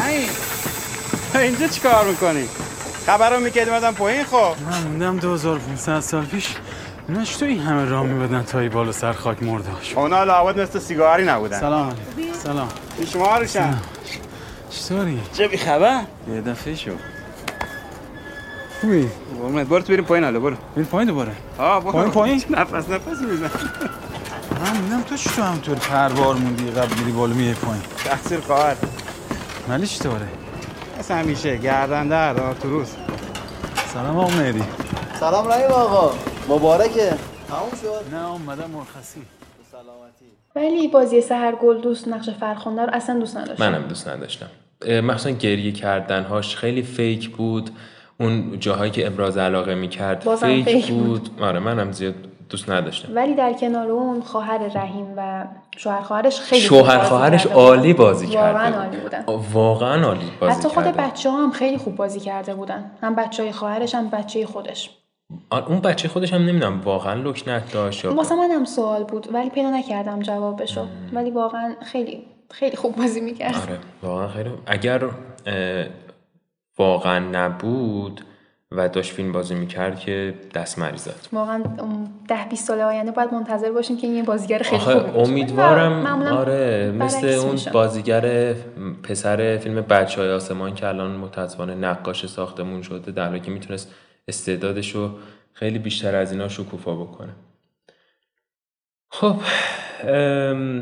اینجا 1.40 1.68
چی 1.68 1.82
کار 1.82 2.06
می‌کنی؟ 2.06 2.44
خبر 3.08 3.30
رو 3.30 3.40
می‌کردی 3.40 3.72
مدام 3.72 3.94
پایین 3.94 4.24
خب؟ 4.24 4.54
من 4.72 4.84
موندم 4.84 5.18
2500 5.18 6.00
سال 6.00 6.26
پیش 6.26 6.56
اینا 7.10 7.24
تو 7.24 7.46
این 7.46 7.60
همه 7.60 7.86
راه 7.86 8.04
میبدن 8.04 8.44
تا 8.44 8.60
ای 8.60 8.70
بالا 8.70 8.92
سر 8.92 9.14
خاک 9.14 9.44
مرداش 9.44 9.94
اونا 9.96 10.24
لابد 10.24 10.60
مثل 10.60 10.80
سیگاری 10.80 11.26
نبودن. 11.26 11.60
سلام. 11.60 11.94
علیکم 12.18 12.34
سلام. 12.34 12.68
شما 13.14 13.38
روشن 13.38 13.78
چطوری؟ 14.70 15.22
چه 15.34 15.48
بی 15.48 15.58
خبر؟ 15.58 16.02
یه 16.34 16.42
دفعه 16.42 16.76
شو. 16.76 16.92
خوبی؟ 18.82 19.10
قربونت. 19.42 19.68
برو 19.68 19.82
تو 19.82 19.94
بریم 19.94 20.06
پایین 20.06 20.24
حالا 20.24 20.40
برو. 20.40 20.56
بیر 20.76 20.86
پایین 20.86 21.08
دوباره. 21.08 21.32
آه 21.58 21.84
برو. 21.84 21.92
پایین 21.92 22.12
پایین؟ 22.12 22.44
نفس 22.50 22.90
نفس 22.90 23.22
میزن 23.22 23.50
من 24.66 24.78
موندم 24.80 25.02
تو 25.02 25.18
چطور 25.18 25.46
همطور 25.46 25.76
پربار 25.76 26.36
موندی 26.36 26.72
قبل 26.72 27.00
میری 27.00 27.12
بالا 27.12 27.36
میای 27.36 27.54
پایین. 27.54 27.84
تقصیر 28.06 28.40
خواهر. 28.40 28.76
ولی 29.70 29.88
چطوره؟ 29.88 30.28
مثل 31.00 31.14
همیشه 31.14 31.58
گردن 31.58 32.08
در 32.08 32.42
آرتوروس 32.42 32.96
سلام 33.94 34.18
آقا 34.18 34.38
مهدی. 34.38 34.64
سلام 35.20 35.48
رحیم 35.48 35.72
آقا. 35.72 36.14
مبارکه. 36.50 37.14
تموم 37.48 37.70
شد؟ 37.82 38.16
نه 38.16 38.32
اومدم 38.32 38.70
مرخصی. 38.70 39.22
سلامتی. 39.72 40.26
ولی 40.56 40.88
بازی 40.88 41.22
سهر 41.22 41.56
گل 41.56 41.82
دوست 41.82 42.08
نقش 42.08 42.30
فرخنده 42.30 42.82
رو 42.82 42.90
اصلا 42.94 43.20
دوست 43.20 43.38
نداشتم. 43.38 43.70
منم 43.70 43.88
دوست 43.88 44.08
نداشتم. 44.08 44.48
مخصوصا 45.04 45.30
گریه 45.30 45.72
کردنهاش 45.72 46.56
خیلی 46.56 46.82
فیک 46.82 47.30
بود. 47.30 47.70
اون 48.20 48.60
جاهایی 48.60 48.92
که 48.92 49.08
ابراز 49.08 49.38
علاقه 49.38 49.76
می‌کرد 49.76 50.36
فیک, 50.36 50.66
فیک 50.66 50.92
بود. 50.92 51.30
آره 51.42 51.60
منم 51.60 51.92
زیاد 51.92 52.16
دوست 52.50 52.70
نداشتم. 52.70 53.16
ولی 53.16 53.34
در 53.34 53.54
کنار 53.54 53.92
اون 53.92 54.22
خواهر 54.22 54.58
رحیم 54.58 55.14
و 55.18 55.46
شوهر 55.78 56.02
خواهرش 56.02 56.40
خیلی 56.40 56.62
شوهر 56.62 56.98
خواهرش. 56.98 57.46
عالی 57.46 57.94
بازی 57.94 58.28
کرده 58.28 58.48
واقعا. 58.48 58.84
عالی 58.84 58.98
بودن. 58.98 59.24
واقعا 59.54 60.06
عالی 60.06 60.32
بازی 60.40 60.54
حتی 60.54 60.68
خود 60.68 60.84
کرده. 60.84 61.02
بچه 61.02 61.30
ها 61.30 61.44
هم 61.44 61.52
خیلی 61.52 61.78
خوب 61.78 61.96
بازی 61.96 62.20
کرده 62.20 62.54
بودن. 62.54 62.92
هم 63.02 63.16
بچه 63.16 63.44
های 63.44 63.52
خواهرش 63.52 63.96
هم 63.96 64.10
بچه 64.10 64.46
خودش. 64.46 64.90
اون 65.68 65.80
بچه 65.80 66.08
خودش 66.08 66.34
هم 66.34 66.42
نمی‌دونم 66.42 66.82
واقعا 66.82 67.14
لکنت 67.14 67.74
داشت 67.74 68.06
یا 68.06 68.16
واسه 68.16 68.36
من 68.36 68.52
هم 68.52 68.66
سوال 68.66 69.04
بود 69.04 69.28
ولی 69.34 69.50
پیدا 69.50 69.70
نکردم 69.70 70.20
جوابشو. 70.20 70.86
ولی 71.14 71.32
واقعا 71.32 71.76
خیلی 71.86 72.26
خیلی 72.52 72.76
خوب 72.76 72.96
بازی 72.96 73.22
می‌کرد. 73.22 73.56
آره 73.56 73.80
واقعا 74.04 74.28
خیلی 74.28 74.50
اگر 74.66 75.10
واقعا 76.78 77.20
نبود 77.20 78.22
و 78.72 78.90
داشت 78.90 79.14
فیلم 79.14 79.32
بازی 79.32 79.56
می‌کرد 79.56 80.00
که 80.00 80.34
دست 80.54 80.80
مریض 80.80 81.02
زد 81.02 81.28
واقعا 81.34 81.64
ده 82.28 82.50
20 82.50 82.68
سال 82.68 82.82
آینده 82.82 83.12
باید 83.12 83.34
منتظر 83.34 83.72
باشیم 83.72 83.98
که 83.98 84.08
این 84.08 84.26
بازیگر 84.26 84.60
خیلی 84.60 84.84
باشه. 84.86 85.18
امیدوارم 85.18 86.06
آره 86.24 86.92
مثل 86.92 87.28
اون 87.28 87.52
میشه. 87.52 87.72
بازیگر 87.72 88.54
پسر 89.04 89.58
فیلم 89.58 89.82
بچه 89.82 90.22
های 90.22 90.32
آسمان 90.32 90.76
که 90.76 90.88
الان 90.88 91.12
متاسفانه 91.12 91.76
نقاش 91.76 92.26
ساختمون 92.26 92.82
شده 92.82 93.12
در 93.12 93.28
حالی 93.28 93.40
که 93.40 93.52
می‌تونست 93.52 93.94
استعدادش 94.28 94.96
رو 94.96 95.10
خیلی 95.54 95.80
بیشتر 95.80 96.16
از 96.16 96.32
اینا 96.32 96.48
شکوفا 96.48 96.96
بکنه 96.96 97.34
خب 99.10 99.36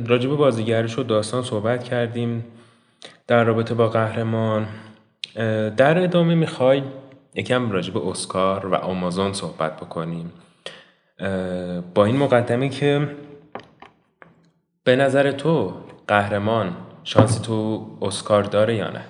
به 0.08 0.36
بازیگرش 0.38 1.00
و 1.00 1.04
داستان 1.04 1.44
صحبت 1.44 1.84
کردیم 1.84 2.46
در 3.28 3.44
رابطه 3.44 3.74
با 3.74 3.88
قهرمان 3.88 4.68
در 5.78 6.04
ادامه 6.04 6.36
می‌خوای 6.36 6.84
یکم 7.36 7.72
راجع 7.72 7.94
به 7.94 8.08
اسکار 8.08 8.66
و 8.66 8.76
آمازون 8.76 9.34
صحبت 9.34 9.78
بکنیم. 9.78 10.32
با 11.96 12.06
این 12.06 12.18
مقدمه 12.18 12.70
که 12.70 13.10
به 14.84 14.96
نظر 14.96 15.32
تو 15.32 15.74
قهرمان 16.08 16.76
شانسی 17.04 17.40
تو 17.40 17.86
اسکار 18.02 18.44
داره 18.44 18.76
یا 18.76 18.90
نه؟ 18.90 19.02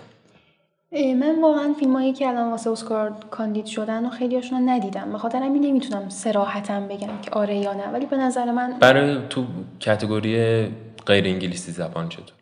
من 1.14 1.42
واقعا 1.42 1.74
فیلم 1.80 1.94
هایی 1.94 2.14
که 2.14 2.28
الان 2.28 2.52
واسه 2.52 2.70
اسکار 2.70 3.16
کاندید 3.32 3.66
شدن 3.66 4.06
و 4.06 4.10
خیلی 4.10 4.42
رو 4.42 4.58
ندیدم. 4.58 5.12
به 5.12 5.18
خاطر 5.18 5.44
همین 5.44 5.66
نمی‌تونم 5.66 6.10
سراحتا 6.10 6.80
بگم 6.80 7.22
که 7.22 7.32
آره 7.32 7.56
یا 7.56 7.74
نه. 7.74 7.88
ولی 7.88 8.06
به 8.06 8.18
نظر 8.18 8.52
من 8.52 8.80
برای 8.80 9.18
تو 9.30 9.46
کتگوری 9.80 10.66
غیر 11.06 11.26
انگلیسی 11.26 11.72
زبان 11.72 12.10
چطور؟ 12.10 12.36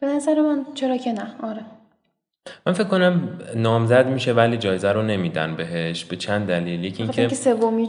به 0.00 0.06
نظر 0.06 0.40
من 0.40 0.66
چرا 0.74 0.96
که 0.96 1.12
نه. 1.12 1.34
آره. 1.42 1.64
من 2.66 2.72
فکر 2.72 2.84
کنم 2.84 3.38
نامزد 3.56 4.06
میشه 4.06 4.32
ولی 4.32 4.56
جایزه 4.56 4.92
رو 4.92 5.02
نمیدن 5.02 5.56
بهش 5.56 6.04
به 6.04 6.16
چند 6.16 6.46
دلیل. 6.46 6.84
یکی 6.84 7.06
خاطر 7.06 7.20
اینکه 7.20 7.34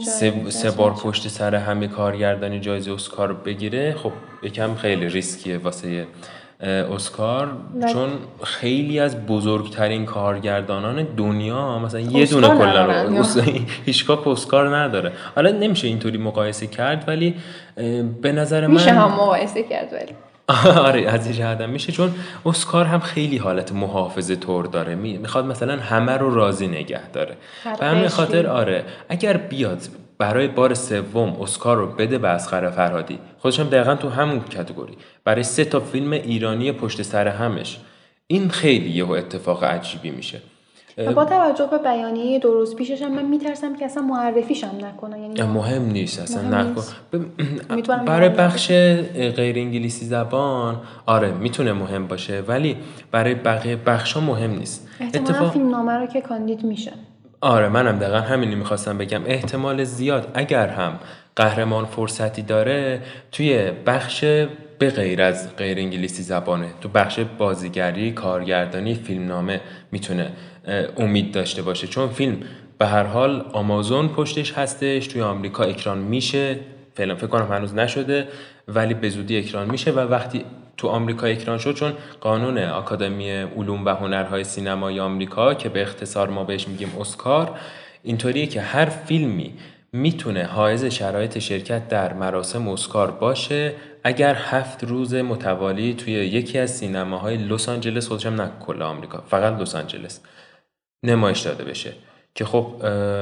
سه, 0.04 0.50
سه 0.50 0.70
بار 0.70 0.90
پشت 0.90 1.28
سر 1.28 1.54
همه 1.54 1.86
کارگردانی 1.86 2.60
جایزه 2.60 2.92
اسکار 2.92 3.32
بگیره 3.32 3.94
خب 3.94 4.12
یکم 4.42 4.74
خیلی 4.74 5.08
ریسکیه 5.08 5.58
واسه 5.58 6.06
اسکار. 6.94 7.56
چون 7.92 8.08
خیلی 8.44 9.00
از 9.00 9.26
بزرگترین 9.26 10.04
کارگردانان 10.04 11.06
دنیا 11.16 11.78
مثلا 11.78 12.00
یه 12.00 12.26
دونه 12.26 12.48
کلا؟ 12.48 13.22
هیچکاک 13.86 14.28
اسکار 14.28 14.76
نداره. 14.76 15.12
حالا 15.34 15.50
نمیشه 15.50 15.88
اینطوری 15.88 16.18
مقایسه 16.18 16.66
کرد 16.66 17.04
ولی 17.08 17.34
به 18.22 18.32
نظر 18.32 18.66
من 18.66 18.74
میشه 18.74 18.90
هم 18.90 19.10
مقایسه 19.10 19.62
کرد 19.62 19.92
ولی. 19.92 20.12
آره 20.76 21.00
از 21.08 21.26
این 21.40 21.66
میشه 21.66 21.92
چون 21.92 22.14
اسکار 22.46 22.84
هم 22.84 23.00
خیلی 23.00 23.36
حالت 23.36 23.72
محافظه 23.72 24.36
طور 24.36 24.66
داره. 24.66 24.94
می- 24.94 25.18
می‌خواد 25.18 25.44
مثلا 25.46 25.76
همه 25.76 26.12
رو 26.12 26.34
راضی 26.34 26.66
نگه 26.66 27.10
داره. 27.10 27.36
هر 27.64 27.76
به 27.76 27.86
همین. 27.86 28.08
خاطر 28.08 28.46
آره 28.46 28.84
اگر 29.08 29.36
بیاد 29.36 29.78
برای 30.18 30.48
بار 30.48 30.74
سوم 30.74 31.36
اسکار 31.42 31.76
رو 31.76 31.86
بده 31.86 32.18
به 32.18 32.28
اسخر 32.28 32.70
فرهادی 32.70 33.18
خودش 33.38 33.60
هم 33.60 33.66
دقیقا 33.68 33.94
تو 33.94 34.08
همون 34.08 34.40
کتگوری. 34.40 34.96
برای 35.24 35.42
سه 35.42 35.64
تا 35.64 35.80
فیلم 35.80 36.12
ایرانی 36.12 36.72
پشت 36.72 37.02
سر 37.02 37.28
همش. 37.28 37.78
این 38.26 38.48
خیلی 38.48 38.90
یه 38.90 39.08
اتفاق 39.10 39.64
عجیبی 39.64 40.10
میشه. 40.10 40.40
با 41.14 41.24
توجه 41.24 41.66
به 41.70 41.78
بیانیه 41.78 42.38
دو 42.38 42.52
روز 42.54 42.76
پیشش 42.76 43.02
هم 43.02 43.12
من 43.14 43.24
میترسم 43.24 43.76
که 43.76 43.84
اصلا 43.84 44.02
معرفیش 44.02 44.64
هم 44.64 44.86
نکنه 44.86 45.20
یعنی 45.20 45.42
مهم 45.42 45.82
نیست 45.82 46.20
اصلا 46.20 46.42
مهم 46.42 46.54
نکن. 46.54 46.74
نیست. 46.74 46.96
ب- 47.92 48.04
برای 48.04 48.28
بخش 48.28 48.68
غیر 49.36 49.58
انگلیسی 49.58 50.04
زبان 50.06 50.80
آره 51.06 51.30
می‌تونه 51.32 51.72
مهم 51.72 52.06
باشه 52.06 52.40
ولی 52.48 52.76
برای 53.10 53.34
بقیه 53.34 53.76
بخش 53.76 54.12
ها 54.12 54.20
مهم 54.20 54.50
نیست. 54.50 54.88
احتمالا 55.00 55.50
فیلم 55.50 55.70
نامه 55.70 55.92
رو 55.92 56.06
که 56.06 56.20
کاندید 56.20 56.64
میشه. 56.64 56.92
آره 57.40 57.68
منم 57.68 57.98
دقیقا 57.98 58.18
همینی 58.20 58.54
می‌خواستم 58.54 58.98
بگم. 58.98 59.20
احتمال 59.26 59.84
زیاد 59.84 60.28
اگر 60.34 60.68
هم 60.68 60.92
قهرمان 61.36 61.84
فرصتی 61.84 62.42
داره 62.42 63.00
توی 63.32 63.70
بخش 63.86 64.24
به 64.78 64.90
غیر 64.90 65.22
از 65.22 65.56
غیر 65.56 65.78
انگلیسی 65.78 66.22
زبانه. 66.22 66.66
تو 66.80 66.88
بخش 66.88 67.20
بازیگری 67.38 68.12
کارگردانی 68.12 68.94
فیلمنامه 68.94 69.60
می‌تونه 69.92 70.30
امید 70.96 71.32
داشته 71.32 71.62
باشه. 71.62 71.86
چون 71.86 72.08
فیلم 72.08 72.40
به 72.78 72.86
هر 72.86 73.02
حال 73.02 73.44
آمازون 73.52 74.08
پشتش 74.08 74.52
هستش 74.52 75.06
توی 75.06 75.22
آمریکا 75.22 75.64
اکران 75.64 75.98
میشه. 75.98 76.56
فعلا 76.94 77.14
فکر 77.14 77.26
کنم 77.26 77.52
هنوز 77.52 77.74
نشده 77.74 78.28
ولی 78.68 78.94
به 78.94 79.08
زودی 79.08 79.38
اکران 79.38 79.70
میشه 79.70 79.90
و 79.90 79.98
وقتی 79.98 80.44
تو 80.76 80.88
آمریکا 80.88 81.26
اکران 81.26 81.58
شد 81.58 81.74
چون 81.74 81.92
قانون 82.20 82.58
آکادمی 82.58 83.30
علوم 83.30 83.84
و 83.84 83.88
هنرهای 83.88 84.44
سینمای 84.44 85.00
آمریکا 85.00 85.54
که 85.54 85.68
به 85.68 85.82
اختصار 85.82 86.28
ما 86.28 86.44
بهش 86.44 86.68
میگیم 86.68 86.92
اسکار 87.00 87.58
اینطوریه 88.02 88.46
که 88.46 88.60
هر 88.60 88.84
فیلمی 88.84 89.54
می‌تونه 89.92 90.44
حائز 90.44 90.84
شرایط 90.84 91.38
شرکت 91.38 91.88
در 91.88 92.12
مراسم 92.12 92.68
اسکار 92.68 93.10
باشه. 93.10 93.72
اگر 94.04 94.34
هفت 94.34 94.84
روز 94.84 95.14
متوالی 95.14 95.94
توی 95.94 96.12
یکی 96.12 96.58
از 96.58 96.70
سینماهای 96.70 97.36
لس 97.36 97.68
آنجلس 97.68 98.08
خودشم 98.08 98.34
نه 98.34 98.50
کل 98.66 98.82
آمریکا 98.82 99.24
فقط 99.28 99.60
لس 99.60 99.74
آنجلس. 99.74 100.20
نمایش 101.04 101.40
داده 101.40 101.64
بشه. 101.64 101.92
که 102.34 102.44
خب 102.44 102.66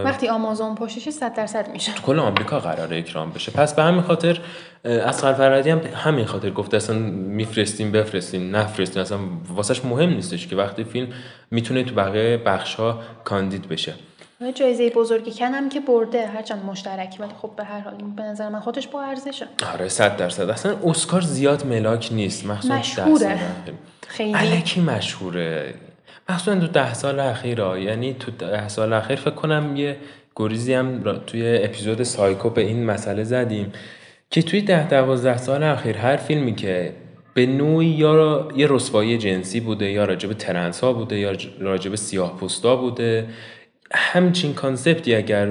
وقتی 0.05 0.29
آمازون 0.29 0.75
پشتش 0.75 1.09
100 1.09 1.35
درصد 1.35 1.73
میشه. 1.73 1.93
کل 1.93 2.19
آمریکا 2.19 2.61
قراره 2.61 2.99
اکرام 2.99 3.31
بشه. 3.31 3.53
پس 3.53 3.75
به 3.75 3.83
همین 3.83 4.03
خاطر 4.03 4.39
اسقر 4.85 5.33
فرهادی 5.33 5.71
هم 5.71 5.81
همین 5.95 6.25
خاطر 6.25 6.51
گفته 6.51 6.77
اصلا 6.77 6.97
میفرستیم 6.99 7.93
بفرستیم 7.93 8.57
نفرستیم. 8.57 9.03
اصلا 9.03 9.19
واسش 9.49 9.85
مهم 9.85 10.11
نیستش 10.11 10.47
که 10.47 10.57
وقتی 10.57 10.85
فیلم 10.85 11.09
می‌تونه 11.51 11.85
تو 11.85 11.95
بقیه 11.95 12.37
بخش 12.37 12.75
ها 12.75 13.01
کاندید 13.25 13.69
بشه. 13.69 13.95
جایزه 14.55 14.91
بزرگ 14.91 15.35
کن 15.35 15.45
هم 15.45 15.69
که 15.69 15.81
برده 15.81 16.27
هرچند 16.27 16.65
مشترک 16.65 17.17
ولی 17.21 17.33
خب 17.43 17.51
به 17.57 17.65
هر 17.65 17.81
حال 17.81 17.95
به 18.17 18.23
نظر 18.23 18.49
من 18.49 18.61
خودش 18.61 18.89
با 18.89 19.03
ارزشه. 19.03 19.47
آره 19.75 19.89
صد 19.89 20.17
درصد. 20.17 20.51
اصلا 20.51 20.77
اسکار 20.85 21.21
زیاد 21.21 21.67
ملاک 21.67 22.09
نیست. 22.13 22.47
مخصوصا 22.47 22.75
مشهوره. 22.75 23.39
خیلی. 24.09 24.35
الکی 24.35 24.81
مشهوره. 24.81 25.75
مخصوصا 26.33 26.61
تو 26.61 26.67
ده 26.67 26.95
سال 26.95 27.21
اخیر 27.21 27.61
ها. 27.61 27.79
یعنی 27.79 28.15
تو 28.15 28.31
ده 28.31 28.69
سال 28.69 28.93
اخیر 28.93 29.17
فکر 29.17 29.31
کنم 29.31 29.77
یه 29.77 29.97
گریزی 30.37 30.75
هم 30.75 31.03
را- 31.05 31.19
توی 31.19 31.59
اپیزود 31.65 32.03
سایکو 32.03 32.51
به 32.51 32.61
این 32.63 32.85
مسئله 32.87 33.25
زدیم 33.25 33.73
که 34.31 34.43
توی 34.43 34.61
ده 34.61 34.89
دوازده 34.89 35.37
سال 35.37 35.63
اخیر 35.63 35.97
هر 35.97 36.17
فیلمی 36.17 36.55
که 36.55 36.93
به 37.35 37.47
نوعی 37.47 37.87
یا 37.87 38.15
را- 38.15 38.49
یه 38.57 38.67
رسوایی 38.71 39.19
جنسی 39.19 39.61
بوده 39.61 39.91
یا 39.91 40.05
راجب 40.05 40.33
ترنس 40.33 40.81
ها 40.81 40.93
بوده 40.93 41.19
یا 41.19 41.33
راجب 41.61 41.95
سیاه 41.95 42.37
پوستا 42.37 42.77
بوده 42.77 43.27
همچین 43.95 44.55
concept 44.55 45.07
ی 45.07 45.15
اگر 45.15 45.49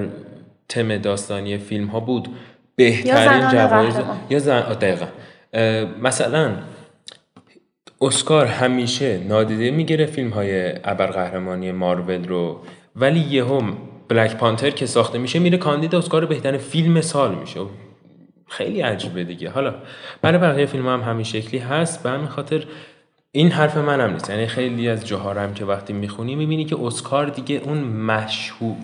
تم 0.68 0.96
داستانی 0.96 1.58
فیلم 1.58 1.86
ها 1.86 2.00
بود 2.00 2.28
بهترین 2.76 3.40
جوایز. 3.68 3.94
یا 4.30 4.38
زن 4.38 4.60
دقیقا 4.60 5.06
مثلا 6.02 6.50
اسکار 8.02 8.46
همیشه 8.46 9.18
نادیده 9.18 9.70
می‌گیره 9.70 10.06
فیلم 10.06 10.30
های 10.30 10.72
ابرقهرمانی 10.84 11.72
مارول 11.72 12.28
رو 12.28 12.60
ولی 12.96 13.20
یهو 13.20 13.62
بلک 14.08 14.36
پانتر 14.36 14.70
که 14.70 14.86
ساخته 14.86 15.18
میشه 15.18 15.38
میره 15.38 15.58
کاندید 15.58 15.94
اسکار 15.94 16.26
بهترین 16.26 16.60
فیلم 16.60 17.00
سال 17.00 17.34
میشه. 17.34 17.60
خیلی 18.48 18.80
عجیبه 18.80 19.24
دیگه. 19.24 19.50
حالا 19.50 19.74
برای 20.22 20.38
بقیه 20.38 20.66
فیلم 20.66 20.88
هم 20.88 21.00
همین 21.00 21.24
شکلی 21.24 21.60
هست. 21.60 22.02
به 22.02 22.10
همین 22.10 22.26
خاطر 22.26 22.64
این 23.32 23.50
حرف 23.50 23.76
منم 23.76 24.12
نیست. 24.12 24.30
یعنی 24.30 24.46
خیلی 24.46 24.88
از 24.88 25.12
هم 25.12 25.54
که 25.54 25.64
وقتی 25.64 25.92
می‌خونی 25.92 26.34
می‌بینی 26.34 26.64
که 26.64 26.76
اسکار 26.80 27.26
دیگه 27.26 27.60
اون 27.64 27.78
مشهو... 27.78 28.74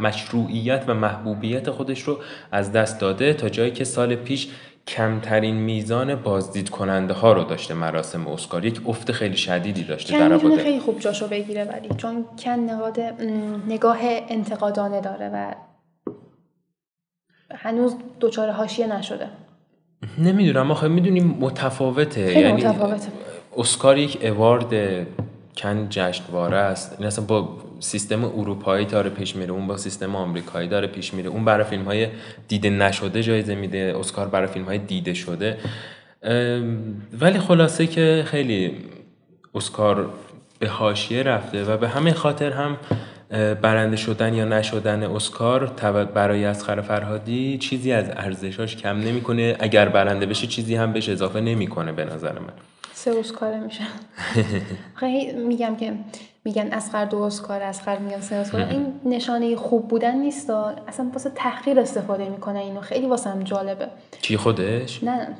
مشروعیت 0.00 0.84
و 0.86 0.94
محبوبیت 0.94 1.70
خودش 1.70 2.02
رو 2.02 2.18
از 2.52 2.72
دست 2.72 3.00
داده 3.00 3.34
تا 3.34 3.48
جایی 3.48 3.70
که 3.70 3.84
سال 3.84 4.14
پیش 4.14 4.48
کمترین 4.88 5.56
میزان 5.56 6.14
بازدید 6.14 6.70
کننده 6.70 7.14
ها 7.14 7.32
رو 7.32 7.44
داشته 7.44 7.74
مراسم 7.74 8.28
اسکار 8.28 8.64
یک 8.64 8.80
افت 8.86 9.12
خیلی 9.12 9.36
شدیدی 9.36 9.84
داشته 9.84 10.12
کن 10.12 10.18
در 10.18 10.34
می‌تونه. 10.34 10.62
خیلی 10.62 10.80
خوب 10.80 11.00
جاشو 11.00 11.28
بگیره 11.28 11.64
ولی 11.64 11.88
چون 11.96 12.24
کن 12.44 12.50
نقاد 12.50 13.00
نگاه 13.68 13.98
انتقادانه 14.28 15.00
داره 15.00 15.30
و 15.34 15.54
هنوز 17.54 17.94
دچار 18.20 18.50
حاشیه 18.50 18.86
نشده 18.96 19.28
نمی‌دونم 20.18 20.70
آخه 20.70 20.88
می‌دونیم 20.88 21.36
متفاوته 21.40 22.26
خیلی 22.26 22.40
یعنی 22.40 22.64
متفاوته. 22.64 23.08
اسکار 23.56 23.98
یک 23.98 24.18
اوارد 24.22 24.74
کن 25.56 25.86
جشنواره 25.90 26.56
است 26.56 26.96
این 26.98 27.06
اصلا 27.06 27.24
با 27.24 27.48
سیستم 27.80 28.24
اروپایی 28.24 28.86
داره 28.86 29.10
پیش 29.10 29.36
میره 29.36 29.52
اون 29.52 29.66
با 29.66 29.76
سیستم 29.76 30.16
آمریکایی 30.16 30.68
داره 30.68 30.86
پیش 30.86 31.14
میره. 31.14 31.28
اون 31.28 31.44
برای 31.44 31.64
فیلم 31.64 31.84
های 31.84 32.08
دیده 32.48 32.70
نشده 32.70 33.22
جایزه 33.22 33.54
میده 33.54 33.94
اسکار 33.98 34.28
برای 34.28 34.46
فیلم 34.46 34.64
های 34.64 34.78
دیده 34.78 35.14
شده. 35.14 35.58
ولی 37.20 37.38
خلاصه 37.38 37.86
که 37.86 38.24
خیلی 38.26 38.76
اسکار 39.54 40.10
به 40.58 40.68
حاشیه 40.68 41.22
رفته 41.22 41.64
و 41.64 41.76
به 41.76 41.88
همین 41.88 42.14
خاطر 42.14 42.50
هم 42.50 42.76
برنده 43.54 43.96
شدن 43.96 44.34
یا 44.34 44.44
نشدن 44.44 45.02
اسکار 45.02 45.66
برای 46.14 46.44
اسخر 46.44 46.80
فرهادی 46.80 47.58
چیزی 47.58 47.92
از 47.92 48.10
ارزشاش 48.10 48.76
کم 48.76 48.98
نمی‌کنه. 48.98 49.56
اگر 49.60 49.88
برنده 49.88 50.26
بشه 50.26 50.46
چیزی 50.46 50.74
هم 50.74 50.92
بهش 50.92 51.08
اضافه 51.08 51.40
نمی‌کنه 51.40 51.92
به 51.92 52.04
نظر 52.04 52.32
من. 52.32 52.52
سه 52.92 53.10
اسکاره 53.20 53.60
میشه 53.60 53.84
خیلی 55.00 55.32
میگم 55.32 55.76
که 55.76 55.92
میگن 56.44 56.72
اسخر 56.72 57.04
دو 57.04 57.18
اسکار 57.18 57.62
اسخر 57.62 57.98
میگن 57.98 58.16
اسکار 58.16 58.60
این 58.60 59.00
نشانه 59.04 59.56
خوب 59.56 59.88
بودن 59.88 60.16
نیست 60.16 60.50
اصلا 60.50 61.10
واسه 61.12 61.30
تحقیر 61.30 61.80
استفاده 61.80 62.28
می‌کنه 62.28 62.58
اینو. 62.58 62.80
خیلی 62.80 63.06
واسه 63.06 63.30
هم 63.30 63.42
جالبه. 63.42 63.88
چی 64.22 64.36
خودش؟ 64.36 65.04
نه, 65.04 65.36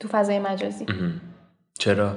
تو 0.00 0.08
فضای 0.08 0.38
مجازی. 0.38 0.86
چرا؟ 1.78 2.16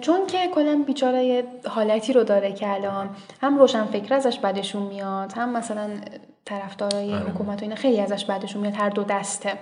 چون 0.00 0.26
که 0.26 0.38
کلا 0.54 0.82
بیچاره 0.86 1.44
حالتی 1.68 2.12
رو 2.12 2.24
داره 2.24 2.52
که 2.52 2.74
الان 2.74 3.10
هم 3.40 3.58
روشن 3.58 3.84
فکر 3.84 4.14
ازش 4.14 4.38
بدشون 4.38 4.82
میاد 4.82 5.32
هم 5.32 5.56
مثلا 5.56 5.90
طرفدارای 6.44 7.12
آره. 7.12 7.22
حکومت 7.22 7.60
و 7.60 7.62
اینا 7.62 7.74
خیلی 7.74 8.00
ازش 8.00 8.24
بدشون 8.24 8.62
میاد 8.62 8.74
هر 8.74 8.88
دو 8.88 9.04
دسته. 9.04 9.52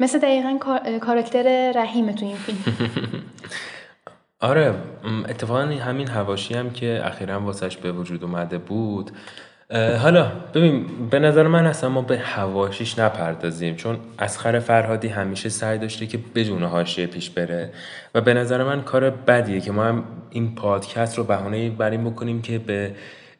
مثل 0.00 0.18
دقیقا 0.18 0.58
کارکتر 1.00 1.72
رحیم 1.72 2.12
تو 2.12 2.26
این 2.26 2.36
فیلم. 2.36 2.58
آره 4.40 4.74
اتفاقا 5.28 5.60
همین 5.60 6.08
هواشی 6.08 6.54
هم 6.54 6.70
که 6.70 7.00
اخیرا 7.04 7.40
واسش 7.40 7.76
به 7.76 7.92
وجود 7.92 8.24
اومده 8.24 8.58
بود. 8.58 9.10
حالا 9.74 10.32
ببین 10.54 10.86
به 11.10 11.18
نظر 11.18 11.46
من 11.46 11.66
اصلا 11.66 11.90
ما 11.90 12.02
به 12.02 12.18
هواشیش 12.18 12.98
نپردازیم 12.98 13.76
چون 13.76 13.98
اسخر 14.18 14.58
فرهادی 14.58 15.08
همیشه 15.08 15.48
سعی 15.48 15.78
داشته 15.78 16.06
که 16.06 16.18
بدون 16.34 16.62
حاشیه 16.62 17.06
پیش 17.06 17.30
بره 17.30 17.70
و 18.14 18.20
به 18.20 18.34
نظر 18.34 18.64
من 18.64 18.82
کار 18.82 19.10
بدیه 19.10 19.60
که 19.60 19.72
ما 19.72 19.84
هم 19.84 20.04
این 20.30 20.54
پادکست 20.54 21.18
رو 21.18 21.24
بهانه 21.24 21.70
بر 21.70 21.90
این 21.90 22.10
بکنیم 22.10 22.42
که 22.42 22.58
به 22.58 22.90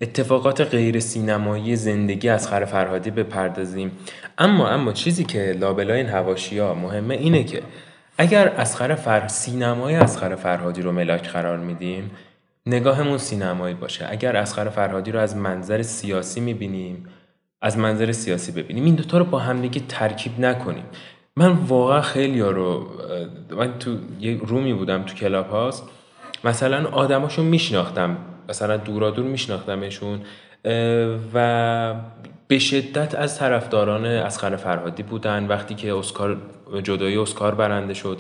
اتفاقات 0.01 0.61
غیر 0.61 1.01
سینمایی 1.01 1.77
زندگی 1.77 2.29
اسخر 2.29 2.65
فرهادی 2.65 3.11
بپردازیم. 3.11 3.93
اما 4.39 4.69
اما 4.69 4.93
چیزی 4.93 5.25
که 5.25 5.57
لابلای 5.61 5.97
این 5.97 6.09
حواشی 6.09 6.59
ها 6.59 6.75
مهمه 6.75 7.15
اینه 7.15 7.45
که 7.45 7.63
اگر 8.21 8.49
اصغر 8.49 8.95
فر 8.95 9.29
سینمای 9.29 9.95
اصغر 9.95 10.35
فرهادی 10.35 10.83
رو 10.83 10.93
ملاک 10.93 11.29
قرار 11.29 11.59
میدیم 11.59 12.11
نگاهمون 12.67 13.19
سینمایی 13.19 13.75
باشه. 13.75 14.07
اگر 14.11 14.37
اصغر 14.37 14.69
فرهادی 14.69 15.13
رو 15.13 15.21
از 15.21 15.37
منظر 15.37 15.83
سیاسی 15.83 16.41
می‌بینیم 16.41 17.07
از 17.63 17.79
منظر 17.79 18.13
سیاسی 18.13 18.53
ببینیم 18.53 18.85
این 18.85 18.95
دوتا 18.95 19.19
رو 19.19 19.25
با 19.25 19.39
همدیگه 19.39 19.81
ترکیب 19.89 20.41
نکنیم. 20.41 20.85
من 21.37 21.49
واقعا 21.49 22.01
خیلی 22.01 22.41
ها 22.41 22.51
رو 22.51 22.87
من 23.51 23.79
تو 23.79 23.97
یه 24.21 24.41
room 24.47 24.69
ی 24.69 24.75
بودم 24.75 25.03
تو 25.03 25.15
کلاب 25.15 25.51
هاوس 25.51 25.85
مثلا 26.45 26.89
آدماشو 26.89 27.43
میشناختم 27.43 28.17
مثلا 28.49 28.77
دورا 28.77 29.11
دور 29.11 29.27
میشناختمشون 29.27 30.21
و 31.35 31.95
به 32.49 32.59
شدت 32.59 33.15
از 33.15 33.39
طرفداران 33.39 34.05
اسخر 34.05 34.57
فرهادی 34.57 35.03
بودن. 35.03 35.47
وقتی 35.47 35.75
که 35.75 35.95
اسکار 35.95 36.37
جدایی 36.83 37.19
اسکار 37.19 37.55
برنده 37.55 37.95
شد. 37.95 38.19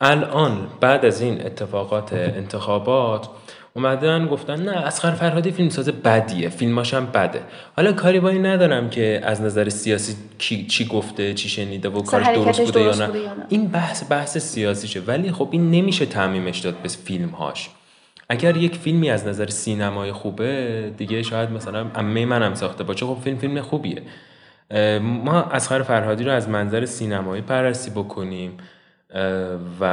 الان 0.00 0.68
بعد 0.80 1.04
از 1.04 1.20
این 1.20 1.46
اتفاقات 1.46 2.12
انتخابات 2.12 3.28
اومدن 3.74 4.26
گفتن 4.26 4.62
نه 4.62 4.76
اسخر 4.76 5.10
فرهادی 5.10 5.50
فیلمساز 5.50 5.88
بدیه 5.88 6.48
فیلماش 6.48 6.94
هم 6.94 7.06
بده. 7.06 7.42
حالا 7.76 7.92
کاری 7.92 8.20
با 8.20 8.28
این 8.28 8.46
ندارم 8.46 8.90
که 8.90 9.20
از 9.24 9.42
نظر 9.42 9.68
سیاسی 9.68 10.16
چی 10.68 10.84
گفته 10.92 11.34
چی 11.34 11.48
شنیده 11.48 11.88
و 11.88 12.02
کارش 12.02 12.26
درست 12.26 12.60
بوده, 12.60 12.80
یا, 12.80 12.94
نه. 12.94 13.10
این 13.48 13.68
بحث 13.68 14.04
بحث 14.10 14.38
سیاسیشه. 14.38 15.00
ولی 15.00 15.32
خب 15.32 15.48
این 15.50 15.70
نمیشه 15.70 16.06
تعمیمش 16.06 16.58
داد 16.58 16.74
به 16.82 16.88
فیلمهاش. 16.88 17.70
اگر 18.28 18.56
یک 18.56 18.74
فیلمی 18.74 19.10
از 19.10 19.26
نظر 19.26 19.46
سینمای 19.46 20.12
خوبه 20.12 20.92
دیگه 20.96 21.22
شاید 21.22 21.50
مثلا 21.50 21.86
امه 21.94 22.26
منم 22.26 22.54
ساخته 22.54 22.84
باشه. 22.84 23.06
خب 23.06 23.16
فیلم 23.24 23.38
فیلم 23.38 23.60
خوبیه. 23.60 24.02
ما 25.00 25.42
اسخر 25.42 25.82
فرهادی 25.82 26.24
رو 26.24 26.32
از 26.32 26.48
منظر 26.48 26.84
سینمایی 26.84 27.42
بررسی 27.42 27.90
بکنیم 27.90 28.56
و 29.80 29.84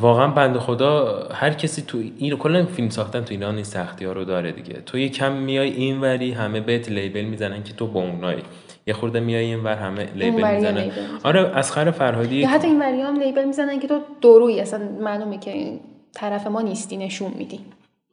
واقعا 0.00 0.28
بنده 0.28 0.58
خدا 0.58 1.22
هر 1.32 1.50
کسی 1.50 1.82
تو 1.82 1.98
این 2.18 2.36
کلا 2.36 2.66
فیلم 2.66 2.88
ساختن 2.88 3.20
تو 3.20 3.34
ایران 3.34 3.54
این 3.54 3.64
سختی 3.64 4.04
ها 4.04 4.12
رو 4.12 4.24
داره 4.24 4.52
دیگه. 4.52 4.74
تو 4.86 4.98
یه 4.98 5.08
کم 5.08 5.32
میای 5.32 5.70
این 5.70 6.00
وری 6.00 6.32
همه 6.32 6.60
بهت 6.60 6.88
لیبل 6.90 7.24
می‌زنن 7.24 7.62
که 7.62 7.72
تو 7.72 7.86
بونایی 7.86 8.42
یه 8.86 8.94
خورده 8.94 9.20
میای 9.20 9.44
این 9.44 9.62
ور 9.62 9.74
همه 9.74 10.08
لیبل 10.14 10.54
می‌زنن. 10.54 10.90
آره 11.24 11.40
اسخر 11.40 11.90
فرهادی 11.90 12.36
یا 12.36 12.48
حتی 12.48 12.66
این 12.66 12.82
وری 12.82 13.00
هم 13.00 13.20
لیبل 13.20 13.44
می‌زنن 13.44 13.80
که 13.80 13.88
تو 13.88 14.00
دروی 14.22 14.60
اصلا 14.60 14.88
معلومه 15.00 15.38
که 15.38 15.80
طرف 16.14 16.46
ما 16.46 16.60
نیستی 16.60 16.96
نشون 16.96 17.32
میدی. 17.38 17.60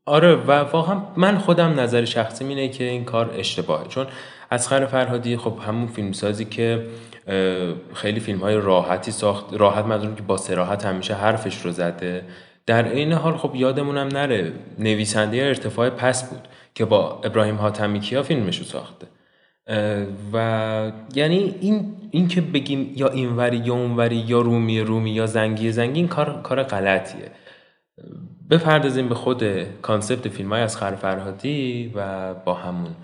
آره 0.06 0.36
و 0.36 0.52
واقعا 0.52 1.02
من 1.18 1.38
خودم 1.38 1.80
نظر 1.80 2.06
شخصی 2.06 2.46
اینه 2.46 2.70
که 2.70 2.84
این 2.84 3.06
کار 3.06 3.36
اشتباهه. 3.38 3.88
چون 3.88 4.08
اسخر 4.52 4.86
فرهادی 4.86 5.38
خب 5.38 5.58
همون 5.68 5.88
فیلمسازی 5.88 6.46
که 6.46 6.88
خیلی 7.94 8.20
فیلم 8.20 8.40
های 8.40 8.56
راحتی 8.56 9.12
ساخت 9.12 9.54
راحت 9.54 9.86
منظورم 9.86 10.16
که 10.16 10.22
با 10.22 10.38
سراحت 10.38 10.86
همیشه 10.86 11.14
حرفش 11.14 11.62
رو 11.62 11.72
زده. 11.72 12.26
در 12.66 12.92
این 12.92 13.14
حال 13.14 13.38
خب 13.38 13.56
یادمونم 13.56 14.08
نره 14.08 14.54
نویسنده 14.80 15.38
ارتفاع 15.38 15.90
پس 15.90 16.30
بود 16.30 16.48
که 16.76 16.86
با 16.86 17.22
ابراهیم 17.24 17.56
حاتمی 17.56 18.00
کیا 18.00 18.24
فیلمش 18.24 18.58
رو 18.58 18.66
ساخته. 18.66 19.08
و 20.34 20.92
یعنی 21.16 21.56
این 21.62 21.96
این 22.12 22.28
که 22.28 22.42
بگیم 22.42 22.94
یا 22.96 23.08
اینوری 23.08 23.58
یا 23.58 23.74
اونوری 23.74 24.16
یا 24.16 24.42
رومی 24.42 24.80
رومی 24.80 25.12
یا 25.12 25.26
زنگی 25.26 25.72
زنگی 25.72 26.00
این 26.00 26.08
کار 26.08 26.42
کار 26.42 26.64
غلطیه. 26.64 27.32
بپردازیم 28.54 29.10
به 29.10 29.16
خود 29.16 29.44
کانسپت 29.82 30.28
فیلم 30.30 30.54
های 30.54 30.62
از 30.62 30.78
خر 30.78 30.96
فرهادی 30.96 31.92
و 31.96 32.34
با 32.34 32.54
همون. 32.54 32.96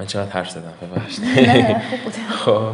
من 0.00 0.06
چقدر 0.06 0.30
حرف 0.30 0.50
زدم؟ 0.50 0.72
نه 1.36 1.82
خب. 2.30 2.70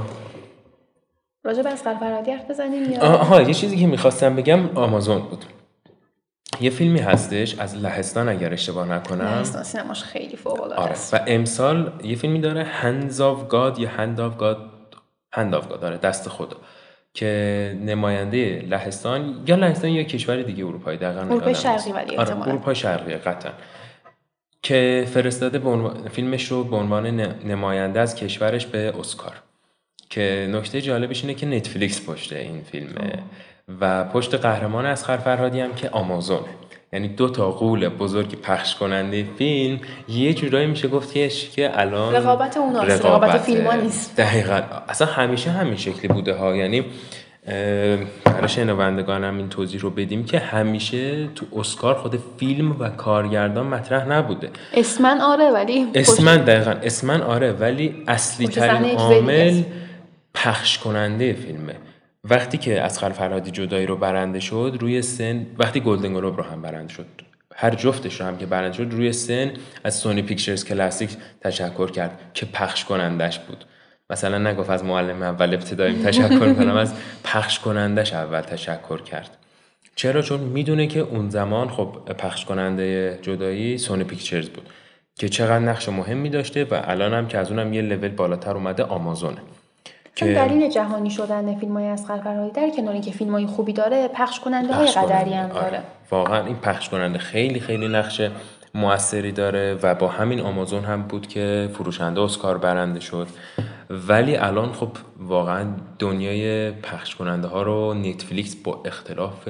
راجع 1.44 1.62
به 1.62 1.68
اسقر 1.68 1.94
فرهادی 1.94 2.30
حرف 2.30 2.50
بزنیم 2.50 2.92
یا؟ 2.92 3.00
آها 3.00 3.42
یه 3.42 3.54
چیزی 3.54 3.76
که 3.76 3.86
می‌خواستم 3.86 4.36
بگم 4.36 4.68
آمازون 4.78 5.18
بود. 5.18 5.44
یه 6.60 6.70
فیلمی 6.70 6.98
هستش 6.98 7.58
از 7.58 7.76
لهستان 7.76 8.28
اگر 8.28 8.52
اشتباه 8.52 8.88
نکنم. 8.88 9.24
لهستان 9.24 9.62
سینماش 9.62 10.02
خیلی 10.02 10.36
فوق 10.36 10.62
العاده 10.62 10.82
آره. 10.82 10.94
و 11.12 11.20
امسال 11.26 11.92
یه 12.04 12.16
فیلمی 12.16 12.40
داره 12.40 12.66
Hands 12.82 13.14
of 13.14 13.52
God 13.52 13.78
یا 13.80 13.88
Hand 13.88 14.18
of 14.18 14.40
God 14.40 14.56
Hand 15.36 15.54
of 15.54 15.72
God 15.72 15.78
داره 15.80 15.96
دست 15.96 16.28
خدا. 16.28 16.56
که 17.14 17.76
نماینده 17.80 18.64
لهستان 18.68 19.44
یا 19.46 19.56
لهستان 19.56 19.90
یا 19.90 20.02
کشور 20.02 20.42
دیگه 20.42 20.66
اروپایی 20.66 20.98
دقیقاً 20.98 21.20
اروپای 21.20 21.54
شرقی 21.54 21.92
ولی 21.92 22.16
آره 22.16 22.48
اروپای 22.48 22.74
شرقی 22.74 23.14
قطعا. 23.14 23.52
که 24.62 25.06
فرستاده 25.14 25.58
به 25.58 25.90
فیلمش 26.08 26.50
رو 26.50 26.64
به 26.64 26.76
عنوان 26.76 27.20
نماینده 27.44 28.00
از 28.00 28.14
کشورش 28.14 28.66
به 28.66 28.92
اسکار. 28.98 29.42
که 30.10 30.48
نکته 30.52 30.80
جالبش 30.80 31.22
اینه 31.22 31.34
که 31.34 31.46
نتفلیکس 31.46 32.08
پشت 32.08 32.32
این 32.32 32.62
فیلمه. 32.62 33.22
و 33.80 34.04
پشت 34.04 34.34
قهرمان 34.34 34.86
از 34.86 35.04
فرهادی 35.04 35.60
هم 35.60 35.74
که 35.74 35.90
آمازونه 35.90 36.59
یعنی 36.92 37.08
دو 37.08 37.28
تا 37.28 37.50
قول 37.50 37.88
بزرگی 37.88 38.36
پخش 38.36 38.74
کننده 38.74 39.26
فیلم 39.38 39.80
یه 40.08 40.34
جورایی 40.34 40.66
میشه 40.66 40.88
گفت 40.88 41.12
که 41.54 41.70
الان 41.74 42.14
رقابت 42.14 42.56
اون 42.56 42.76
رقابت, 42.76 43.04
رقابت 43.04 43.38
فیلم 43.38 43.70
نیست. 43.70 44.16
دقیقا. 44.16 44.62
اصلا 44.88 45.06
همیشه 45.06 45.50
همین 45.50 45.76
شکلی 45.76 46.08
بوده 46.08 46.34
ها. 46.34 46.56
یعنی 46.56 46.84
برای 48.24 48.48
شنوندگانم 48.48 49.36
این 49.36 49.48
توضیح 49.48 49.80
رو 49.80 49.90
بدیم 49.90 50.24
که 50.24 50.38
همیشه 50.38 51.28
تو 51.34 51.46
اسکار 51.56 51.94
خود 51.94 52.22
فیلم 52.36 52.76
و 52.78 52.88
کارگردان 52.88 53.66
مطرح 53.66 54.08
نبوده. 54.08 54.50
اسمن 54.74 55.20
آره 55.20 55.50
ولی 55.50 55.86
اسمن 55.94 56.36
دقیقا. 56.36 56.70
اسمن 56.70 57.22
آره 57.22 57.52
ولی 57.52 58.04
اصلی 58.08 58.48
ترین 58.48 58.96
عامل 58.96 59.62
پخش 60.34 60.78
کننده 60.78 61.32
فیلمه. 61.32 61.74
وقتی 62.24 62.58
که 62.58 62.82
اسخر 62.82 63.10
فرهادی 63.10 63.50
جدایی 63.50 63.86
رو 63.86 63.96
برنده 63.96 64.40
شد 64.40 64.76
روی 64.80 65.02
سن 65.02 65.46
وقتی 65.58 65.80
گلدن 65.80 66.14
گلوب 66.14 66.36
رو 66.36 66.42
هم 66.42 66.62
برنده 66.62 66.92
شد. 66.92 67.06
هر 67.54 67.74
جفتش 67.74 68.20
رو 68.20 68.26
هم 68.26 68.38
که 68.38 68.46
برنده 68.46 68.76
شد 68.76 68.88
روی 68.90 69.12
سن 69.12 69.52
از 69.84 69.94
سونی 69.94 70.22
پیکچرز 70.22 70.64
کلاسیک 70.64 71.16
تشکر 71.40 71.90
کرد 71.90 72.20
که 72.34 72.46
پخش 72.46 72.84
کنندش 72.84 73.38
بود. 73.38 73.64
مثلا 74.10 74.50
نگفت 74.50 74.70
از 74.70 74.84
معلم 74.84 75.22
اول 75.22 75.54
ابتدایی 75.54 76.02
تشکر 76.02 76.54
کنم 76.54 76.76
از 76.76 76.94
پخش 77.24 77.58
کنندش 77.58 78.12
اول 78.12 78.40
تشکر 78.40 79.02
کرد. 79.02 79.36
چرا؟ 79.94 80.22
چون 80.22 80.40
می‌دونه 80.40 80.86
که 80.86 81.00
اون 81.00 81.30
زمان 81.30 81.68
خب 81.68 82.12
پخش 82.18 82.44
کننده 82.44 83.18
جدایی 83.22 83.78
سونی 83.78 84.04
پیکچرز 84.04 84.48
بود 84.48 84.68
که 85.18 85.28
چقدر 85.28 85.58
نقش 85.58 85.88
مهمی 85.88 86.30
داشته 86.30 86.64
و 86.64 86.80
الان 86.84 87.14
هم 87.14 87.28
که 87.28 87.38
از 87.38 87.50
اونم 87.50 87.72
یه 87.72 87.82
لول 87.82 88.08
بالاتر 88.08 88.54
اومده 88.54 88.82
آمازونه. 88.82 89.38
که 90.14 90.26
دلیل 90.26 90.68
جهانی 90.70 91.10
شدن 91.10 91.58
فیلم 91.58 91.76
های 91.76 91.86
از 91.86 92.06
فرهادی 92.06 92.50
در 92.50 92.70
کنار 92.76 92.92
اینکه 92.92 93.10
فیلم 93.10 93.32
های 93.32 93.46
خوبی 93.46 93.72
داره 93.72 94.08
پخش 94.08 94.40
کننده. 94.40 94.74
های 94.74 94.86
قدری 94.86 95.32
هم 95.32 95.48
داره. 95.48 95.82
واقعا 96.10 96.46
این 96.46 96.56
پخش 96.56 96.88
کننده 96.88 97.18
خیلی 97.18 97.60
خیلی 97.60 97.88
نقش 97.88 98.22
موثری 98.74 99.32
داره 99.32 99.78
و 99.82 99.94
با 99.94 100.08
همین 100.08 100.40
آمازون 100.40 100.84
هم 100.84 101.02
بود 101.02 101.26
که 101.26 101.70
فروشنده 101.72 102.20
اسکار 102.20 102.58
برنده 102.58 103.00
شد. 103.00 103.28
ولی 103.90 104.36
الان 104.36 104.72
خب 104.72 104.88
واقعا 105.18 105.66
دنیای 105.98 106.70
پخش 106.70 107.16
کننده 107.16 107.48
ها 107.48 107.62
رو 107.62 107.94
نتفلیکس 107.94 108.54
با 108.54 108.82
اختلاف 108.84 109.48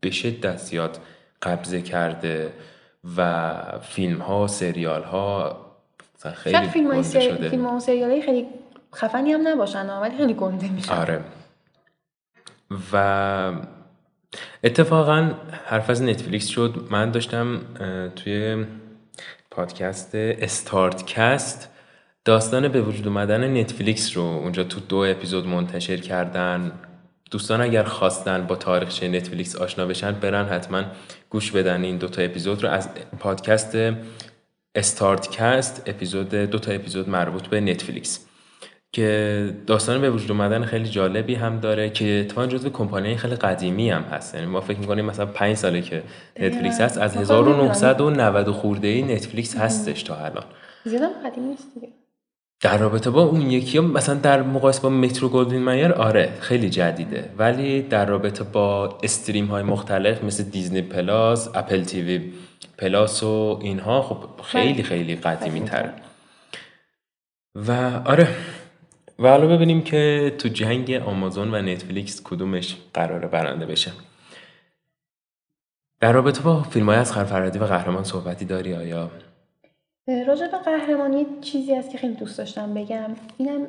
به 0.00 0.10
شدت 0.10 0.56
زیاد 0.56 0.98
قبضه 1.42 1.82
کرده 1.82 2.52
و 3.16 3.54
فیلم 3.82 4.18
ها 4.18 4.46
سریال 4.46 5.02
ها 5.02 5.56
خیلی 6.34 6.68
فیلم 6.68 6.90
های 6.90 7.02
فیلم 7.02 7.66
ها 7.66 7.76
و 7.76 7.80
سریال 7.80 8.10
های 8.10 8.22
خیلی 8.22 8.46
خفنی 8.94 9.32
هم 9.32 9.48
نباشن 9.48 9.90
ولی 9.90 10.16
خیلی 10.16 10.34
گنده 10.34 10.68
میشن. 10.68 10.92
آره. 10.94 11.24
و 12.92 13.52
اتفاقا 14.64 15.30
حرف 15.66 15.90
از 15.90 16.02
نتفلیکس 16.02 16.46
شد. 16.46 16.86
من 16.90 17.10
داشتم 17.10 17.60
توی 18.16 18.66
پادکست 19.50 20.10
استارت 20.14 21.06
کست 21.06 21.70
داستان 22.24 22.68
به 22.68 22.82
وجود 22.82 23.06
اومدن 23.06 23.60
نتفلیکس 23.60 24.16
رو 24.16 24.22
اونجا 24.22 24.64
تو 24.64 24.80
دو 24.80 24.96
اپیزود 24.96 25.46
منتشر 25.46 25.96
کردن. 25.96 26.72
دوستان 27.30 27.60
اگر 27.60 27.82
خواستن 27.82 28.46
با 28.46 28.56
تاریخچه 28.56 29.08
نتفلیکس 29.08 29.56
آشنا 29.56 29.86
بشن 29.86 30.12
برن 30.12 30.46
حتما 30.46 30.84
گوش 31.30 31.52
بدن 31.52 31.84
این 31.84 31.96
دوتا 31.96 32.22
اپیزود 32.22 32.62
رو. 32.62 32.70
از 32.70 32.88
پادکست 33.20 33.76
استارت 34.74 35.30
کست 35.30 35.82
اپیزود 35.86 36.28
دو 36.28 36.58
تا 36.58 36.72
اپیزود 36.72 37.08
مربوط 37.08 37.46
به 37.46 37.60
نتفلیکس. 37.60 38.27
که 38.92 39.54
داستان 39.66 40.00
به 40.00 40.10
وجود 40.10 40.30
اومدن 40.30 40.64
خیلی 40.64 40.88
جالبی 40.88 41.34
هم 41.34 41.60
داره 41.60 41.90
که 41.90 42.20
اتفاقا 42.20 42.46
جزو 42.46 42.70
کمپانی 42.70 43.16
خیلی 43.16 43.34
قدیمی 43.34 43.90
هم 43.90 44.02
هست. 44.02 44.34
یعنی 44.34 44.46
ما 44.46 44.60
فکر 44.60 44.78
می‌کنیم 44.78 45.04
مثلا 45.04 45.26
پنج 45.26 45.56
ساله 45.56 45.82
که 45.82 46.02
نتفلیکس 46.40 46.80
هست 46.80 46.98
از 46.98 47.16
ما 47.16 47.24
خودمون 47.24 47.70
1990 47.70 48.50
خورده 48.50 48.88
ای 48.88 49.02
نتفلیکس 49.02 49.56
هستش 49.56 50.02
تا 50.02 50.16
الان. 50.16 50.44
زیادم 50.84 51.10
قدیمی 51.24 51.48
نیست 51.48 51.74
دیگه. 51.74 51.88
در 52.60 52.78
رابطه 52.78 53.10
با 53.10 53.22
اون 53.22 53.40
یکی 53.40 53.78
هم 53.78 53.90
مثلا 53.90 54.14
در 54.14 54.42
مقایسه 54.42 54.82
با 54.82 54.88
مترو 54.88 55.28
گلدوین 55.28 55.62
مایر 55.62 55.92
آره 55.92 56.32
خیلی 56.40 56.70
جدیده. 56.70 57.30
ولی 57.38 57.82
در 57.82 58.06
رابطه 58.06 58.44
با 58.44 58.98
stream 59.02 59.46
های 59.46 59.62
مختلف 59.62 60.24
مثل 60.24 60.42
Disney 60.42 60.82
Plus 60.82 61.48
Apple 61.54 61.84
TV 61.84 62.32
Plus 62.78 63.22
و 63.22 63.58
اینها 63.62 64.02
خب 64.02 64.42
خیلی 64.44 64.82
خیلی 64.82 65.16
قدیمی 65.16 65.60
تره 65.60 65.92
و 67.54 67.72
آره 68.04 68.28
و 69.18 69.28
حالا 69.28 69.46
ببینیم 69.46 69.82
که 69.82 70.32
تو 70.38 70.48
جنگ 70.48 70.92
آمازون 70.92 71.54
و 71.54 71.62
نتفلیکس 71.62 72.22
کدومش 72.24 72.76
قراره 72.94 73.28
برنده 73.28 73.66
بشه. 73.66 73.92
در 76.00 76.12
رابطه 76.12 76.42
با 76.42 76.62
فیلم 76.62 76.88
های 76.88 76.98
از 76.98 77.12
فرهادی 77.12 77.58
و 77.58 77.64
قهرمان 77.64 78.04
صحبتی 78.04 78.44
داری 78.44 78.74
آیا؟ 78.74 79.10
راجع 80.26 80.46
به 80.46 80.58
قهرمانی 80.58 81.26
چیزی 81.40 81.74
هست 81.74 81.90
که 81.90 81.98
خیلی 81.98 82.14
دوست 82.14 82.38
داشتم 82.38 82.74
بگم. 82.74 83.10
اینم 83.38 83.66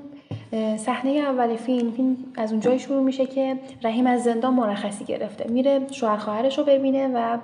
صحنه 0.77 1.11
اول 1.11 1.55
فیلم 1.55 1.91
فیلم 1.91 2.17
از 2.35 2.51
اون 2.51 2.61
جایی 2.61 2.79
شروع 2.79 3.03
میشه 3.03 3.25
که 3.25 3.59
رحیم 3.83 4.07
از 4.07 4.23
زندان 4.23 4.53
مرخصی 4.53 5.05
گرفته. 5.05 5.49
میره 5.49 5.81
شوهر 5.91 6.17
خواهرش 6.17 6.57
رو 6.57 6.63
ببینه 6.63 7.07
و 7.07 7.37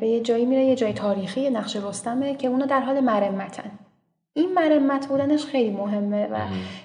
به 0.00 0.06
یه 0.06 0.20
جایی 0.20 0.44
میره 0.44 0.64
یه 0.64 0.76
جای 0.76 0.92
تاریخی 0.92 1.50
نقش 1.50 1.76
رستمه 1.76 2.34
که 2.34 2.48
اونا 2.48 2.66
در 2.66 2.80
حال 2.80 3.00
مرمتن. 3.00 3.70
این 4.36 4.52
مرمت 4.54 5.06
بودنش 5.06 5.44
خیلی 5.44 5.70
مهمه 5.70 6.26
و 6.26 6.38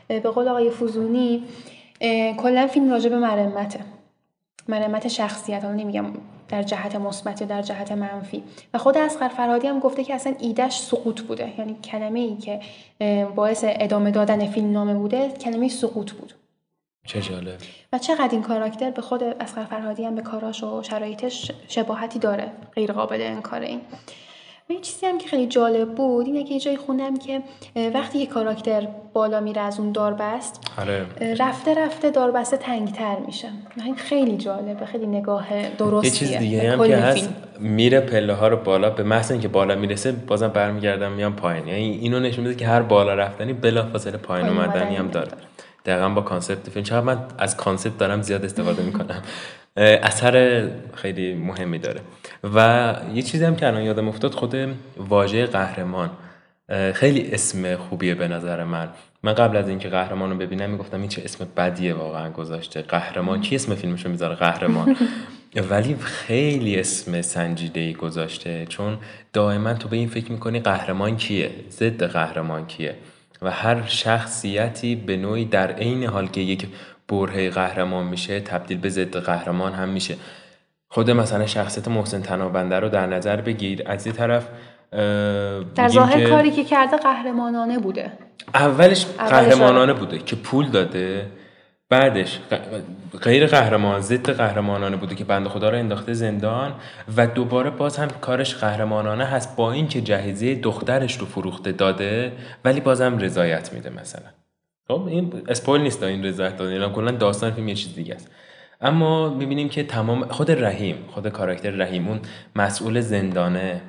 به 0.08 0.30
قول 0.30 0.48
آقای 0.48 0.70
فوزونی 0.70 1.44
کلا 2.38 2.68
فیلم 2.68 2.92
راجع 2.92 3.10
به 3.10 3.18
مرمته. 3.18 3.80
مرمت 4.68 5.08
شخصیت 5.08 5.64
حالا 5.64 5.76
نمیگم 5.76 6.06
در 6.50 6.64
جهت 6.64 6.96
مثبت 6.96 7.42
یا 7.42 7.48
در 7.48 7.62
جهت 7.62 7.92
منفی. 7.92 8.44
و 8.74 8.78
خود 8.78 8.98
اسقر 8.98 9.28
فرهادی 9.28 9.68
هم 9.68 9.80
گفته 9.80 10.04
که 10.04 10.16
اصلا 10.16 10.34
ایدش 10.40 10.78
سقوط 10.78 11.22
بوده. 11.22 11.54
یعنی 11.60 11.74
کلمه 11.84 12.20
ای 12.20 12.38
که 12.38 12.60
باعث 13.36 13.66
ادامه 13.68 14.12
دادن 14.12 14.48
فیلم 14.48 14.72
نامه 14.72 14.94
بوده 14.94 15.30
کلمه 15.30 15.68
سقوط 15.68 16.12
بود. 16.12 16.34
چه 17.06 17.22
جالب. 17.22 17.58
و 17.94 17.98
چقدر 17.98 18.30
این 18.32 18.42
کاراکتر 18.42 18.92
به 18.92 19.02
خود 19.02 19.24
اسقر 19.24 19.64
فرهادی 19.64 20.06
هم 20.06 20.16
به 20.16 20.22
کاراش 20.22 20.64
و 20.64 20.84
شرایطش 20.84 21.52
شباهتی 21.68 22.20
داره 22.20 22.52
غیر 22.76 22.92
قابل 22.92 23.22
انکار 23.22 23.62
این. 23.62 23.82
یه 24.74 24.80
چیزی 24.80 25.06
هم 25.06 25.18
که 25.18 25.28
خیلی 25.28 25.48
جالب 25.48 25.96
بود 25.96 26.26
اینه 26.26 26.44
که 26.44 26.54
یه 26.54 26.60
جایی 26.60 26.78
خوندم 26.78 27.18
که 27.18 27.42
وقتی 27.94 28.20
یه 28.20 28.26
کاراکتر 28.26 28.88
بالا 29.14 29.40
میره 29.40 29.62
از 29.62 29.80
اون 29.80 29.92
داربست 29.92 30.72
آره. 30.78 31.06
رفته 31.40 31.74
رفته 31.74 32.10
داربسته 32.12 32.58
تنگتر 32.58 33.18
میشه. 33.26 33.48
این 33.86 33.96
خیلی 33.96 34.38
جالبه 34.38 34.86
خیلی 34.86 35.08
نگاه 35.08 35.70
درستیه. 35.78 36.12
یه 36.12 36.20
چیز 36.20 36.38
دیگه 36.38 36.72
هم 36.72 36.88
که. 36.88 36.98
هست 36.98 37.30
میره 37.60 38.00
پله 38.00 38.34
ها 38.34 38.48
رو 38.48 38.58
بالا 38.58 38.90
به 38.90 39.04
محض 39.04 39.32
اینکه 39.32 39.48
بالا 39.48 39.76
می‌رسه 39.76 40.12
بازم 40.12 40.48
برمیگردم 40.48 41.12
میام 41.12 41.36
پایین. 41.36 41.68
یعنی 41.68 41.82
اینو 42.02 42.20
نشون 42.20 42.44
میده 42.44 42.56
که 42.60 42.68
هر 42.68 42.82
بالا 42.82 43.14
رفتنی 43.14 43.54
بلافاصله 43.54 44.18
پایین 44.18 44.48
اومدنی 44.50 44.96
هم 44.96 45.08
داره. 45.08 45.32
دقیقا 45.86 46.10
با 46.10 46.22
concept 46.22 46.70
فیلم. 46.70 46.84
چقدر 46.84 47.06
من 47.06 47.18
از 47.38 47.58
concept 47.58 47.98
دارم 47.98 48.22
زیاد 48.22 48.46
استفاده 48.46 48.84
می‌کنم. 48.84 49.24
اثر 49.76 50.68
خیلی 50.94 51.34
مهمی 51.34 51.80
داره. 51.80 52.02
و 52.44 52.96
یه 53.14 53.22
چیزی 53.22 53.46
هم 53.46 53.56
که 53.56 53.68
الان 53.68 53.84
یادم 53.84 54.08
افتاد 54.08 54.34
خود 54.34 54.56
واژه 54.98 55.46
قهرمان. 55.46 56.10
خیلی 56.94 57.32
اسم 57.32 57.76
خوبیه 57.76 58.16
به 58.16 58.28
نظر 58.28 58.64
من. 58.64 58.90
من 59.24 59.34
قبل 59.34 59.58
از 59.58 59.70
اینکه 59.70 59.90
قهرمان 59.90 60.30
رو 60.30 60.38
ببینم 60.38 60.70
می‌گفتم 60.70 61.00
این 61.00 61.10
چه 61.10 61.22
اسم 61.26 61.48
بدیه 61.58 61.94
واقعا 61.94 62.30
گذاشته. 62.30 62.82
قهرمان. 62.82 63.42
کی 63.42 63.56
اسم 63.56 63.76
فیلمشو 63.76 64.10
می‌ذاره؟ 64.10 64.36
قهرمان. 64.36 64.96
ولی 65.70 65.96
خیلی 65.96 66.80
اسم 66.80 67.22
سنجیده 67.22 67.80
ای 67.80 67.94
گذاشته. 67.94 68.66
چون 68.70 68.98
دائما 69.34 69.74
تو 69.74 69.88
به 69.88 69.98
این 69.98 70.08
فکر 70.08 70.32
می‌کنی 70.32 70.60
قهرمان 70.60 71.18
کیه؟ 71.18 71.52
ضد 71.70 72.04
قهرمان 72.04 72.68
کیه؟ 72.68 72.96
و 73.42 73.52
هر 73.52 73.86
شخصیتی 73.88 74.96
به 74.96 75.18
نوعی 75.18 75.46
در 75.46 75.72
عین 75.72 76.04
حال 76.04 76.28
که 76.28 76.42
یک 76.42 76.68
برهه 77.12 77.50
قهرمان 77.50 78.06
میشه 78.06 78.40
تبدیل 78.40 78.78
به 78.78 78.90
ضد 78.90 79.18
قهرمان 79.18 79.74
هم 79.74 79.90
میشه. 79.90 80.16
خود 80.90 81.12
مثلا 81.12 81.46
شخصیت 81.46 81.88
محسن 81.88 82.22
تنابنده 82.22 82.80
رو 82.80 82.90
در 82.90 83.08
نظر 83.08 83.42
بگیر. 83.42 83.84
از 83.86 84.08
یه 84.08 84.14
طرف 84.14 84.48
در 85.76 85.88
ظاهر 85.88 86.20
که 86.20 86.30
کاری 86.30 86.52
که 86.52 86.64
کرده 86.64 86.98
قهرمانانه 86.98 87.80
بوده. 87.80 88.12
اولش 88.56 89.06
اولش 89.20 89.32
قهرمانانه 89.32 89.94
بوده 89.94 90.20
که 90.20 90.36
پول 90.36 90.70
داده 90.70 91.28
بعدش 91.90 92.40
غیر 93.22 93.48
قهرمان 93.48 94.02
ضد 94.02 94.30
قهرمانانه 94.30 94.98
بوده 94.98 95.16
که 95.16 95.24
بنده 95.24 95.50
خدا 95.50 95.70
رو 95.70 95.78
انداخته 95.78 96.14
زندان 96.14 96.74
و 97.18 97.28
دوباره 97.28 97.70
باز 97.70 97.98
هم 97.98 98.08
کارش 98.08 98.56
قهرمانانه 98.56 99.26
هست 99.26 99.56
با 99.56 99.72
اینکه 99.72 100.02
جهیزیه 100.02 100.56
دخترش 100.56 101.18
رو 101.18 101.26
فروخته 101.26 101.72
داده 101.72 102.32
ولی 102.66 102.80
بازم 102.80 103.18
رضایت 103.18 103.74
میده 103.74 103.90
مثلا. 103.90 104.30
خب 104.92 105.08
این 105.08 105.34
اسپویل 105.48 105.82
نیست 105.82 106.04
این 106.04 106.26
رضایت 106.26 106.58
دادن 106.58 106.72
اینا 106.72 106.90
کلا 106.90 107.12
داستان 107.12 107.52
فیلم 107.52 107.68
یه 107.68 107.76
چیز 107.76 107.96
دیگه 107.96 108.16
است. 108.16 108.32
اما 108.82 109.30
می‌بینیم 109.30 109.70
که 109.70 109.84
تمام 109.84 110.26
خود 110.26 110.52
رحیم 110.52 110.96
خود 111.08 111.30
کاراکتر 111.30 111.70
رحیم 111.72 112.08
اون 112.08 112.20
مسئول 112.56 113.02
زندانه 113.02 113.82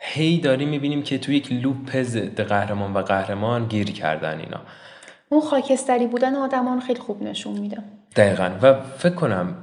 هی 0.00 0.40
داریم 0.40 0.68
می‌بینیم 0.68 1.02
که 1.02 1.18
توی 1.18 1.36
یک 1.36 1.52
لوپ 1.52 2.02
ضد 2.02 2.40
قهرمان 2.40 2.94
و 2.94 3.02
قهرمان 3.02 3.66
گیر 3.66 3.90
کردن 3.90 4.38
اینا. 4.38 4.60
اون 5.28 5.40
خاکستری 5.40 6.06
بودن 6.06 6.34
آدمان 6.34 6.80
خیلی 6.80 7.00
خوب 7.00 7.22
نشون 7.22 7.58
میده. 7.58 7.78
دقیقا. 8.16 8.50
و 8.62 8.80
فکر 8.80 9.14
کنم 9.14 9.56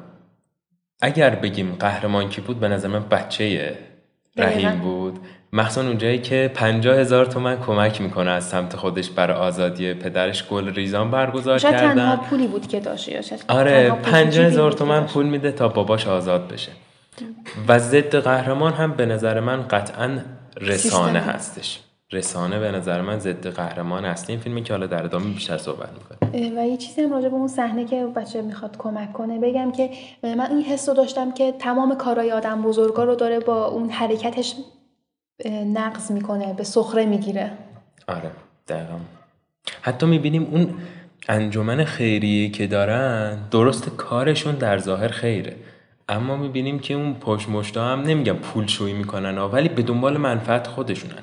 اگر 1.01 1.29
بگیم 1.29 1.75
قهرمان 1.79 2.29
کی 2.29 2.41
بود 2.41 2.59
به 2.59 2.67
نظر 2.67 2.87
من 2.87 3.03
بچه 3.11 3.77
رحیم. 4.37 4.79
بود. 4.79 5.19
مخصوصا 5.55 5.87
اونجایی 5.87 6.19
که 6.19 6.51
پنجاه 6.55 6.97
هزار 6.97 7.25
تومن 7.25 7.59
کمک 7.59 8.01
می‌کنه 8.01 8.31
از 8.31 8.43
سمت 8.43 8.75
خودش 8.75 9.09
برای 9.09 9.37
آزادی 9.37 9.93
پدرش. 9.93 10.47
گل 10.47 10.73
ریزان 10.73 11.11
برگزار 11.11 11.57
شاید 11.57 11.75
تنها 11.75 11.95
کردن 11.95 12.15
پولی 12.15 12.47
بود 12.47 12.67
که 12.67 12.79
داشت 12.79 13.09
یا 13.09 13.21
شاید 13.21 13.43
آره 13.47 13.83
تنها 13.83 13.95
پنجاه 13.95 14.45
هزار 14.45 14.71
تومن. 14.71 15.05
پول 15.05 15.25
میده 15.25 15.51
تا 15.51 15.67
باباش 15.67 16.07
آزاد 16.07 16.47
بشه. 16.47 16.71
و 17.67 17.79
ضد 17.79 18.15
قهرمان 18.15 18.73
هم 18.73 18.91
به 18.91 19.05
نظر 19.05 19.39
من 19.39 19.67
قطعا 19.67 20.17
رسانه 20.61 21.19
سیستم. 21.19 21.31
هستش. 21.31 21.79
رسانه 22.11 22.59
به 22.59 22.71
نظر 22.71 23.01
من 23.01 23.19
ضد 23.19 23.47
قهرمان 23.47 24.05
اصلی 24.05 24.33
این 24.33 24.43
فیلمی 24.43 24.63
که 24.63 24.73
حالا 24.73 24.87
در 24.87 25.03
ادامه 25.03 25.25
بیشتر 25.25 25.57
صحبت 25.57 25.89
می‌کنه 25.89 26.61
و 26.61 26.67
یه 26.67 26.77
چیزی 26.77 27.01
هم 27.01 27.13
راجع 27.13 27.29
به 27.29 27.35
اون 27.35 27.47
صحنه 27.47 27.85
که 27.85 28.05
بچه 28.15 28.41
می‌خواد 28.41 28.77
کمک 28.77 29.13
کنه 29.13 29.39
بگم 29.39 29.71
که 29.71 29.89
من 30.23 30.51
این 30.51 30.61
حس 30.61 30.89
رو 30.89 30.95
داشتم 30.95 31.31
که 31.31 31.51
تمام 31.51 31.95
کارهای 31.95 32.31
آدم 32.31 32.61
بزرگا 32.61 33.03
رو 33.03 33.15
داره 33.15 33.39
با 33.39 33.65
اون 33.65 33.89
حرکتش 33.89 34.55
نقض 35.73 36.11
می‌کنه 36.11 36.53
به 36.53 36.63
سخره 36.63 37.05
می‌گیره. 37.05 37.51
آره 38.07 38.31
دقیقا. 38.67 38.93
حتی 39.81 40.05
می‌بینیم 40.05 40.47
اون 40.51 40.73
انجمن 41.29 41.83
خیریه 41.83 42.49
که 42.49 42.67
دارن 42.67 43.37
درست 43.51 43.89
کارشون 43.89 44.55
در 44.55 44.77
ظاهر 44.77 45.07
خیره. 45.07 45.55
اما 46.09 46.37
می‌بینیم 46.37 46.79
که 46.79 46.93
اون 46.93 47.13
پشمشتا 47.13 47.85
هم 47.85 48.01
نمیگم 48.01 48.33
پول 48.33 48.67
شویی 48.67 48.93
می‌کنن 48.93 49.37
ولی 49.37 49.69
به 49.69 49.81
دنبال 49.81 50.17
منفعت 50.17 50.67
خودشونن. 50.67 51.13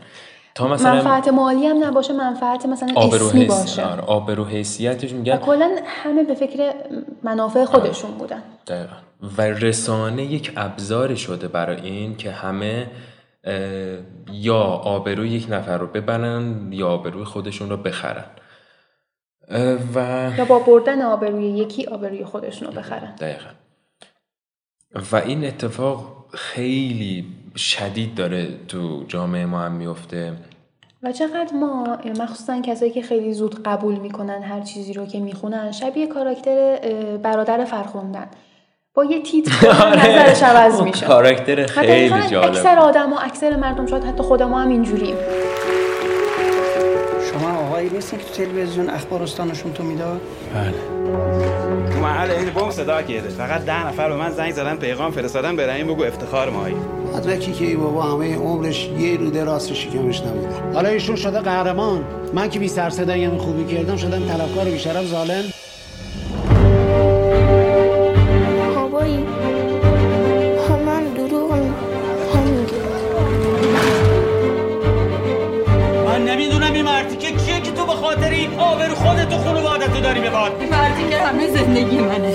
تا 0.55 0.69
مثلا 0.69 0.95
منفعت 0.95 1.29
مالی 1.29 1.67
هم 1.67 1.85
نباشه 1.85 2.13
منفعت 2.13 2.67
مثلا 2.67 2.89
اسمی 2.97 3.45
باشه. 3.45 3.85
آره، 3.85 4.03
آبرو 4.03 4.45
حیثیتش 4.45 5.13
میگن. 5.13 5.37
کلا 5.37 5.77
همه 5.87 6.25
به 6.25 6.35
فکر 6.35 6.75
منافع 7.23 7.65
خودشون 7.65 8.11
بودن. 8.11 8.43
دقیقا. 8.67 8.97
و 9.39 9.43
رسانه 9.43 10.23
یک 10.23 10.53
ابزاری 10.57 11.17
شده 11.17 11.49
برای 11.49 11.81
این 11.81 12.17
که 12.17 12.31
همه 12.31 12.87
یا 14.33 14.63
آبروی 14.63 15.29
یک 15.29 15.47
نفر 15.51 15.79
رو 15.79 15.87
ببرن 15.87 16.73
یا 16.73 16.89
آبروی 16.89 17.25
خودشون 17.25 17.71
رو 17.71 17.77
بخرن. 17.77 18.25
و 19.95 20.31
یا 20.39 20.45
با 20.45 20.59
بردن 20.59 21.03
آبروی 21.03 21.45
یکی 21.45 21.87
آبروی 21.87 22.25
خودشون 22.25 22.69
رو 22.69 22.75
بخرن. 22.75 23.15
دقیقا 23.15 23.51
و 25.13 25.17
این 25.17 25.45
اتفاق 25.45 26.27
خیلی 26.35 27.27
شدید 27.57 28.15
داره 28.15 28.49
تو 28.69 29.05
جامعه 29.09 29.47
ما 29.47 29.61
هم 29.61 29.73
میفته. 29.73 30.33
و 31.03 31.13
چقدر 31.13 31.53
ما 31.55 31.99
مخصوصا 32.19 32.61
کسایی 32.61 32.91
که 32.91 33.03
خیلی 33.03 33.33
زود 33.33 33.63
قبول 33.63 33.95
می‌کنن 33.95 34.43
هر 34.43 34.61
چیزی 34.61 34.93
رو 34.93 35.07
که 35.07 35.21
می‌خونن 35.21 35.73
شبیه 35.73 36.07
کاراکتر 36.07 36.79
برادر 37.23 37.65
فرخوندن 37.65 38.31
با 38.95 39.05
یه 39.05 39.23
تیتر 39.23 39.69
آره. 39.87 40.07
نظرش 40.09 40.43
عوض 40.43 40.81
میشه. 40.81 41.07
کاراکتر 41.07 41.67
خیلی 41.67 42.09
حتی 42.09 42.31
جالب. 42.31 42.51
اکثر 42.51 42.79
آدم 42.79 43.11
ها 43.11 43.19
اکثر 43.21 43.57
مردم 43.57 43.87
شاید 43.87 44.05
حتی 44.05 44.23
خود 44.23 44.43
ما 44.43 44.61
هم 44.61 44.69
اینجوریم. 44.69 45.17
شما 47.33 47.59
آقایی 47.67 47.91
نیستین 47.91 48.19
که 48.19 48.25
تو 48.25 48.35
تلویزیون 48.45 48.91
اخبار 48.91 49.23
استانشون 49.23 49.73
تو 49.73 49.83
می‌داد؟ 49.83 50.21
بله. 50.55 50.75
تو 51.93 51.99
محل 52.01 52.31
این 52.31 52.51
بم 52.51 52.71
صدا 52.71 53.03
کرده 53.03 53.29
فقط 53.29 53.65
ده 53.65 53.87
نفر 53.87 54.09
به 54.09 54.17
من 54.17 54.31
زنگ 54.31 54.53
زدن 54.53 54.77
پیغام 54.77 55.11
فرستادن 55.11 55.57
به 55.57 55.67
رحیم 55.67 55.87
بگو 55.87 56.05
افتخار 56.05 56.51
مایی 56.51 56.75
مدرکی 57.17 57.53
که 57.53 57.65
ای 57.65 57.75
بابا 57.77 58.03
همه 58.03 58.37
عمرش 58.37 58.89
یه 58.99 59.17
روده 59.17 59.45
راست 59.45 59.75
شکمش 59.75 60.21
نبوده. 60.21 60.75
حالا 60.75 60.89
ایشون 60.89 61.17
شده 61.17 61.41
قهرمان. 61.41 62.05
من 62.35 62.51
که 62.51 62.59
بی 62.59 62.69
سر 62.69 62.91
صدایی 62.91 63.29
خوبی 63.29 63.77
کردم 63.77 63.97
شدم 63.97 64.29
طلبکار 64.29 64.65
بیشرف 64.65 65.05
ظالم. 65.07 65.45
هوایی 69.01 69.27
من 70.87 71.05
دروغ 71.17 71.53
نمیگه 71.53 72.75
من 76.07 76.25
نمی‌دونم 76.25 76.73
این 76.73 76.85
مردی 76.85 77.17
که 77.17 77.33
کیه 77.33 77.61
که 77.61 77.71
تو 77.71 77.87
به 77.87 77.93
خاطر 77.93 78.31
این 78.31 78.59
آبرو 78.59 78.95
خودت 78.95 79.33
و 79.33 79.39
خانوادتو 79.39 80.01
داری 80.01 80.21
بباد 80.21 80.53
این 80.61 80.71
مردی 80.71 81.09
که 81.11 81.17
همه 81.17 81.49
زندگی 81.51 81.99
منه. 81.99 82.35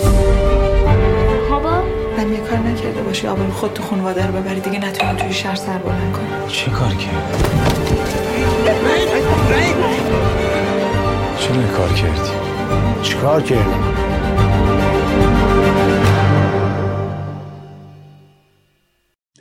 هوا 1.52 1.84
من 2.18 2.32
یه 2.32 2.40
کار 2.40 2.60
نکرده 2.60 3.02
باشی 3.02 3.28
آبرو 3.28 3.52
خود 3.52 3.74
تو 3.74 3.84
خانواده 3.84 4.28
رو 4.28 4.34
ببری. 4.34 4.60
دیگه 4.60 4.86
نتونم 4.86 5.16
توی 5.16 5.34
شهر 5.34 5.56
سر 5.56 5.78
بلند 5.78 6.14
کنی 6.14 6.28
چه 6.48 6.72
کار 6.72 6.90
کرد 6.90 7.46
چرا 11.40 11.56
این 11.56 11.68
کار 11.68 11.90
کردی؟ 11.90 12.32
چیکار 13.04 13.42
کردی؟ 13.42 14.05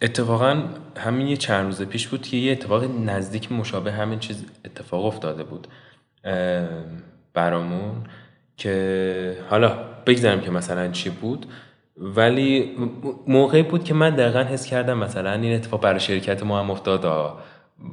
اتفاقا 0.04 0.62
همین 0.96 1.26
یه 1.26 1.36
چند 1.36 1.66
روز 1.66 1.82
پیش 1.82 2.08
بود 2.08 2.22
که 2.22 2.36
یه 2.36 2.52
اتفاق 2.52 2.84
نزدیک 2.84 3.52
مشابه 3.52 3.92
همین 3.92 4.18
چیز 4.18 4.44
اتفاق 4.64 5.04
افتاده 5.04 5.44
بود 5.44 5.68
برامون 7.34 8.04
که 8.56 9.36
حالا 9.50 9.78
بگذارم 10.06 10.40
که 10.40 10.50
مثلا 10.50 10.88
چی 10.88 11.10
بود 11.10 11.46
ولی 11.96 12.76
موقعی 13.26 13.62
بود 13.62 13.84
که 13.84 13.94
من 13.94 14.16
دقیقا 14.16 14.42
حس 14.42 14.66
کردم 14.66 14.98
مثلا 14.98 15.32
این 15.32 15.54
اتفاق 15.54 15.80
برای 15.80 16.00
شرکت 16.00 16.42
ما 16.42 16.60
هم 16.60 16.70
افتاد. 16.70 17.04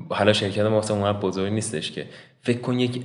حالا 0.09 0.34
شرکت 0.34 0.66
ما 0.66 0.82
اونقدر 0.89 1.20
بزرگ 1.20 1.53
نیستش 1.53 1.91
که 1.91 2.05
فکر 2.41 2.62
کن 2.62 2.80
یک 2.80 3.03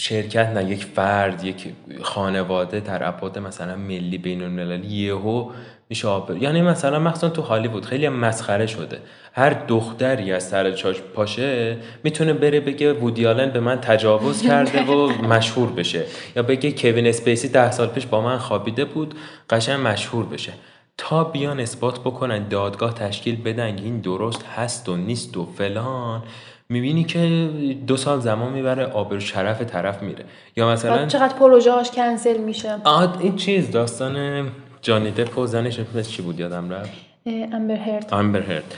شرکت 0.00 0.46
نه 0.48 0.70
یک 0.70 0.84
فرد 0.84 1.44
یک 1.44 1.72
خانواده 2.02 2.80
در 2.80 3.08
ابعاد 3.08 3.38
مثلا 3.38 3.76
ملی 3.76 4.18
بین 4.18 4.42
المللی 4.42 4.86
یهو 4.86 5.50
میشه 5.88 6.08
آب 6.08 6.42
یعنی 6.42 6.62
مثلا 6.62 6.98
مخصوصا 6.98 7.28
تو 7.28 7.42
هالیوود 7.42 7.86
خیلی 7.86 8.06
هم 8.06 8.12
مسخره 8.12 8.66
شده. 8.66 8.98
هر 9.32 9.50
دختری 9.50 10.32
از 10.32 10.48
سر 10.48 10.72
چاش 10.72 11.00
پاشه 11.14 11.76
می‌تونه 12.04 12.32
بره 12.32 12.60
بگه 12.60 12.92
وودی 12.92 13.26
آلن 13.26 13.50
به 13.50 13.60
من 13.60 13.80
تجاوز 13.80 14.42
کرده 14.42 14.82
و 14.82 15.08
مشهور 15.34 15.72
بشه. 15.72 16.04
یا 16.36 16.42
بگه 16.42 16.72
کوین 16.72 17.06
اسپیسی 17.06 17.48
ده 17.48 17.70
سال 17.70 17.88
پیش 17.88 18.06
با 18.06 18.20
من 18.20 18.38
خوابیده 18.38 18.84
بود 18.84 19.14
قشنگ 19.50 19.86
مشهور 19.86 20.26
بشه. 20.26 20.52
تا 20.98 21.24
بیان 21.24 21.60
اثبات 21.60 22.00
بکنن 22.00 22.48
دادگاه 22.48 22.94
تشکیل 22.94 23.42
بدن 23.42 23.78
این 23.78 24.00
درست 24.00 24.44
هست 24.56 24.88
و 24.88 24.96
نیست 24.96 25.36
و 25.36 25.46
فلان. 25.58 26.22
می‌بینی 26.70 27.04
که 27.04 27.48
دو 27.86 27.96
سال 27.96 28.20
زمان 28.20 28.52
می‌بره 28.52 28.84
آبرو 28.84 29.20
شرف 29.20 29.62
طرف 29.62 30.02
میره. 30.02 30.24
یا 30.56 30.70
مثلا 30.70 30.96
بعد 30.96 31.08
چقدر 31.08 31.34
پروژه‌هاش 31.34 31.90
کنسل 31.90 32.36
میشه؟ 32.38 32.76
آه 32.84 33.20
این 33.20 33.36
چیز 33.36 33.70
داستان 33.70 34.46
جانی 34.82 35.10
دپ 35.10 35.38
و 35.38 35.46
زنش 35.46 35.80
چی 36.02 36.22
بود 36.22 36.40
یادم 36.40 36.70
رفت؟ 36.70 36.90
امبر 37.26 37.74
هرد. 37.74 38.08
آمبر 38.10 38.42
هرد. 38.42 38.74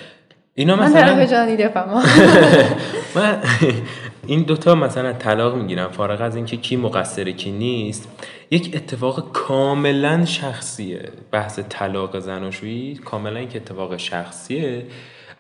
اینا 0.55 0.76
من 0.76 0.84
مثلا 0.84 1.26
جانی 1.26 1.57
دپم 1.57 1.91
من 3.16 3.43
این 4.26 4.43
دوتا 4.43 4.74
مثلا 4.74 5.12
طلاق 5.12 5.57
می‌گیرن 5.57 5.88
فارغ 5.88 6.20
از 6.20 6.36
اینکه 6.36 6.57
کی 6.57 6.76
مقصره 6.76 7.32
کی 7.32 7.53
نیست 7.53 8.09
یک 8.51 8.70
اتفاق 8.74 9.32
کاملا 9.32 10.24
شخصیه. 10.24 11.09
بحث 11.32 11.61
طلاق 11.68 12.18
زناشویی 12.18 12.95
کاملا 12.95 13.41
یک 13.41 13.57
اتفاق 13.57 13.97
شخصیه. 13.97 14.86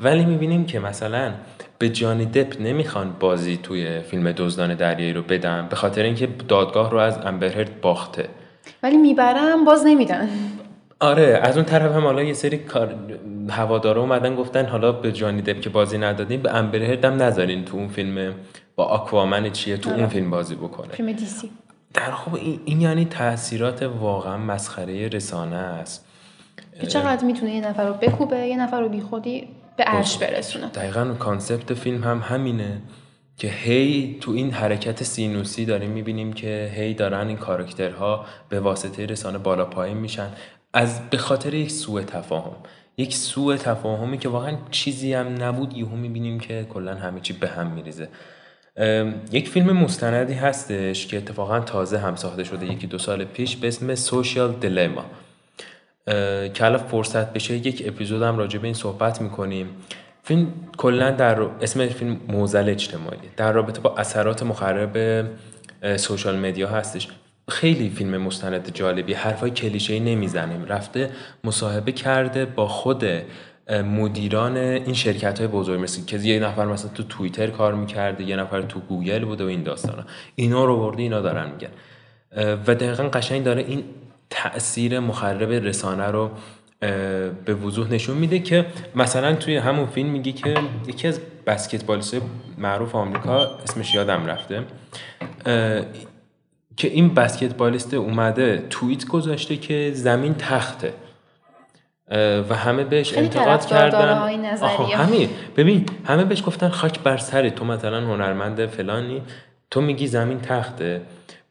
ولی 0.00 0.24
می‌بینیم 0.24 0.64
که 0.64 0.80
مثلا 0.80 1.32
به 1.80 1.88
جانی 1.88 2.26
دپ 2.26 2.60
نمی‌خوان 2.60 3.16
بازی 3.20 3.56
توی 3.56 4.00
فیلم 4.00 4.32
دزدان 4.32 4.74
دریایی 4.74 5.12
رو 5.12 5.22
بدن 5.22 5.66
به 5.70 5.76
خاطر 5.76 6.02
اینکه 6.02 6.28
دادگاه 6.48 6.90
رو 6.90 6.98
از 6.98 7.18
امبرهرد 7.18 7.80
باخته. 7.80 8.28
ولی 8.82 8.96
می‌برم 8.96 9.64
باز 9.64 9.86
نمیدن. 9.86 10.28
آره 11.00 11.40
از 11.42 11.56
اون 11.56 11.66
طرف 11.66 11.92
هم 11.92 12.04
حالا 12.04 12.22
یه 12.22 12.32
سری 12.32 12.58
کار 12.58 12.94
هوادارا 13.50 14.00
اومدن 14.00 14.36
گفتن 14.36 14.66
حالا 14.66 14.92
به 14.92 15.12
جانی 15.12 15.42
دپ 15.42 15.60
که 15.60 15.70
بازی 15.70 15.98
ندادین 15.98 16.42
به 16.42 16.54
امبر 16.54 16.82
هرد 16.82 17.04
هم 17.04 17.22
نذارین 17.22 17.64
تو 17.64 17.76
اون 17.76 17.88
فیلم 17.88 18.34
با 18.76 18.84
آکوامن 18.84 19.50
چیه 19.50 19.76
تو 19.76 19.90
اون 19.90 19.98
آره. 19.98 20.08
فیلم 20.08 20.30
بازی 20.30 20.54
بکنه. 20.54 20.88
فیلم 20.88 21.12
DC 21.12 21.50
در 21.94 22.10
خب 22.10 22.34
این, 22.34 22.60
این 22.64 22.80
یعنی 22.80 23.04
تاثیرات 23.04 23.82
واقعا 23.82 24.36
مسخره 24.36 25.08
رسانه 25.08 25.56
است. 25.56 26.06
که 26.80 26.86
چقدر 26.86 27.24
می‌تونه 27.24 27.54
یه 27.54 27.60
نفر 27.60 27.86
رو 27.86 27.94
بکوبه 27.94 28.38
یه 28.38 28.56
نفر 28.56 28.80
رو 28.80 28.88
بی 28.88 29.00
خودی 29.00 29.48
به 29.80 29.86
عرش 29.86 30.18
برسونه. 30.18 30.66
دقیقا 30.66 31.14
concept 31.18 31.74
فیلم 31.74 32.04
هم 32.04 32.18
همینه 32.18 32.82
که 33.36 33.48
هی 33.48 34.18
تو 34.20 34.30
این 34.30 34.50
حرکت 34.50 35.02
سینوسی 35.02 35.64
داریم 35.64 35.90
می‌بینیم 35.90 36.32
که 36.32 36.72
هی 36.74 36.94
دارن 36.94 37.28
این 37.28 37.36
کاراکترها 37.36 38.24
به 38.48 38.60
واسطه 38.60 39.06
رسانه 39.06 39.38
بالا 39.38 39.64
پایین 39.64 39.96
میشن. 39.96 40.28
از 40.72 41.10
به 41.10 41.16
خاطر 41.16 41.54
یک 41.54 41.70
سوء 41.70 42.02
تفاهم. 42.02 42.56
یک 42.96 43.14
سوء 43.14 43.56
تفاهمی 43.56 44.18
که 44.18 44.28
واقعا 44.28 44.56
چیزی 44.70 45.14
هم 45.14 45.42
نبود 45.42 45.76
یهو 45.76 45.96
می‌بینیم 45.96 46.40
که 46.40 46.66
کلا 46.74 46.94
همه 46.94 47.20
چی 47.20 47.32
به 47.32 47.48
هم 47.48 47.66
میریزه. 47.66 48.08
یک 49.32 49.48
فیلم 49.48 49.72
مستندی 49.72 50.34
هستش 50.34 51.06
که 51.06 51.16
اتفاقا 51.16 51.60
تازه 51.60 51.98
هم 51.98 52.16
ساخته 52.16 52.44
شده 52.44 52.66
یکی 52.66 52.86
دو 52.86 52.98
سال 52.98 53.24
پیش 53.24 53.56
به 53.56 53.68
اسم 53.68 53.94
سوشیال 53.94 54.52
دلما 54.52 55.04
که 56.54 56.76
فرصت 56.76 57.32
بشه 57.32 57.54
یک 57.54 57.82
اپیزود 57.86 58.22
هم 58.22 58.38
راجع 58.38 58.58
به 58.58 58.64
این 58.64 58.74
صحبت 58.74 59.20
می‌کنیم. 59.22 59.66
فیلم 60.22 60.52
کلا 60.76 61.10
در 61.10 61.40
اسم 61.40 61.86
فیلم 61.86 62.20
موزل 62.28 62.68
اجتماعی. 62.68 63.18
در 63.36 63.52
رابطه 63.52 63.80
با 63.80 63.94
اثرات 63.96 64.42
مخرب 64.42 65.26
سوشال 65.96 66.38
مدیا 66.38 66.68
هستش. 66.68 67.08
خیلی 67.48 67.90
فیلم 67.90 68.16
مستند 68.16 68.74
جالبی. 68.74 69.12
حرفای 69.12 69.50
کلیشه 69.50 70.00
نمی‌زنیم. 70.00 70.64
رفته 70.64 71.10
مصاحبه 71.44 71.92
کرده 71.92 72.44
با 72.44 72.68
خود 72.68 73.04
مدیران 73.70 74.56
این 74.56 74.94
شرکت 74.94 75.38
های 75.38 75.48
بزرگ. 75.48 75.80
مثل 75.80 76.04
که 76.04 76.18
یه 76.18 76.40
نفر 76.40 76.66
مثلا 76.66 76.90
تو 76.94 77.02
توییتر 77.02 77.46
کار 77.46 77.74
می‌کرده 77.74 78.24
یه 78.24 78.36
نفر 78.36 78.62
تو 78.62 78.80
گوگل 78.80 79.24
بوده 79.24 79.44
و 79.44 79.46
این 79.46 79.62
داستانا. 79.62 80.04
اینا 80.34 80.64
رو 80.64 80.76
برده 80.76 81.02
اینا 81.02 81.20
دارن 81.20 81.50
میگن. 81.50 81.70
و 82.66 82.74
دقیقا 82.74 83.04
قشنگ 83.04 83.44
داره 83.44 83.64
این 83.68 83.84
تاثیر 84.30 85.00
مخرب 85.00 85.50
رسانه 85.52 86.06
رو 86.06 86.30
به 87.44 87.54
وضوح 87.54 87.92
نشون 87.92 88.16
میده 88.16 88.38
که 88.38 88.66
مثلا 88.94 89.34
توی 89.34 89.56
همون 89.56 89.86
فیلم 89.86 90.08
میگه 90.08 90.32
که 90.32 90.54
یکی 90.86 91.08
از 91.08 91.20
بسکتبالیست 91.46 92.16
معروف 92.58 92.94
آمریکا 92.94 93.58
اسمش 93.62 93.94
یادم 93.94 94.26
رفته 94.26 94.62
که 96.76 96.88
این 96.88 97.14
بسکتبالیست 97.14 97.94
اومده 97.94 98.66
توییت 98.70 99.06
گذاشته 99.06 99.56
که 99.56 99.90
زمین 99.94 100.34
تخته 100.34 100.92
و 102.48 102.54
همه 102.54 102.84
بهش 102.84 103.18
انتقاد 103.18 103.66
کردن. 103.66 104.38
همین. 104.96 105.28
ببین 105.56 105.86
همه 106.04 106.24
بهش 106.24 106.42
گفتن 106.46 106.68
خاک 106.68 107.00
بر 107.00 107.16
سرت 107.16 107.54
تو 107.54 107.64
مثلا 107.64 108.00
هنرمند 108.00 108.66
فلانی 108.66 109.22
تو 109.70 109.80
میگی 109.80 110.06
زمین 110.06 110.40
تخته. 110.40 111.00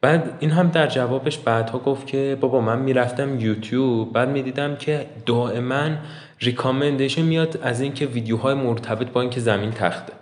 بعد 0.01 0.37
این 0.39 0.51
هم 0.51 0.67
در 0.67 0.87
جوابش 0.87 1.37
بعدها 1.37 1.79
گفت 1.79 2.07
که 2.07 2.37
بابا 2.41 2.61
من 2.61 2.79
می‌رفتم 2.79 3.39
یوتیوب 3.39 4.13
بعد 4.13 4.29
می‌دیدم 4.29 4.75
که 4.75 5.05
دائما 5.25 5.89
ریکامندیشن 6.39 7.21
میاد 7.21 7.59
از 7.63 7.81
اینکه 7.81 8.05
ویدیوهای 8.05 8.53
مرتبط 8.53 9.07
با 9.07 9.21
اینکه 9.21 9.39
زمین 9.39 9.71
تخته. 9.71 10.13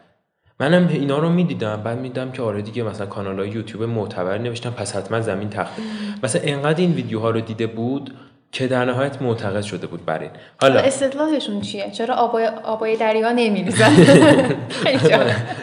منم 0.59 0.88
اینا 0.88 1.19
رو 1.19 1.30
می‌دیدم 1.30 1.82
بعد 1.84 1.99
میدم 1.99 2.32
که 2.32 2.41
آره 2.41 2.61
دیگه 2.61 2.84
مثلا 2.84 3.05
کانال 3.05 3.39
های 3.39 3.49
یوتیوب 3.49 3.84
معتبر 3.84 4.38
نوشتم 4.38 4.69
پس 4.69 4.95
حتما 4.95 5.21
زمین 5.21 5.49
تخته. 5.49 5.82
مثلا 6.23 6.41
انقدر 6.43 6.82
این 6.82 6.93
ویدیوها 6.93 7.30
رو 7.30 7.41
دیده 7.41 7.67
بود 7.67 8.13
که 8.51 8.67
در 8.67 8.86
نهایت 8.86 9.21
معتقد 9.21 9.61
شده 9.61 9.88
بود 9.88 10.05
بر 10.05 10.19
این. 10.19 10.32
حالا 10.61 10.80
استدلالشون 10.80 11.61
چیه؟ 11.61 11.91
چرا 11.91 12.15
آبای 12.15 12.47
آبای 12.47 12.97
دریا 12.97 13.32
نمیریزن. 13.32 13.91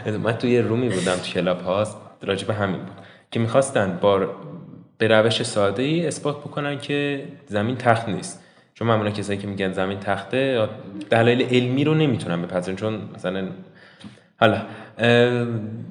من 0.24 0.32
توی 0.32 0.58
رومی 0.58 0.88
بودم 0.88 1.16
تو 1.16 1.22
کلاب 1.22 1.60
هاست 1.60 1.96
راجع 2.22 2.46
به 2.46 2.54
همین 2.54 2.80
بود. 2.80 3.03
که 3.34 3.40
می‌خواستن 3.40 3.98
با 4.00 4.26
به 4.98 5.08
روش 5.08 5.42
ساده 5.42 5.82
ای 5.82 6.06
اثبات 6.06 6.38
بکنن 6.40 6.78
که 6.78 7.24
زمین 7.46 7.76
تخت 7.76 8.08
نیست. 8.08 8.44
چون 8.74 8.88
معمولا 8.88 9.10
کسایی 9.10 9.38
که 9.38 9.46
میگن 9.46 9.72
زمین 9.72 10.00
تخته 10.00 10.68
دلایل 11.10 11.42
علمی 11.42 11.84
رو 11.84 11.94
نمی‌تونن 11.94 12.42
بپذیرن. 12.42 12.76
چون 12.76 13.08
مثلا 13.14 13.48
حالا 14.40 14.62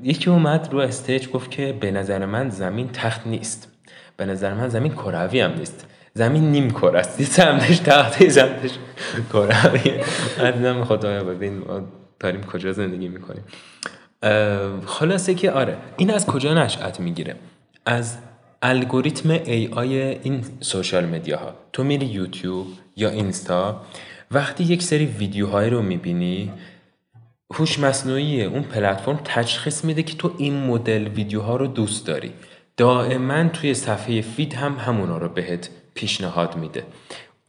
یکی 0.04 0.30
اومد 0.30 0.70
رو 0.72 0.80
استیج 0.80 1.30
گفت 1.30 1.52
که 1.52 1.78
به 1.80 1.92
نظر 1.92 2.26
من 2.26 2.50
زمین 2.50 2.90
تخت 2.94 3.28
نیست. 3.28 3.72
به 4.18 4.26
نظر 4.26 4.54
من 4.54 4.70
زمین 4.70 4.92
کروی 4.92 5.40
هم 5.40 5.52
نیست. 5.52 5.88
زمین 6.14 6.52
نیم 6.52 6.72
کره 6.72 7.00
است. 7.00 7.20
یه 7.20 7.26
سمتش 7.26 7.80
تخته 7.80 8.24
یه 8.24 8.30
سمتش 8.30 8.78
کروی. 9.34 10.02
من 10.40 10.52
دیدم 10.52 10.84
خدایا 10.84 11.24
ببین 11.24 11.58
ما 11.58 11.82
داریم 12.20 12.44
کجا 12.44 12.72
زندگی 12.72 13.08
می‌کنیم. 13.08 13.44
خلاصه 14.86 15.36
که 15.36 15.52
آره 15.52 15.78
این 15.98 16.14
از 16.14 16.26
کجا 16.26 16.54
نشأت 16.54 17.00
می‌گیره؟ 17.00 17.36
از 17.86 18.18
الگوریتم 18.62 19.30
AI 19.30 19.98
این 19.98 20.44
social 20.60 21.06
media 21.06 21.38
ها 21.38 21.54
تو 21.74 21.84
میری 21.84 22.06
یوتیوب 22.06 22.68
یا 22.96 23.10
اینستا 23.10 23.82
وقتی 24.32 24.64
یک 24.64 24.84
سری 24.84 25.06
ویدیوهای 25.06 25.70
رو 25.70 25.82
می‌بینی 25.82 26.52
هوش 27.54 27.80
مصنوعی 27.80 28.44
اون 28.44 28.64
پلتفرم 28.64 29.20
تشخیص 29.26 29.86
میده 29.86 30.04
که 30.04 30.18
تو 30.18 30.32
این 30.38 30.66
مدل 30.66 31.08
ویدیوها 31.08 31.56
رو 31.56 31.68
دوست 31.68 32.08
داری. 32.08 32.32
دائما 32.78 33.48
توی 33.48 33.74
صفحه 33.74 34.22
feed 34.22 34.54
هم 34.54 34.74
همونا 34.74 35.18
رو 35.18 35.30
بهت 35.30 35.70
پیشنهاد 35.94 36.56
میده. 36.56 36.84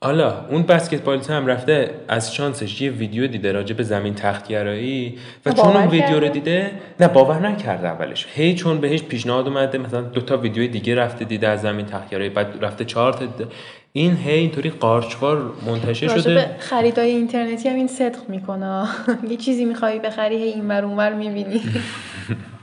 حالا 0.04 0.34
اون 0.50 0.62
بسکتبالیست 0.62 1.30
هم 1.30 1.46
رفته 1.46 1.90
از 2.08 2.34
شانسش 2.34 2.80
یه 2.80 2.90
ویدیو 2.90 3.26
دیده 3.26 3.52
راجع 3.52 3.74
به 3.74 3.82
زمین 3.82 4.14
تختگرایی 4.14 5.18
و 5.46 5.52
چون 5.52 5.76
اون 5.76 5.86
ویدیو 5.86 6.20
رو؟ 6.20 6.28
دیده 6.28 6.70
نه 7.00 7.08
باور 7.08 7.48
نکرده 7.48 7.88
اولش 7.88 8.26
هی 8.34 8.54
چون 8.54 8.78
بهش 8.78 9.02
پیشنهاد 9.02 9.48
اومده 9.48 9.78
مثلا 9.78 10.00
دو 10.00 10.20
تا 10.20 10.36
ویدیو 10.36 10.70
دیگه 10.70 10.94
رفته 10.94 11.24
دیده 11.24 11.48
از 11.48 11.62
زمین 11.62 11.86
تختگرایی 11.86 12.30
بعد 12.30 12.58
رفته 12.60 12.84
چهار 12.84 13.12
تا 13.12 13.26
دیده. 13.26 13.50
این 13.92 14.16
هی 14.16 14.38
اینطوری 14.38 14.70
قارچوار 14.70 15.52
منتشر 15.66 16.08
شده 16.08 16.34
به 16.34 16.46
خریدای 16.58 17.10
اینترنتی 17.10 17.68
هم 17.68 17.76
این 17.76 17.86
صدق 17.86 18.28
می‌کنه 18.28 18.88
یه 19.30 19.36
چیزی 19.36 19.64
می‌خوای 19.64 19.98
بخری 19.98 20.36
هی 20.36 20.48
این 20.48 20.68
ور 20.68 20.84
اونور 20.84 21.12
می‌بینی 21.12 21.60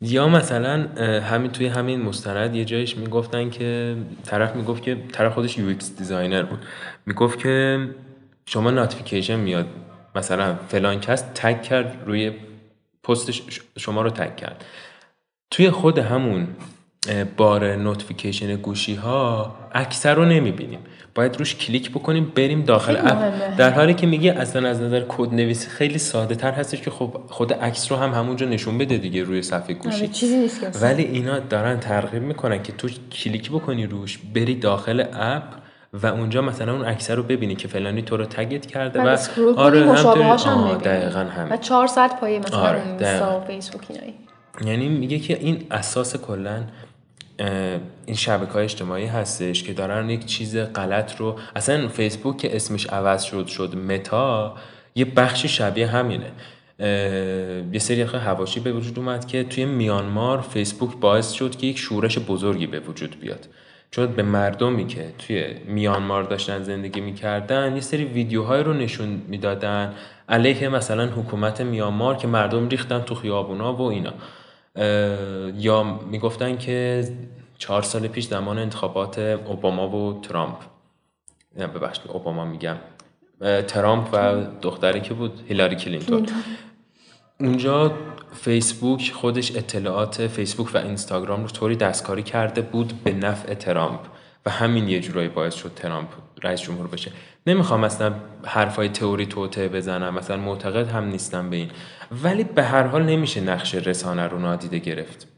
یا 0.00 0.28
مثلا 0.28 0.88
همین 1.20 1.50
توی 1.50 1.66
همین 1.66 2.02
مستند 2.02 2.54
یه 2.54 2.64
جایش 2.64 2.96
می‌گفتن 2.96 3.50
که 3.50 3.96
طرف 4.24 4.56
می‌گفت 4.56 4.82
که 4.82 4.96
طرف 5.12 5.34
خودش 5.34 5.58
UX 5.58 5.96
designer 5.96 6.42
بود. 6.42 6.58
می‌گفت 7.06 7.38
که 7.38 7.88
شما 8.46 8.70
notification 8.70 9.40
میاد. 9.40 9.66
مثلا 10.14 10.54
فلان 10.68 11.00
کس 11.00 11.24
tag 11.34 11.62
کرد 11.62 12.02
روی 12.06 12.32
پستش 13.04 13.42
شما 13.78 14.02
رو 14.02 14.10
tag 14.10 14.36
کرد. 14.36 14.64
توی 15.50 15.70
خود 15.70 15.98
همون 15.98 16.48
بار 17.36 17.76
notification 17.76 18.56
گوشی 18.56 18.94
ها 18.94 19.54
اکثر 19.72 20.14
رو 20.14 20.24
نمی‌بینیم 20.24 20.78
باید 21.14 21.36
روش 21.36 21.54
کلیک 21.54 21.90
بکنیم 21.90 22.32
بریم 22.34 22.62
داخل 22.62 22.96
app. 22.96 23.56
در 23.56 23.70
حالی 23.70 23.94
که 23.94 24.06
میگه 24.06 24.32
اصلا 24.32 24.68
از 24.68 24.80
نظر 24.80 25.02
کد 25.08 25.34
نویسی 25.34 25.68
خیلی 25.68 25.98
ساده 25.98 26.34
تر 26.34 26.52
هستش 26.52 26.80
که 26.80 26.90
خب 26.90 27.20
خود 27.28 27.52
عکس 27.52 27.92
رو 27.92 27.98
هم 27.98 28.12
همونجا 28.12 28.46
نشون 28.46 28.78
بده 28.78 28.96
دیگه 28.96 29.22
روی 29.22 29.42
صفحه 29.42 29.60
آره، 29.60 29.74
گوشی 29.74 30.08
چیزی 30.08 30.36
نیست. 30.36 30.82
ولی 30.82 31.02
اینا 31.02 31.38
دارن 31.38 31.80
ترغیب 31.80 32.22
می‌کنن 32.22 32.62
که 32.62 32.72
تو 32.72 32.88
کلیک 33.12 33.50
بکنی 33.50 33.86
روش 33.86 34.18
بری 34.34 34.54
داخل 34.54 35.04
app 35.12 35.42
و 35.92 36.06
اونجا 36.06 36.42
مثلا 36.42 36.72
اون 36.72 36.84
عکس 36.84 37.10
رو 37.10 37.22
ببینی 37.22 37.54
که 37.54 37.68
فلانی 37.68 38.02
تو 38.02 38.16
رو 38.16 38.24
تگت 38.24 38.66
کرده 38.66 39.00
و 39.00 39.16
آره 39.56 39.92
هم. 39.92 40.78
دقیقا 40.78 41.24
و 41.24 41.28
همین 41.28 41.56
چهار 41.56 41.86
ساعت 41.86 42.20
پایه 42.20 42.38
مثلا 42.38 42.58
آره،. 42.58 42.82
اینستا 42.86 43.40
و 43.40 43.44
فیسبوک 43.44 43.82
اینایی 43.88 44.14
یعنی 44.64 44.88
میگه 44.88 45.18
که 45.18 45.38
این 45.38 45.66
اساس 45.70 46.16
کلا 46.16 46.62
این 48.06 48.16
شبکه 48.16 48.52
های 48.52 48.64
اجتماعی 48.64 49.06
هستش 49.06 49.62
که 49.62 49.72
دارن 49.72 50.10
یک 50.10 50.26
چیز 50.26 50.56
غلط 50.56 51.16
رو 51.16 51.38
اصلا 51.56 51.88
فیسبوک 51.88 52.36
که 52.36 52.56
اسمش 52.56 52.86
عوض 52.86 53.22
شد 53.22 53.46
شد 53.46 53.76
متا 53.76 54.54
یه 54.94 55.04
بخشی 55.04 55.48
شبیه 55.48 55.86
همینه. 55.86 56.32
یه 57.72 57.78
سری 57.78 58.02
هواشی 58.02 58.60
به 58.60 58.72
وجود 58.72 58.98
اومد 58.98 59.26
که 59.26 59.44
توی 59.44 59.64
میانمار 59.64 60.40
فیسبوک 60.40 60.96
باعث 60.96 61.32
شد 61.32 61.56
که 61.56 61.66
یک 61.66 61.78
شورش 61.78 62.18
بزرگی 62.18 62.66
به 62.66 62.80
وجود 62.80 63.20
بیاد. 63.20 63.48
چون 63.90 64.06
به 64.06 64.22
مردمی 64.22 64.86
که 64.86 65.12
توی 65.18 65.44
میانمار 65.66 66.22
داشتن 66.22 66.62
زندگی 66.62 67.00
می‌کردن 67.00 67.74
یه 67.74 67.80
سری 67.80 68.04
ویدیوهای 68.04 68.62
رو 68.62 68.72
نشون 68.72 69.22
می‌دادن 69.28 69.94
علیه 70.28 70.68
مثلا 70.68 71.06
حکومت 71.06 71.60
میانمار 71.60 72.16
که 72.16 72.26
مردم 72.26 72.68
ریختن 72.68 73.00
تو 73.00 73.14
خیابونا 73.14 73.74
و 73.74 73.82
اینا. 73.82 74.12
یا 75.56 76.00
می‌گفتن 76.10 76.58
که 76.58 77.08
چهار 77.58 77.82
سال 77.82 78.08
پیش 78.08 78.26
زمان 78.26 78.58
انتخابات 78.58 79.18
اوباما 79.18 79.88
و 79.88 80.20
ترامپ. 80.20 80.56
ببخشید 81.56 82.04
اوباما 82.08 82.44
میگم. 82.44 82.76
ترامپ 83.68 84.08
و 84.12 84.44
دختری 84.62 85.00
که 85.00 85.14
بود 85.14 85.40
هیلاری 85.48 85.76
کلینتون. 85.76 86.26
اونجا 87.40 87.92
فیسبوک 88.32 89.12
خودش 89.12 89.56
اطلاعات 89.56 90.26
فیسبوک 90.26 90.74
و 90.74 90.78
اینستاگرام 90.78 91.42
رو 91.42 91.48
طوری 91.48 91.76
دستکاری 91.76 92.22
کرده 92.22 92.60
بود 92.60 92.92
به 93.04 93.12
نفع 93.12 93.54
ترامپ. 93.54 94.00
و 94.46 94.50
همین 94.50 94.88
یه 94.88 95.00
جورایی 95.00 95.28
باعث 95.28 95.54
شد 95.54 95.72
ترامپ 95.76 96.08
رئیس 96.42 96.60
جمهور 96.60 96.86
بشه. 96.86 97.12
نمی‌خوام 97.46 97.80
مثلا 97.80 98.14
حرفای 98.44 98.88
تئوری 98.88 99.26
توته 99.26 99.68
بزنم 99.68 100.14
مثلا 100.14 100.36
معتقد 100.36 100.88
هم 100.88 101.04
نیستم 101.04 101.50
به 101.50 101.56
این. 101.56 101.70
ولی 102.10 102.44
به 102.44 102.62
هر 102.62 102.82
حال 102.82 103.02
نمیشه 103.02 103.40
نقش 103.40 103.74
رسانه 103.74 104.26
رو 104.26 104.38
نادیده 104.38 104.78
گرفت. 104.78 105.28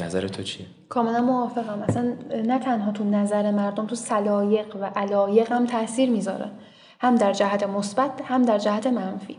نظر 0.00 0.28
تو 0.28 0.42
چیه؟ 0.42 0.66
کاملا 0.88 1.20
موافقم. 1.20 1.82
اصلا 1.82 2.14
نه 2.44 2.58
تنها 2.58 2.92
تو 2.92 3.04
نظر 3.04 3.50
مردم 3.50 3.86
تو 3.86 3.94
سلایق 3.94 4.76
و 4.76 4.84
علایق 4.84 5.52
هم 5.52 5.66
تاثیر 5.66 6.10
می‌ذاره. 6.10 6.50
هم 7.00 7.14
در 7.14 7.32
جهت 7.32 7.62
مثبت 7.62 8.22
هم 8.24 8.42
در 8.42 8.58
جهت 8.58 8.86
منفی. 8.86 9.36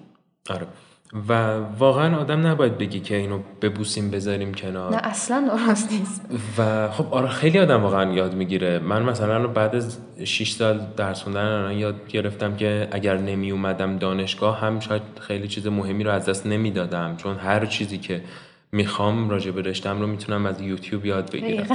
آره. 0.49 0.67
و 1.29 1.57
واقعا 1.79 2.17
آدم 2.17 2.47
نباید 2.47 2.77
بگی 2.77 2.99
که 2.99 3.15
اینو 3.15 3.39
ببوسیم 3.61 4.11
بذاریم 4.11 4.53
کنار. 4.53 4.91
نه 4.91 4.97
اصلا 5.03 5.49
درست 5.67 5.91
نیست. 5.91 6.25
و 6.57 6.89
خب 6.91 7.13
آره 7.13 7.27
خیلی 7.27 7.59
آدم 7.59 7.83
واقعا 7.83 8.13
یاد 8.13 8.35
می‌گیره. 8.35 8.79
من 8.79 9.03
مثلا 9.03 9.47
بعد 9.47 9.75
از 9.75 9.97
6 10.23 10.51
سال 10.51 10.81
درس 10.97 11.23
خوندن 11.23 11.45
الان 11.45 11.77
یاد 11.77 12.07
گرفتم 12.07 12.55
که 12.55 12.87
اگر 12.91 13.17
نمی 13.17 13.51
اومدم 13.51 13.97
دانشگاه 13.97 14.59
هم 14.59 14.79
شاید 14.79 15.01
خیلی 15.19 15.47
چیز 15.47 15.67
مهمی 15.67 16.03
رو 16.03 16.11
از 16.11 16.25
دست 16.25 16.47
نمی‌دادم. 16.47 17.15
چون 17.17 17.37
هر 17.37 17.65
چیزی 17.65 17.97
که 17.97 18.21
می‌خوام 18.71 19.29
راجع 19.29 19.51
به 19.51 19.61
رشتم 19.61 19.99
رو 19.99 20.07
می‌تونم 20.07 20.45
از 20.45 20.61
یوتیوب 20.61 21.05
یاد 21.05 21.31
بگیرم. 21.31 21.67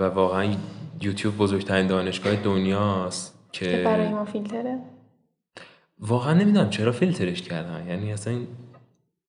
و 0.00 0.02
واقعا 0.02 0.46
یوتیوب 1.00 1.36
بزرگترین 1.36 1.86
دانشگاه 1.86 2.36
دنیاست 2.36 3.38
که 3.52 3.82
برای 3.84 4.08
ما 4.08 4.24
فیلتره. 4.24 4.78
واقعا 6.00 6.34
نمی‌دونم 6.34 6.70
چرا 6.70 6.92
فیلترش 6.92 7.42
کردن. 7.42 7.86
یعنی 7.88 8.12
اصلا 8.12 8.32
این 8.32 8.46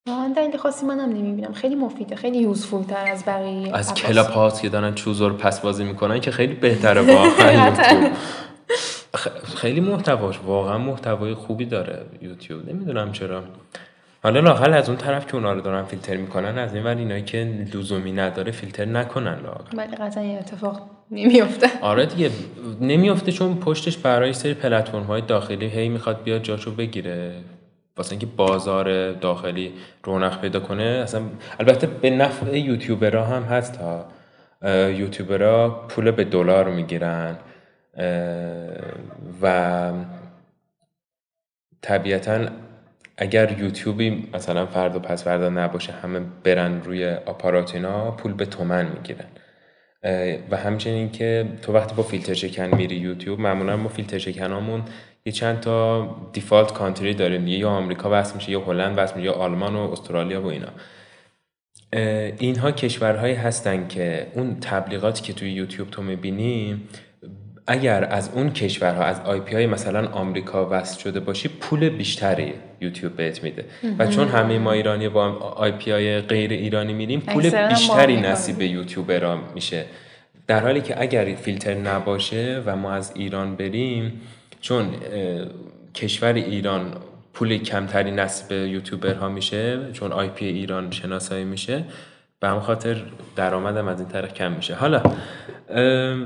واقعا 0.07 0.33
دلیل 0.35 0.57
خاصی 0.57 0.85
منم 0.85 1.09
نمی‌بینم. 1.09 1.53
خیلی 1.53 1.75
مفیده 1.75 2.15
خیلی 2.15 2.37
یوزفول 2.37 2.83
تر 2.83 3.11
از 3.11 3.25
بقیه. 3.25 3.75
از. 3.75 3.93
کلاب 3.93 4.27
هاست 4.27 4.61
که 4.61 4.69
دارن 4.69 4.95
چوزور 4.95 5.33
پس 5.33 5.59
بازی 5.59 5.83
می‌کنن 5.83 6.19
که 6.19 6.31
خیلی 6.31 6.53
بهتره 6.53 7.01
واقعا 7.15 7.73
خیلی 9.61 9.79
محتواش 9.79 10.39
واقعا 10.45 10.77
محتوای 10.77 11.33
خوبی 11.33 11.65
داره 11.65 12.05
یوتیوب. 12.21 12.69
نمی‌دونم 12.69 13.11
چرا. 13.11 13.43
حالا 14.23 14.39
لاقل 14.39 14.73
از 14.73 14.89
اون 14.89 14.97
طرف 14.97 15.27
که 15.27 15.35
اونا 15.35 15.53
رو 15.53 15.61
دارن 15.61 15.83
فیلتر 15.83 16.17
می‌کنن 16.17 16.57
از 16.57 16.73
این 16.73 16.83
ور 16.83 16.95
اینایی 16.95 17.23
که 17.23 17.67
لزومی 17.73 18.11
نداره 18.11 18.51
فیلتر 18.51 18.85
نکنن 18.85 19.39
لاقل 19.43 19.77
ولی 19.77 19.95
قطعا 19.95 20.23
این 20.23 20.37
اتفاق 20.37 20.89
نمیفته 21.11 21.67
آره 21.81 22.05
دیگه 22.05 22.31
نمیافته 22.81 23.31
چون 23.31 23.55
پشتش 23.55 23.97
برای 23.97 24.33
سری 24.33 24.53
پلتفرم 24.53 25.03
های 25.03 25.21
داخلی 25.21 25.67
هی 25.67 25.89
می‌خواد 25.89 26.23
بیاد 26.23 26.41
جاشو 26.41 26.75
بگیره. 26.75 27.33
واسه 27.97 28.11
اینکه 28.11 28.25
بازار 28.25 29.11
داخلی 29.11 29.73
رونق 30.03 30.41
پیدا 30.41 30.59
کنه 30.59 30.83
اصلا 30.83 31.21
البته 31.59 31.87
به 31.87 32.09
نفع 32.09 32.57
یوتیوبرها 32.57 33.25
هم 33.25 33.43
هست 33.43 33.77
ها. 33.77 34.05
اه، 34.61 34.91
یوتیوبرها 34.91 35.69
پول 35.69 36.11
به 36.11 36.23
دلار 36.23 36.69
می‌گیرن. 36.69 37.35
و 39.41 39.91
طبیعتا 41.81 42.39
اگر 43.21 43.59
یوتیوبی 43.59 44.29
مثلا 44.33 44.65
فردا 44.65 44.99
پس 44.99 45.23
فردا 45.23 45.49
نباشه 45.49 45.91
همه 45.91 46.19
برن 46.43 46.81
روی 46.81 47.05
آپارات 47.05 47.75
اینا 47.75 48.11
پول 48.11 48.33
به 48.33 48.45
تومن 48.45 48.85
می‌گیرن. 48.85 49.25
و 50.51 50.57
همچنین 50.57 51.11
که 51.11 51.45
تو 51.61 51.73
وقتی 51.73 51.95
با 51.95 52.03
فیلتر 52.03 52.33
شکن 52.33 52.75
میری 52.75 52.95
یوتیوب 52.95 53.39
معمولا 53.39 53.77
ما 53.77 53.89
فیلتر 53.89 54.17
شکنامون 54.17 54.83
یه 55.25 55.33
چند 55.33 55.59
تا 55.59 56.09
default 56.33 56.73
country 56.73 57.13
داریم. 57.13 57.47
یا 57.47 57.69
آمریکا 57.69 58.09
وصل 58.11 58.35
میشه 58.35 58.51
یا 58.51 58.61
هلند 58.61 58.97
وصل 58.97 59.15
میشه 59.15 59.25
یا 59.25 59.33
آلمان 59.33 59.75
و 59.75 59.79
استرالیا 59.79 60.41
و 60.41 60.45
اینا. 60.45 60.69
اینها 62.37 62.71
کشورهایی 62.71 63.35
هستن 63.35 63.87
که 63.87 64.27
اون 64.33 64.59
تبلیغاتی 64.59 65.23
که 65.23 65.33
توی 65.33 65.51
یوتیوب 65.51 65.89
تو 65.89 66.01
می‌بینی 66.01 66.81
اگر 67.71 68.03
از 68.03 68.29
اون 68.33 68.49
کشورها 68.53 69.03
از 69.03 69.19
IP 69.19 69.55
های 69.55 69.67
مثلا 69.67 70.07
آمریکا 70.07 70.67
وصل 70.71 70.99
شده 70.99 71.19
باشی 71.19 71.47
پول 71.47 71.89
بیشتری 71.89 72.53
یوتیوب 72.81 73.15
بهت 73.15 73.43
میده. 73.43 73.65
و 73.99 74.07
چون 74.07 74.27
همه 74.27 74.59
ما 74.59 74.71
ایرانی 74.71 75.09
با 75.09 75.25
IP 75.55 75.91
های 75.91 76.21
غیر 76.21 76.51
ایرانی 76.51 76.93
میریم 76.93 77.19
پول 77.19 77.67
بیشتری 77.67 78.21
نصیب 78.21 78.61
یوتیوبرا 78.61 79.39
میشه. 79.55 79.85
در 80.47 80.59
حالی 80.59 80.81
که 80.81 81.01
اگر 81.01 81.35
فیلتر 81.35 81.73
نباشه 81.73 82.63
و 82.65 82.75
ما 82.75 82.91
از 82.91 83.11
ایران 83.15 83.55
بریم 83.55 84.21
چون 84.61 84.89
کشور 85.95 86.33
ایران 86.33 86.93
پول 87.33 87.57
کمتری 87.57 88.11
نصیب 88.11 88.51
یوتیوبرها 88.51 89.29
میشه 89.29 89.79
چون 89.93 90.11
آی 90.11 90.27
پی 90.27 90.45
ایران 90.45 90.91
شناسایی 90.91 91.43
میشه 91.43 91.83
به 92.39 92.47
همون 92.47 92.61
خاطر 92.61 93.03
درآمدم 93.35 93.87
از 93.87 93.99
این 93.99 94.09
طرف 94.09 94.33
کم 94.33 94.51
میشه. 94.51 94.75
حالا 94.75 95.03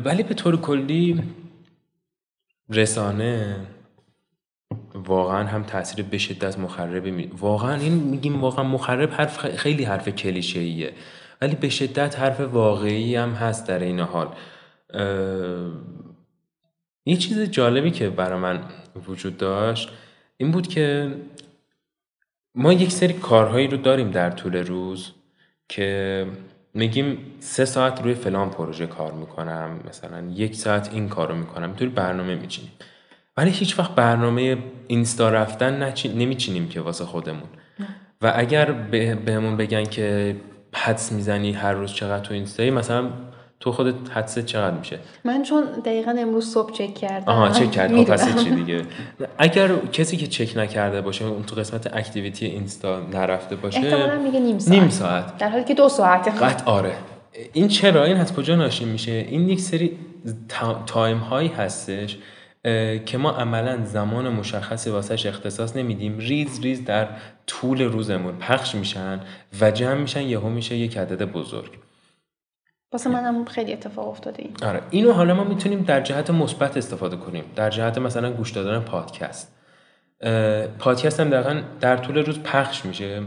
ولی 0.03 0.24
به 0.24 0.34
طور 0.34 0.61
کلی 0.61 1.24
رسانه 2.70 3.55
واقعا 4.93 5.47
هم 5.47 5.64
تاثیر 5.64 6.05
به 6.05 6.18
شدت 6.18 6.59
مخربی 6.59 7.11
می... 7.11 7.26
واقعا 7.26 7.76
این 7.76 7.93
میگیم 7.93 8.41
واقعا 8.41 8.64
مخرب 8.64 9.11
حرف 9.11 9.38
خیلی 9.38 9.84
حرف 9.84 10.09
کلیشه 10.09 10.59
ایه 10.59 10.93
ولی 11.41 11.55
به 11.55 11.70
شدت 11.70 12.20
حرف 12.20 12.39
واقعی 12.39 13.16
هم 13.16 13.30
هست 13.30 13.68
در 13.68 13.80
این 13.80 13.99
حال. 13.99 14.28
اه، 14.93 15.72
یه 17.05 17.18
چیز 17.18 17.39
جالبی 17.39 17.91
که 17.91 18.09
برای 18.09 18.39
من 18.39 18.59
وجود 19.07 19.38
داشت 19.38 19.89
این 20.38 20.51
بود 20.51 20.68
که 20.68 21.16
ما 22.55 22.74
یک 22.74 22.91
سری 22.91 23.14
کارهایی 23.14 23.68
رو 23.68 23.78
داریم 23.78 24.11
در 24.11 24.32
طول 24.32 24.55
روز. 24.55 25.11
که 25.76 26.26
میگیم 26.74 27.17
سه 27.39 27.65
ساعت 27.65 28.01
روی 28.01 28.13
فلان 28.13 28.49
پروژه 28.49 28.88
کار 28.88 29.11
می‌کنم 29.11 29.80
مثلا 29.89 30.30
یک 30.34 30.55
ساعت 30.55 30.93
این 30.93 31.09
کار 31.09 31.30
رو 31.30 31.36
می‌کنم 31.36 31.67
اینطوری 31.67 31.89
برنامه 31.91 32.36
میچینیم. 32.36 32.71
ولی 33.38 33.51
هیچ 33.51 33.80
وقت 33.80 33.95
برنامه 33.95 34.57
اینستا 34.88 35.30
رفتن 35.30 35.84
نچی... 35.84 36.09
نمیچینیم 36.09 36.69
که 36.69 36.82
واسه 36.82 37.05
خودمون. 37.05 37.49
و 38.21 38.34
اگر 38.36 38.71
به- 38.71 39.15
بهمون 39.15 39.57
بگن 39.57 39.84
که 39.84 40.36
حدس 40.76 41.11
می‌زنی 41.11 41.51
هر 41.51 41.74
روز 41.74 41.93
چقدر 41.93 42.24
تو 42.24 42.34
اینستایی 42.34 42.71
مثلا 42.71 43.09
تو 43.64 43.72
خودت 43.72 43.95
حدست 44.14 44.45
چقدر 44.45 44.78
میشه؟ 44.78 44.99
من 45.24 45.43
چون 45.43 45.64
دقیقا 45.86 46.16
امروز 46.20 46.53
صبح 46.53 46.72
چک 46.74 46.93
کردم. 46.93 47.28
آها 47.28 47.49
چک 47.49 47.72
کرد 47.72 47.95
خب 47.95 48.03
پس. 48.03 48.43
چی 48.43 48.49
دیگه؟ 48.51 48.82
اگر 49.38 49.76
کسی 49.91 50.18
که 50.18 50.28
چک 50.28 50.57
نکرده 50.57 51.01
باشه 51.01 51.26
اون 51.26 51.43
تو 51.43 51.55
قسمت 51.55 51.95
activity 51.97 52.45
اینستا 52.45 52.99
نرفته 53.14 53.55
باشه 53.55 53.80
احتمالاً 53.80 54.20
میگه 54.20 54.39
نیم 54.39 54.59
ساعت. 54.59 54.80
نیم 54.80 54.89
ساعت. 54.89 55.38
در 55.38 55.49
حالی 55.49 55.64
که 55.64 55.74
دو 55.74 55.89
ساعته 55.89 56.32
قطع 56.32 56.66
آره. 56.66 56.93
این 57.53 57.68
چرا؟ 57.68 58.03
این 58.03 58.18
از 58.18 58.34
کجا 58.36 58.55
ناشی 58.55 58.86
میشه؟ 58.86 59.11
این 59.11 59.49
یک 59.49 59.59
سری 59.59 59.97
تا- 60.49 60.84
time 60.86 61.18
هایی 61.18 61.47
هستش 61.49 62.18
که 63.05 63.18
ما 63.18 63.32
عملا 63.32 63.86
زمان 63.86 64.30
مشخصی 64.30 64.89
واسهش 64.89 65.26
اختصاص 65.26 65.76
نمیدیم. 65.76 66.18
ریز 66.20 66.59
ریز 66.61 66.86
در 66.86 67.07
طول 67.47 67.82
روزمون 67.82 68.38
پخش 68.38 68.76
میشن 68.76 69.20
و 69.61 69.72
جمع 69.72 69.93
میشن 69.93 70.22
یهو 70.22 70.49
میشه 70.49 70.76
یک 70.76 70.97
عدد 70.97 71.32
بزرگ. 71.32 71.72
واسه 72.94 73.10
منم 73.10 73.46
خیلی 73.46 73.74
اتفاق 73.74 74.08
افتاده 74.08 74.44
این. 74.44 74.54
آره. 74.64 74.82
اینو 74.89 75.12
حالا 75.12 75.34
ما 75.34 75.44
می‌تونیم 75.44 75.82
در 75.82 76.02
جهت 76.02 76.30
مثبت 76.30 76.78
استفاده 76.78 77.16
کنیم. 77.16 77.44
در 77.56 77.70
جهت 77.70 77.98
مثلا 77.98 78.32
گوش 78.32 78.52
دادن 78.52 78.80
پادکست. 78.80 79.56
پادکست 80.80 81.20
هم 81.20 81.30
دقیقا 81.30 81.62
در 81.82 81.98
طول 81.98 82.18
روز 82.18 82.39
پخش 82.39 82.86
میشه. 82.86 83.22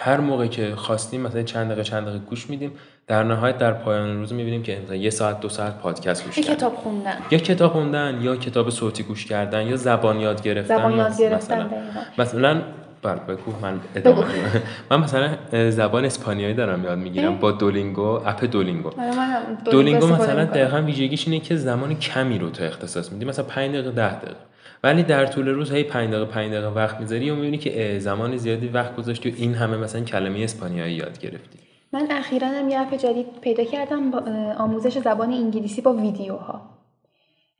هر 0.00 0.20
موقع 0.20 0.46
که 0.46 0.74
خواستیم 0.76 1.20
مثلا 1.20 1.42
چند 1.42 1.66
دقیقه 1.66 1.82
چند 1.84 2.02
دقیقه 2.06 2.24
گوش 2.24 2.50
میدیم 2.50 2.72
در 3.06 3.22
نهایت 3.22 3.58
در 3.58 3.72
پایان 3.72 4.18
روز 4.18 4.32
می‌بینیم 4.32 4.62
که 4.62 4.80
مثلا 4.84 4.96
یه 4.96 5.10
ساعت 5.10 5.40
دو 5.40 5.48
ساعت 5.48 5.78
پادکست 5.78 6.24
گوش 6.24 6.34
کردیم. 6.34 6.54
کتاب 6.54 6.74
خوندن. 6.74 7.16
یا 7.30 7.38
کتاب 7.38 7.72
خوندن 7.72 8.18
یا 8.22 8.36
کتاب 8.36 8.70
صوتی 8.70 9.02
گوش 9.02 9.26
کردن 9.26 9.66
یا 9.66 9.76
زبان 9.76 10.20
یاد 10.20 10.42
گرفتن 10.42 10.78
زبان 10.78 10.96
یاد 10.96 11.18
گرفتن 11.20 11.66
مثلا. 11.66 11.70
مثلا 12.18 12.62
بله 13.06 13.20
بگو 13.36 13.52
من 13.62 13.80
ادامه 13.94 14.22
بگو. 14.22 14.58
من 14.90 15.00
مثلا 15.00 15.36
زبان 15.70 16.04
اسپانیایی 16.04 16.54
دارم 16.54 16.84
یاد 16.84 16.98
می‌گیرم؟ 16.98 17.38
با 17.38 17.52
دولینگو 17.52 18.02
اپ 18.02 18.44
دولینگو. 18.44 18.88
آره 18.88 19.70
دولینگو 19.70 20.04
استفاده 20.04 20.32
مثلا. 20.32 20.44
دقیقا 20.44 20.82
ویژگیش 20.82 21.28
اینه 21.28 21.40
که 21.40 21.56
زمان 21.56 21.94
کمی 21.94 22.38
رو 22.38 22.50
تو 22.50 22.64
اختصاص 22.64 23.12
میدی 23.12 23.24
مثلا 23.24 23.44
5 23.44 23.70
دقیقه 23.70 23.90
10 23.90 24.18
دقیقه. 24.18 24.36
ولی 24.84 25.02
در 25.02 25.26
طول 25.26 25.48
روز 25.48 25.72
هی 25.72 25.82
5 25.82 26.10
دقیقه 26.10 26.24
5 26.24 26.52
دقیقه 26.52 26.68
وقت 26.68 27.00
می‌ذاری 27.00 27.30
و 27.30 27.34
می‌بینی 27.34 27.58
که 27.58 27.98
زمان 27.98 28.36
زیادی 28.36 28.68
وقت 28.68 28.96
گذاشتی 28.96 29.30
و 29.30 29.32
این 29.36 29.54
همه 29.54 29.76
مثلا 29.76 30.00
کلمه 30.00 30.40
اسپانیایی 30.40 30.94
یاد 30.94 31.18
گرفتی. 31.18 31.58
من 31.92 32.06
اخیرا 32.10 32.48
هم 32.48 32.68
یه 32.68 32.80
اپ 32.80 32.94
جدید 32.96 33.26
پیدا 33.40 33.64
کردم 33.64 34.10
با 34.10 34.22
آموزش 34.58 34.98
زبان 34.98 35.32
انگلیسی 35.32 35.80
با 35.80 35.92
ویدیوها. 35.92 36.60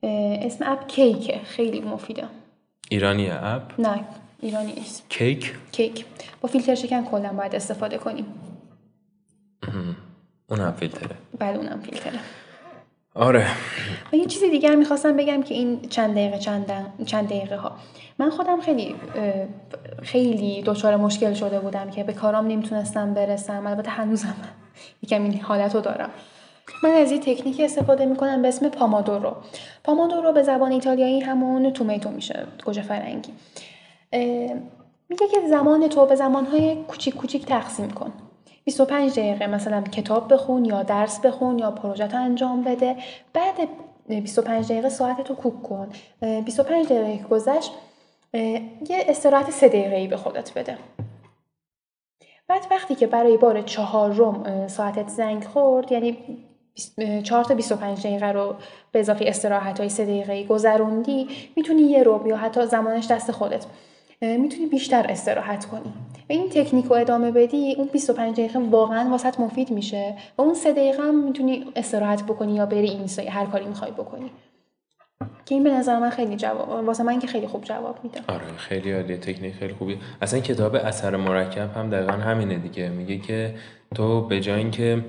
اسم 0.03 0.65
اپ 0.67 0.87
کیکه 0.87 1.39
خیلی 1.45 1.81
مفیده. 1.81 2.23
ایرانی 2.89 3.29
اپ؟ 3.29 3.61
نه. 3.79 3.99
ایرانی 4.39 4.73
نیست. 4.73 5.05
کیک؟ 5.09 5.53
کیک. 5.71 6.05
با 6.41 6.49
فیلتر 6.49 6.75
شکن 6.75 7.05
کلا 7.05 7.29
باید 7.29 7.55
استفاده 7.55 7.97
کنیم. 7.97 8.25
اون 10.49 10.59
هم 10.59 10.71
فیلتره. 10.71 11.15
بله 11.39 11.57
اونم 11.57 11.81
فیلتره. 11.81 12.19
آره. 13.15 13.47
و 14.13 14.15
یه 14.15 14.25
چیز 14.25 14.43
دیگر 14.43 14.75
می‌خواستم 14.75 15.17
بگم 15.17 15.43
که 15.43 15.53
این 15.53 15.81
چند 15.89 16.11
دقیقه 16.11 16.39
چند, 16.39 16.71
چند 17.05 17.25
دقیقه 17.25 17.55
ها 17.55 17.77
من 18.19 18.29
خودم 18.29 18.61
خیلی 18.61 18.95
خیلی 20.03 20.63
دچار 20.65 20.95
مشکل 20.95 21.33
شده 21.33 21.59
بودم 21.59 21.89
که 21.89 22.03
به 22.03 22.13
کارام 22.13 22.47
نمی‌تونستم 22.47 23.13
برسم. 23.13 23.67
البته 23.67 23.89
هنوزم 23.89 24.35
یکم 25.03 25.23
این 25.23 25.41
حالت 25.41 25.75
رو 25.75 25.81
دارم. 25.81 26.09
من 26.83 26.89
از 26.89 27.11
یه 27.11 27.19
تکنیک 27.19 27.59
استفاده 27.59 28.05
می‌کنم 28.05 28.41
به 28.41 28.47
اسم 28.47 28.69
پامادورو. 28.69 29.35
پامادورو 29.83 30.33
به 30.33 30.43
زبان 30.43 30.71
ایتالیایی 30.71 31.19
همون 31.19 31.73
تومیتو 31.73 32.09
میشه 32.09 32.45
گوجه 32.65 32.81
فرنگی. 32.81 33.29
میگه 35.09 35.27
که 35.31 35.47
زمان 35.49 35.87
تو 35.87 36.05
به 36.05 36.15
زمانهای 36.15 36.83
کوچیک 36.83 37.15
کوچیک 37.15 37.45
تقسیم 37.45 37.91
کن. 37.91 38.13
25 38.65 39.19
دقیقه 39.19 39.47
مثلا 39.47 39.81
کتاب 39.81 40.33
بخون 40.33 40.65
یا 40.65 40.83
درس 40.83 41.19
بخون 41.19 41.59
یا 41.59 41.71
پروژه 41.71 42.15
انجام 42.15 42.63
بده. 42.63 42.95
بعد 43.33 43.55
25 44.07 44.71
دقیقه 44.71 44.89
ساعت 44.89 45.21
تو 45.21 45.35
کوک 45.35 45.63
کن. 45.63 45.89
اه، 46.21 46.41
25 46.41 46.85
دقیقه 46.85 47.27
گذشت 47.27 47.71
یه 48.89 49.05
استراحت 49.07 49.51
3 49.51 49.67
دقیقه‌ای 49.67 50.07
به 50.07 50.17
خودت 50.17 50.57
بده. 50.57 50.77
بعد 52.47 52.67
وقتی 52.71 52.95
که 52.95 53.07
برای 53.07 53.37
بار 53.37 53.61
چهارم 53.61 54.67
ساعتت 54.67 55.07
زنگ 55.07 55.43
خورد 55.43 55.91
یعنی 55.91 56.17
4 57.23 57.43
تا 57.43 57.55
25 57.55 58.07
دقیقه 58.07 58.31
رو 58.31 58.55
به 58.91 58.99
اضافه 58.99 59.25
استراحت 59.27 59.79
های 59.79 59.89
3 59.89 60.05
دقیقه 60.05 60.43
گذروندی 60.43 61.27
می‌تونی 61.55 61.81
یه 61.81 62.03
ربع 62.05 62.27
یا 62.27 62.37
حتی 62.37 62.65
زمانش 62.65 63.07
دست 63.11 63.31
خودت. 63.31 63.65
می‌تونی 64.21 64.65
بیشتر 64.65 65.05
استراحت 65.09 65.65
کنی. 65.65 65.93
و 66.29 66.33
این 66.33 66.49
تکنیک 66.49 66.85
رو 66.85 66.93
ادامه 66.93 67.31
بدی 67.31 67.75
اون 67.77 67.87
25 67.93 68.33
دقیقه 68.33 68.59
واقعا 68.59 69.09
واسط 69.09 69.39
مفید 69.39 69.71
میشه. 69.71 70.15
و 70.37 70.41
اون 70.41 70.53
3 70.53 70.71
دقیقه 70.71 71.03
هم 71.03 71.23
می‌تونی 71.23 71.65
استراحت 71.75 72.23
بکنی 72.23 72.55
یا 72.55 72.65
بری 72.65 72.87
یا 73.17 73.31
هر 73.31 73.45
کاری 73.45 73.65
می‌خوای 73.65 73.91
بکنی. 73.91 74.31
که 75.45 75.55
این 75.55 75.63
به 75.63 75.69
نظر 75.69 75.99
من 75.99 76.09
خیلی 76.09 76.35
جواب 76.35 76.69
واسه 76.87 77.03
من 77.03 77.19
که 77.19 77.27
خیلی 77.27 77.47
خوب 77.47 77.63
جواب 77.63 77.99
میده. 78.03 78.19
آره 78.27 78.57
خیلی 78.57 78.91
عالیه 78.91 79.17
تکنیک 79.17 79.53
خیلی 79.53 79.73
خوبی. 79.73 79.97
اصلا 80.21 80.39
کتاب 80.39 80.75
اثر 80.75 81.15
مرکب 81.15 81.77
هم 81.77 81.89
دقیقا 81.89 82.11
همینه 82.11 82.55
دیگه. 82.55 82.89
میگه 82.89 83.17
که 83.17 83.55
تو 83.95 84.21
به 84.21 84.39
جای 84.39 84.59
اینکه 84.59 85.05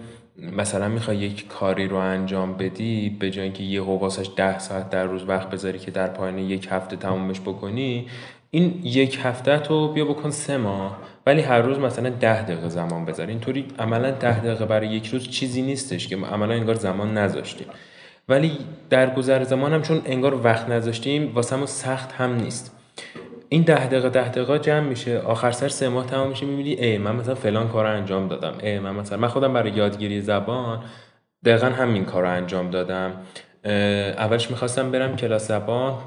مثلا 0.57 0.89
می‌خوای 0.89 1.17
یک 1.17 1.49
کاری 1.49 1.89
رو 1.89 1.97
انجام 1.97 2.57
بدی 2.57 3.17
به 3.21 3.31
جای 3.31 3.45
اینکه 3.45 3.63
یه 3.63 3.83
واسش 3.83 4.31
ده 4.37 4.59
ساعت 4.59 4.91
در 4.91 5.05
روز 5.05 5.25
وقت 5.29 5.51
بذاری 5.51 5.79
که 5.79 5.91
در 5.91 6.07
پایان 6.07 6.39
یک 6.39 6.69
هفته 6.71 6.97
تمومش 6.97 7.41
بکنی 7.41 8.07
این 8.51 8.81
یک 8.85 9.19
هفته 9.23 9.59
تو 9.59 9.93
بیا 9.93 10.05
بکن 10.05 10.31
سه 10.31 10.57
ماه. 10.57 10.99
ولی 11.27 11.41
هر 11.41 11.59
روز 11.59 11.79
مثلا 11.79 12.11
ده 12.11 12.43
دقیقه 12.43 12.69
زمان 12.69 13.05
بذار. 13.05 13.27
اینطوری 13.27 13.67
عملا 13.79 14.11
ده 14.11 14.41
دقیقه 14.41 14.65
برای 14.67 14.89
یک 14.89 15.07
روز 15.07 15.29
چیزی 15.29 15.63
نیستش 15.63 16.09
که 16.09 16.17
عملا 16.17 16.55
انگار 16.55 16.75
زمان 16.75 17.19
نذاشتیم. 17.19 17.67
ولی 18.29 18.59
در 18.91 19.15
گذر 19.15 19.45
زمان 19.45 19.73
هم 19.73 19.83
چون 19.83 20.03
انگار 20.05 20.45
وقت 20.45 20.69
نذاشتیم 20.69 21.33
واسش 21.35 21.67
سخت 21.67 22.13
هم 22.13 22.35
نیست. 22.35 22.75
این 23.49 23.63
ده 23.63 23.87
دقیقه 23.87 24.09
ده 24.09 24.29
دقیقه 24.29 24.59
جمع 24.59 24.81
میشه. 24.81 25.19
آخر 25.19 25.51
سر 25.51 25.69
سه 25.69 25.89
ماه 25.89 26.07
تمام 26.07 26.29
میشه 26.29 26.47
می‌بینی 26.47 26.73
ای 26.73 26.99
من 26.99 27.17
مثلا 27.17 27.35
فلان 27.35 27.69
کار 27.69 27.87
انجام 27.87 28.29
دادم. 28.29 28.55
ای 28.63 28.79
من 28.79 28.95
مثلا 28.95 29.19
من 29.19 29.29
خودم 29.29 29.53
برای 29.53 29.71
یادگیری 29.71 30.21
زبان 30.21 30.83
دقیقا 31.45 31.67
همین 31.67 32.05
کار 32.05 32.25
انجام 32.25 32.71
دادم. 32.71 33.13
اولش 34.19 34.51
می‌خواستم 34.51 34.91
برم 34.91 35.17
کلاس 35.17 35.49
زبان. 35.49 35.99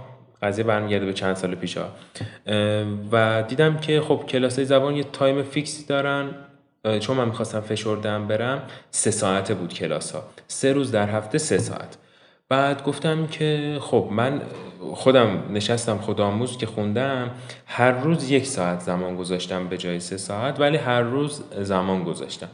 قضیه 0.42 0.64
برمیگرده 0.64 1.06
به 1.06 1.14
چند 1.14 1.36
سال 1.36 1.56
پیش 1.56 1.78
ها 1.78 1.90
و 3.12 3.44
دیدم 3.48 3.78
که 3.78 4.02
خب 4.02 4.24
کلاس 4.28 4.60
زبان 4.60 4.96
یه 4.96 5.04
time 5.04 5.44
fix 5.44 5.75
ی 5.75 5.86
دارن. 5.86 6.30
چون 7.00 7.18
من 7.18 7.26
می‌خواستم 7.26 7.60
فشرده 7.60 8.28
برم 8.28 8.64
سه 8.92 9.12
ساعته 9.12 9.54
بود 9.54 9.74
کلاس 9.74 10.12
ها 10.12 10.24
سه 10.48 10.74
روز 10.74 10.92
در 10.92 11.10
هفته 11.10 11.38
سه 11.38 11.58
ساعت. 11.58 11.98
بعد 12.50 12.84
گفتم 12.84 13.28
که 13.28 13.78
خب 13.82 14.08
من 14.12 14.42
خودم 14.94 15.44
نشستم 15.54 15.98
خودآموز 15.98 16.58
که 16.58 16.66
خوندم. 16.66 17.32
هر 17.66 17.92
روز 17.92 18.32
یک 18.32 18.46
ساعت 18.46 18.80
زمان 18.80 19.16
گذاشتم 19.16 19.68
به 19.68 19.78
جای 19.78 20.00
سه 20.00 20.18
ساعت 20.18 20.60
ولی 20.60 20.78
هر 20.78 21.02
روز 21.02 21.44
زمان 21.62 22.04
گذاشتم. 22.04 22.50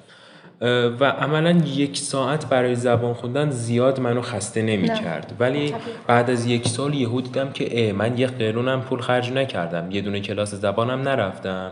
و 1.00 1.04
عملا 1.04 1.52
یک 1.52 1.98
ساعت 1.98 2.46
برای 2.50 2.76
زبان 2.76 3.14
خوندن 3.14 3.50
زیاد 3.50 4.00
منو 4.00 4.22
خسته 4.22 4.62
نمی 4.62 4.88
کرد 4.88 5.34
ولی 5.40 5.74
بعد 6.08 6.30
از 6.30 6.46
یک 6.46 6.68
سال 6.68 6.94
یهو 6.94 7.22
دیدم 7.22 7.52
که 7.52 7.88
اه 7.88 7.92
من 7.92 8.18
یه 8.18 8.28
قرونم 8.28 8.82
پول 8.82 9.02
خرج 9.02 9.32
نکردم. 9.32 9.92
یه 9.92 10.02
دونه 10.02 10.20
کلاس 10.20 10.56
زبانم 10.56 11.02
نرفتم. 11.02 11.72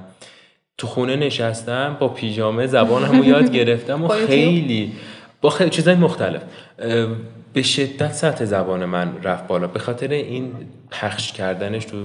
تو 0.78 0.88
خونه 0.88 1.16
نشستم 1.16 1.98
با 2.00 2.08
پیژامه 2.08 2.68
زبانم 2.68 3.18
رو 3.18 3.26
یاد 3.34 3.52
گرفتم 3.52 4.04
و 4.04 4.08
خیلی 4.08 4.94
با 5.42 5.50
خیلی 5.50 5.70
چیزای 5.70 5.96
مختلف. 5.96 6.42
به 7.56 7.62
شدت 7.62 8.14
سطح 8.14 8.46
زبان 8.46 8.86
من 8.86 9.24
رفت 9.24 9.48
بالا. 9.48 9.68
به 9.68 9.80
خاطر 9.80 10.08
این 10.08 10.54
پخش 10.92 11.34
کردنش 11.34 11.86
تو 11.86 11.98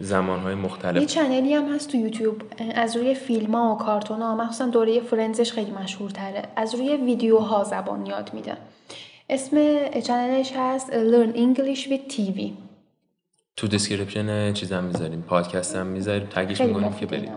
زمانهای 0.00 0.54
مختلف. 0.54 1.00
یه 1.00 1.06
چنلی 1.06 1.54
هم 1.54 1.74
هست 1.74 1.90
تو 1.90 1.96
یوتیوب. 1.96 2.42
از 2.74 2.96
روی 2.96 3.14
فیلم 3.14 3.54
ها 3.54 3.74
و 3.74 3.78
کارتون 3.78 4.22
ها 4.22 4.36
مخصوصا 4.36 4.66
دوره 4.66 5.00
فرنزش 5.00 5.52
خیلی 5.52 5.70
مشهورتره. 5.70 6.42
از 6.56 6.74
روی 6.74 6.96
ویدیوها 6.96 7.64
زبان 7.64 8.06
یاد 8.06 8.34
میده. 8.34 8.56
اسم 9.30 9.56
چنلش 10.00 10.52
هست 10.56 10.90
Learn 10.92 11.36
English 11.36 11.88
with 11.88 12.12
TV 12.12 12.42
تو 13.56 13.68
description 13.68 14.52
چیزم 14.52 14.84
می‌ذاریم 14.84 15.22
پادکست 15.22 15.76
هم 15.76 15.86
می‌ذاریم. 15.86 16.26
tag 16.26 16.46
ش 16.46 16.60
می‌کنیم 16.60 16.92
که 16.92 17.06
بریم. 17.06 17.30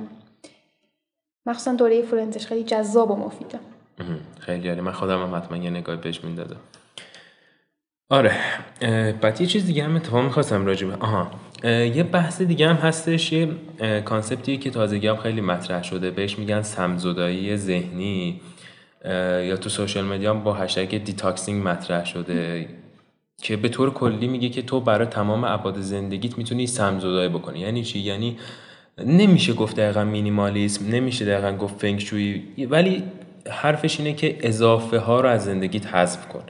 مخصوصا 1.45 1.73
دوره 1.73 2.01
Friends 2.01 2.36
ش 2.36 2.45
خیلی 2.45 2.63
جذاب 2.63 3.11
و 3.11 3.15
مفیده. 3.15 3.59
خیلی 4.39 4.69
عالی. 4.69 4.81
من 4.81 4.91
خودم 4.91 5.23
هم 5.23 5.35
حتما 5.35 5.57
یه 5.57 5.69
نگاه 5.69 5.95
بهش 5.95 6.23
می‌دادم 6.23 6.59
آره. 8.09 8.31
بعد 9.21 9.41
یه 9.41 9.47
چیز 9.47 9.65
دیگه 9.65 9.83
هم 9.83 9.95
اتفاق 9.95 10.23
می‌خواستم 10.23 10.65
راجبه 10.65 10.95
آها. 10.95 11.31
یه 11.63 12.03
بحث 12.03 12.41
دیگه 12.41 12.69
هم 12.69 12.75
هستش 12.75 13.31
یه 13.31 13.47
concept 14.05 14.51
ی 14.51 14.57
که 14.57 14.69
تازگی 14.69 15.07
هم 15.07 15.17
خیلی 15.17 15.41
مطرح 15.41 15.83
شده. 15.83 16.11
بهش 16.11 16.39
میگن 16.39 16.61
سمزدایی 16.61 17.57
ذهنی. 17.57 18.41
یا 19.43 19.57
تو 19.57 19.69
social 19.69 20.05
media 20.05 20.33
با 20.33 20.53
هشتگ 20.53 21.03
detoxing 21.03 21.67
مطرح 21.67 22.05
شده. 22.05 22.67
که 23.41 23.57
به 23.57 23.69
طور 23.69 23.93
کلی 23.93 24.27
میگه 24.27 24.49
که 24.49 24.61
تو 24.61 24.79
برای 24.79 25.07
تمام 25.07 25.43
ابعاد 25.43 25.81
زندگیت 25.81 26.37
می‌تونی 26.37 26.67
سمزدایی 26.67 27.29
بکنی. 27.29 27.59
یعنی 27.59 27.83
چی؟ 27.83 27.99
یعنی 27.99 28.37
نمیشه 29.05 29.53
گفت 29.53 29.75
دقیقا 29.75 30.03
مینیمالیسم 30.03 30.87
نمیشه 30.89 31.25
دقیقا 31.25 31.57
گفت 31.57 31.81
فنگشویی 31.81 32.65
ولی 32.69 33.03
حرفش 33.49 33.99
اینه 33.99 34.13
که 34.13 34.37
اضافه 34.39 34.99
ها 34.99 35.21
رو 35.21 35.29
از 35.29 35.45
زندگیت 35.45 35.87
حذف 35.87 36.27
کن. 36.27 36.43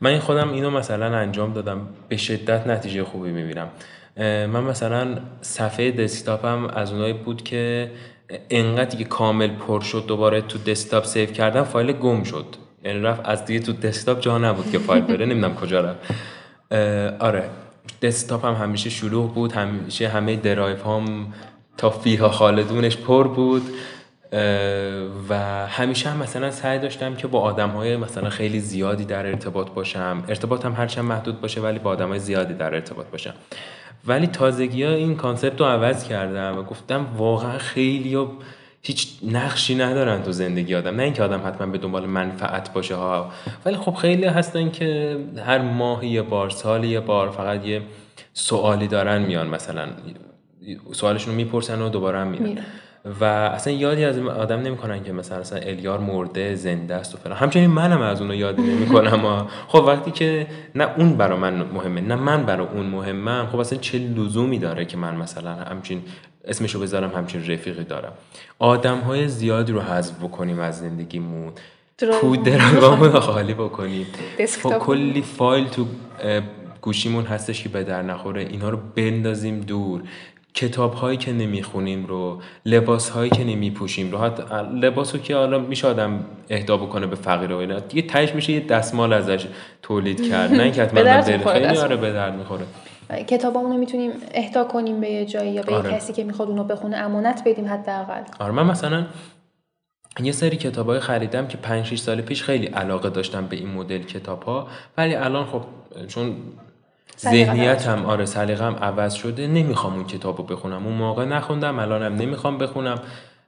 من 0.00 0.10
این 0.10 0.20
خودم 0.20 0.52
اینو 0.52 0.70
مثلا 0.70 1.16
انجام 1.16 1.52
دادم. 1.52 1.80
به 2.08 2.16
شدت 2.16 2.66
نتیجه 2.66 3.04
خوبی 3.04 3.30
می‌بینم. 3.30 3.68
من 4.52 4.60
مثلا 4.60 5.18
صفحه 5.40 5.90
دسکتاپم 5.90 6.64
از 6.64 6.92
اونایی 6.92 7.12
بود 7.12 7.42
که 7.44 7.90
انقدر 8.50 8.96
که 8.96 9.04
کامل 9.04 9.48
پر 9.48 9.80
شد 9.80 10.04
دوباره 10.06 10.40
تو 10.40 10.58
دسکتاپ 10.58 11.04
سیو 11.04 11.26
کردم 11.30 11.62
فایل 11.62 11.92
گم 11.92 12.22
شد. 12.22 12.46
یعنی 12.84 13.00
رفت 13.00 13.20
از 13.24 13.44
دیگه 13.44 13.60
تو 13.60 13.72
دسکتاپ 13.72 14.20
جا 14.20 14.38
نبود 14.38 14.70
که 14.70 14.78
فایل 14.78 15.04
بره 15.04 15.26
نمی‌دونم 15.26 15.54
کجا 15.54 15.80
رفت. 15.80 15.98
آره. 17.22 17.44
دسکتاپ 18.02 18.44
هم 18.44 18.54
همیشه 18.54 18.90
شلوغ 18.90 19.34
بود 19.34 19.52
همیشه 19.52 20.08
همه 20.08 20.36
درایف 20.36 20.86
هم 20.86 21.26
تا 21.76 21.90
فیها 21.90 22.28
خالدونش 22.28 22.96
پر 22.96 23.28
بود. 23.28 23.62
و 25.28 25.34
همیشه 25.66 26.10
هم 26.10 26.16
مثلا 26.16 26.50
سعی 26.50 26.78
داشتم 26.78 27.14
که 27.14 27.26
با 27.26 27.40
آدم 27.40 27.70
های 27.70 27.96
مثلا 27.96 28.30
خیلی 28.30 28.60
زیادی 28.60 29.04
در 29.04 29.26
ارتباط 29.26 29.70
باشم. 29.70 30.22
ارتباطم 30.28 30.72
هرچند 30.72 31.04
محدود 31.04 31.40
باشه 31.40 31.60
ولی 31.60 31.78
با 31.78 31.90
آدم 31.90 32.08
های 32.08 32.18
زیادی 32.18 32.54
در 32.54 32.74
ارتباط 32.74 33.06
باشم. 33.06 33.34
ولی 34.06 34.26
تازگی 34.26 34.84
ها 34.84 34.90
این 34.90 35.16
concept 35.16 35.60
رو 35.60 35.66
عوض 35.66 36.04
کردم 36.04 36.58
و 36.58 36.62
گفتم 36.62 37.06
واقعا 37.16 37.58
خیلی 37.58 38.14
ها 38.14 38.32
هیچ 38.82 39.08
نقشی 39.22 39.74
ندارن 39.74 40.22
تو 40.22 40.32
زندگی 40.32 40.74
آدم. 40.74 40.96
نه 40.96 41.02
اینکه 41.02 41.22
آدم 41.22 41.46
حتما 41.46 41.66
به 41.66 41.78
دنبال 41.78 42.06
منفعت 42.06 42.72
باشه 42.72 42.94
ها. 42.94 43.30
ولی 43.64 43.76
خب 43.76 43.94
خیلی 43.94 44.24
هستن 44.24 44.70
که 44.70 45.18
هر 45.46 45.58
ماه 45.58 46.06
یه 46.06 46.22
بار 46.22 46.50
سال 46.50 46.84
یه 46.84 47.00
بار 47.00 47.30
فقط 47.30 47.64
یه 47.64 47.82
سوالی 48.32 48.88
دارن 48.88 49.22
میان 49.22 49.48
مثلا. 49.48 49.88
سوالشون 50.92 51.30
رو 51.30 51.36
می‌پرسن 51.36 51.82
و 51.82 51.88
دوباره 51.88 52.18
هم 52.18 52.26
میرن. 52.26 52.64
و 53.20 53.24
اصلا 53.24 53.72
یادی 53.72 54.04
از 54.04 54.18
آدم 54.18 54.60
نمی‌کنن 54.60 55.04
که 55.04 55.12
مثلا 55.12 55.38
اصلا 55.38 55.58
الیار 55.58 55.98
مرده 55.98 56.54
زنده 56.54 56.94
است 56.94 57.14
و 57.14 57.18
فلان. 57.18 57.36
همچنین 57.36 57.70
منم 57.70 58.00
از 58.00 58.20
اونو 58.20 58.34
یاد 58.34 58.60
نمی‌کنم. 58.60 59.46
خب 59.68 59.84
وقتی 59.86 60.10
که 60.10 60.46
نه 60.74 60.88
اون 60.96 61.16
برا 61.16 61.36
من 61.36 61.54
مهمه 61.54 62.00
نه 62.00 62.14
من 62.14 62.46
برا 62.46 62.68
اون 62.70 62.86
مهمم 62.86 63.48
خب 63.52 63.58
اصلا 63.58 63.78
چه 63.78 63.98
لزومی 63.98 64.58
داره 64.58 64.84
که 64.84 64.96
من 64.96 65.16
مثلا 65.16 65.54
همچین 65.54 66.02
اسمشو 66.44 66.80
بذارم 66.80 67.12
همچین 67.16 67.40
رفیقی 67.40 67.84
دارم؟ 67.84 68.12
آدم 68.58 68.98
های 68.98 69.28
زیادی 69.28 69.72
رو 69.72 69.80
حذف 69.80 70.14
بکنیم 70.24 70.60
از 70.60 70.78
زندگیمون. 70.78 71.52
تو 71.98 72.36
درامون 72.36 73.10
خالی 73.10 73.54
بکنیم. 73.54 74.06
خب 74.62 74.78
کلی 74.78 75.22
فایل 75.22 75.68
تو 75.68 75.86
گوشیمون 76.80 77.24
هستش 77.24 77.62
که 77.62 77.68
به 77.68 77.84
در 77.84 78.02
نخوره. 78.02 78.42
اینا 78.42 78.68
رو 78.68 78.78
بندازیم 78.96 79.60
دور. 79.60 80.02
کتاب 80.54 80.94
هایی 80.94 81.16
که 81.16 81.32
نمی‌خونیم 81.32 82.06
رو 82.06 82.40
لباس 82.66 83.10
هایی 83.10 83.30
که 83.30 83.44
نمیپوشیم 83.44 84.10
رو 84.10 84.30
لباس 84.74 85.14
رو 85.14 85.20
که 85.20 85.36
حالا 85.36 85.58
میشه 85.58 85.88
آدم 85.88 86.24
اهدا 86.50 86.76
بکنه 86.76 87.06
به 87.06 87.16
فقیر 87.16 87.52
و 87.52 87.56
اینا 87.56 87.78
دیگه 87.78 88.02
تهش 88.02 88.34
میشه 88.34 88.52
یه 88.52 88.60
دستمال 88.60 89.12
ازش 89.12 89.46
تولید 89.82 90.28
کرد. 90.28 90.54
نه 90.54 90.62
اینکه 90.62 90.82
حتما 90.82 91.22
خیلی 91.52 91.66
آره 91.66 91.96
به 91.96 92.12
درد 92.12 92.34
می‌خوره. 92.34 92.64
کتابامون 93.26 93.72
رو 93.72 93.78
می‌تونیم 93.78 94.10
اهدا 94.34 94.64
کنیم 94.64 95.00
به 95.00 95.10
یه 95.10 95.24
جایی 95.24 95.52
یا 95.52 95.62
به 95.62 95.74
آره. 95.74 95.92
کسی 95.92 96.12
که 96.12 96.24
می‌خواد 96.24 96.48
اونو 96.48 96.64
بخونه 96.64 96.96
امانت 96.96 97.42
بدیم 97.46 97.68
حداقل. 97.68 98.22
آره 98.38 98.52
من 98.52 98.66
مثلا 98.66 99.06
یه 100.22 100.32
سری 100.32 100.56
کتاب 100.56 100.98
خریدم 100.98 101.46
که 101.46 101.56
5 101.56 101.86
6 101.86 101.98
سال 101.98 102.20
پیش 102.20 102.42
خیلی 102.42 102.66
علاقه 102.66 103.10
داشتم 103.10 103.46
به 103.46 103.56
این 103.56 103.68
مدل 103.68 103.98
کتاب 103.98 104.42
ها 104.42 104.68
ولی 104.96 105.14
الان 105.14 105.46
خب 105.46 105.62
چون 106.08 106.36
ذهنیت 107.18 107.86
هم 107.86 108.04
آره 108.04 108.24
سلیقم 108.24 108.74
عوض 108.74 109.14
شده. 109.14 109.46
نمی‌خوام 109.46 109.94
اون 109.94 110.04
کتاب 110.04 110.38
رو 110.38 110.44
بخونم. 110.44 110.86
اون 110.86 110.96
موقع 110.96 111.24
نخوندم 111.24 111.78
الانم 111.78 112.14
نمی‌خوام 112.14 112.58
بخونم. 112.58 112.98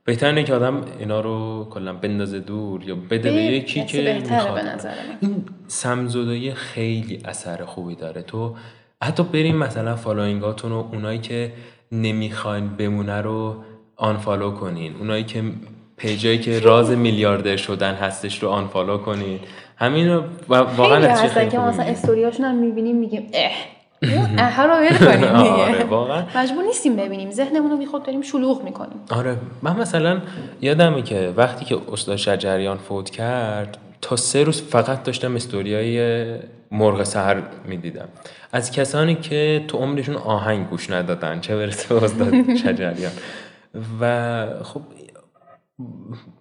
بهتر 0.05 0.27
اینه 0.27 0.45
که 0.45 0.55
آدم 0.55 0.83
اینا 0.99 1.21
رو 1.21 1.67
کلا 1.71 1.93
بندازه 1.93 2.41
دور 2.41 2.85
یا 2.85 2.95
بده 2.95 3.31
به 3.31 3.43
یکی 3.43 3.85
که 3.85 4.23
می‌خواد. 4.31 4.87
این 5.21 5.45
سمزدایی 5.69 6.55
خیلی 6.55 7.21
اثر 7.25 7.65
خوبی 7.65 7.95
داره. 7.95 8.23
تو 8.23 8.55
حتی 9.03 9.23
بریم 9.23 9.57
مثلا 9.57 9.97
following 9.97 10.54
اتون 10.54 10.73
و 10.73 10.85
اونایی 10.93 11.19
که 11.19 11.53
نمی‌خواین 11.93 12.69
بمونه 12.69 13.21
رو 13.21 13.57
unfollow 13.97 14.51
کنین. 14.51 14.97
اونایی 14.97 15.25
که 15.25 15.43
page 16.01 16.26
ایی 16.26 16.39
که 16.39 16.61
راز 16.61 16.91
میلیاردر 16.91 17.57
شدن 17.57 17.95
هستش 17.95 18.43
رو 18.43 18.49
unfollow 18.49 18.99
کنین 18.99 19.41
همین 19.77 20.09
رو 20.09 20.23
واقعا 20.49 21.01
خیلی 21.01 21.07
هستن 21.07 21.49
که 21.49 21.59
مثلا 21.59 21.85
استوریاشون 21.85 22.47
هم 22.47 22.55
می‌بینیم 22.55 22.97
میگیم 22.97 23.31
اه 23.35 23.53
اون 24.03 24.39
اه 24.39 24.67
رو 24.67 24.75
ول 24.75 24.97
کنیم 24.99 25.25
آره 25.25 25.85
واقعا. 25.85 26.23
مجبور 26.37 26.65
نیستیم 26.65 26.97
ببینیم 26.97 27.31
ذهنمون 27.31 27.71
رو 27.71 27.77
بیخود 27.77 28.03
داریم 28.03 28.23
شلوغ 28.23 28.65
می‌کنیم. 28.65 29.01
آره 29.11 29.37
من 29.63 29.77
مثلا 29.81 30.21
یادمه 30.61 31.03
که 31.03 31.33
وقتی 31.37 31.65
که 31.65 31.79
استاد 31.93 32.17
شجریان 32.17 32.79
فوت 32.79 33.11
کرد 33.11 33.79
تا 34.03 34.17
سه 34.17 34.45
روز 34.45 34.63
فقط 34.63 35.03
داشتم 35.03 35.35
استوریای 35.35 36.25
مرغ 36.71 37.03
سهر 37.03 37.43
می‌دیدم. 37.65 38.09
از 38.53 38.73
کسانی 38.73 39.15
که 39.15 39.65
تو 39.69 39.79
عمرشون 39.79 40.17
آهنگ 40.17 40.69
گوش 40.69 40.91
ندادن 40.91 41.41
چه 41.41 41.57
برسه 41.57 41.95
استاد 41.95 42.35
شجریان. 42.65 43.13
و 44.01 44.47
خب 44.63 44.81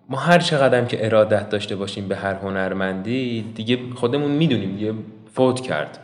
ما 0.10 0.18
هر 0.18 0.40
چقدر 0.40 0.86
که 0.86 1.06
ارادت 1.06 1.50
داشته 1.50 1.76
باشیم 1.76 2.08
به 2.08 2.16
هر 2.16 2.34
هنرمندی 2.34 3.42
دیگه 3.56 3.80
خودمون 3.96 4.32
می‌دونیم 4.32 4.78
یه 4.78 4.94
فوت 5.34 5.62
کرد. 5.62 6.00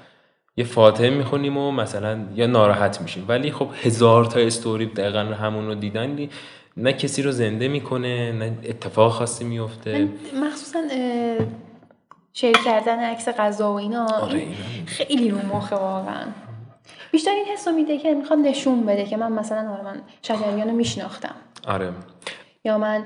یه 0.57 0.65
فاتحه 0.65 1.09
می‌خونیم 1.09 1.57
و 1.57 1.71
مثلا 1.71 2.19
یا 2.35 2.47
ناراحت 2.47 3.01
میشیم. 3.01 3.25
ولی 3.27 3.51
خب 3.51 3.69
هزار 3.83 4.25
تا 4.25 4.39
استوری 4.39 4.85
دقیقا 4.85 5.19
همون 5.19 5.67
رو 5.67 5.75
دیدن 5.75 6.27
نه 6.77 6.93
کسی 6.93 7.21
رو 7.21 7.31
زنده 7.31 7.67
می‌کنه 7.67 8.31
نه 8.31 8.57
اتفاق 8.63 9.11
خاصی 9.11 9.43
میفته 9.43 10.09
مخصوصا 10.43 10.79
شیر 12.33 12.57
کردن 12.65 12.99
عکس 12.99 13.29
غذا 13.29 13.73
و 13.73 13.75
اینا 13.75 14.05
آره 14.05 14.43
خیلی 14.85 15.29
رو 15.29 15.37
مخه 15.37 15.75
واقعا. 15.75 16.25
بیشتر 17.11 17.31
این 17.31 17.45
حسو 17.45 17.71
میده 17.71 17.97
که 17.97 18.13
می‌خوام 18.13 18.47
نشون 18.47 18.85
بده 18.85 19.05
که 19.05 19.17
من 19.17 19.31
مثلا 19.31 19.71
آره 19.71 19.83
من 19.83 20.01
شجریان 20.21 20.67
رو 20.67 20.75
میشناختم. 20.75 21.35
آره. 21.67 21.89
یا 22.65 22.77
من 22.77 23.03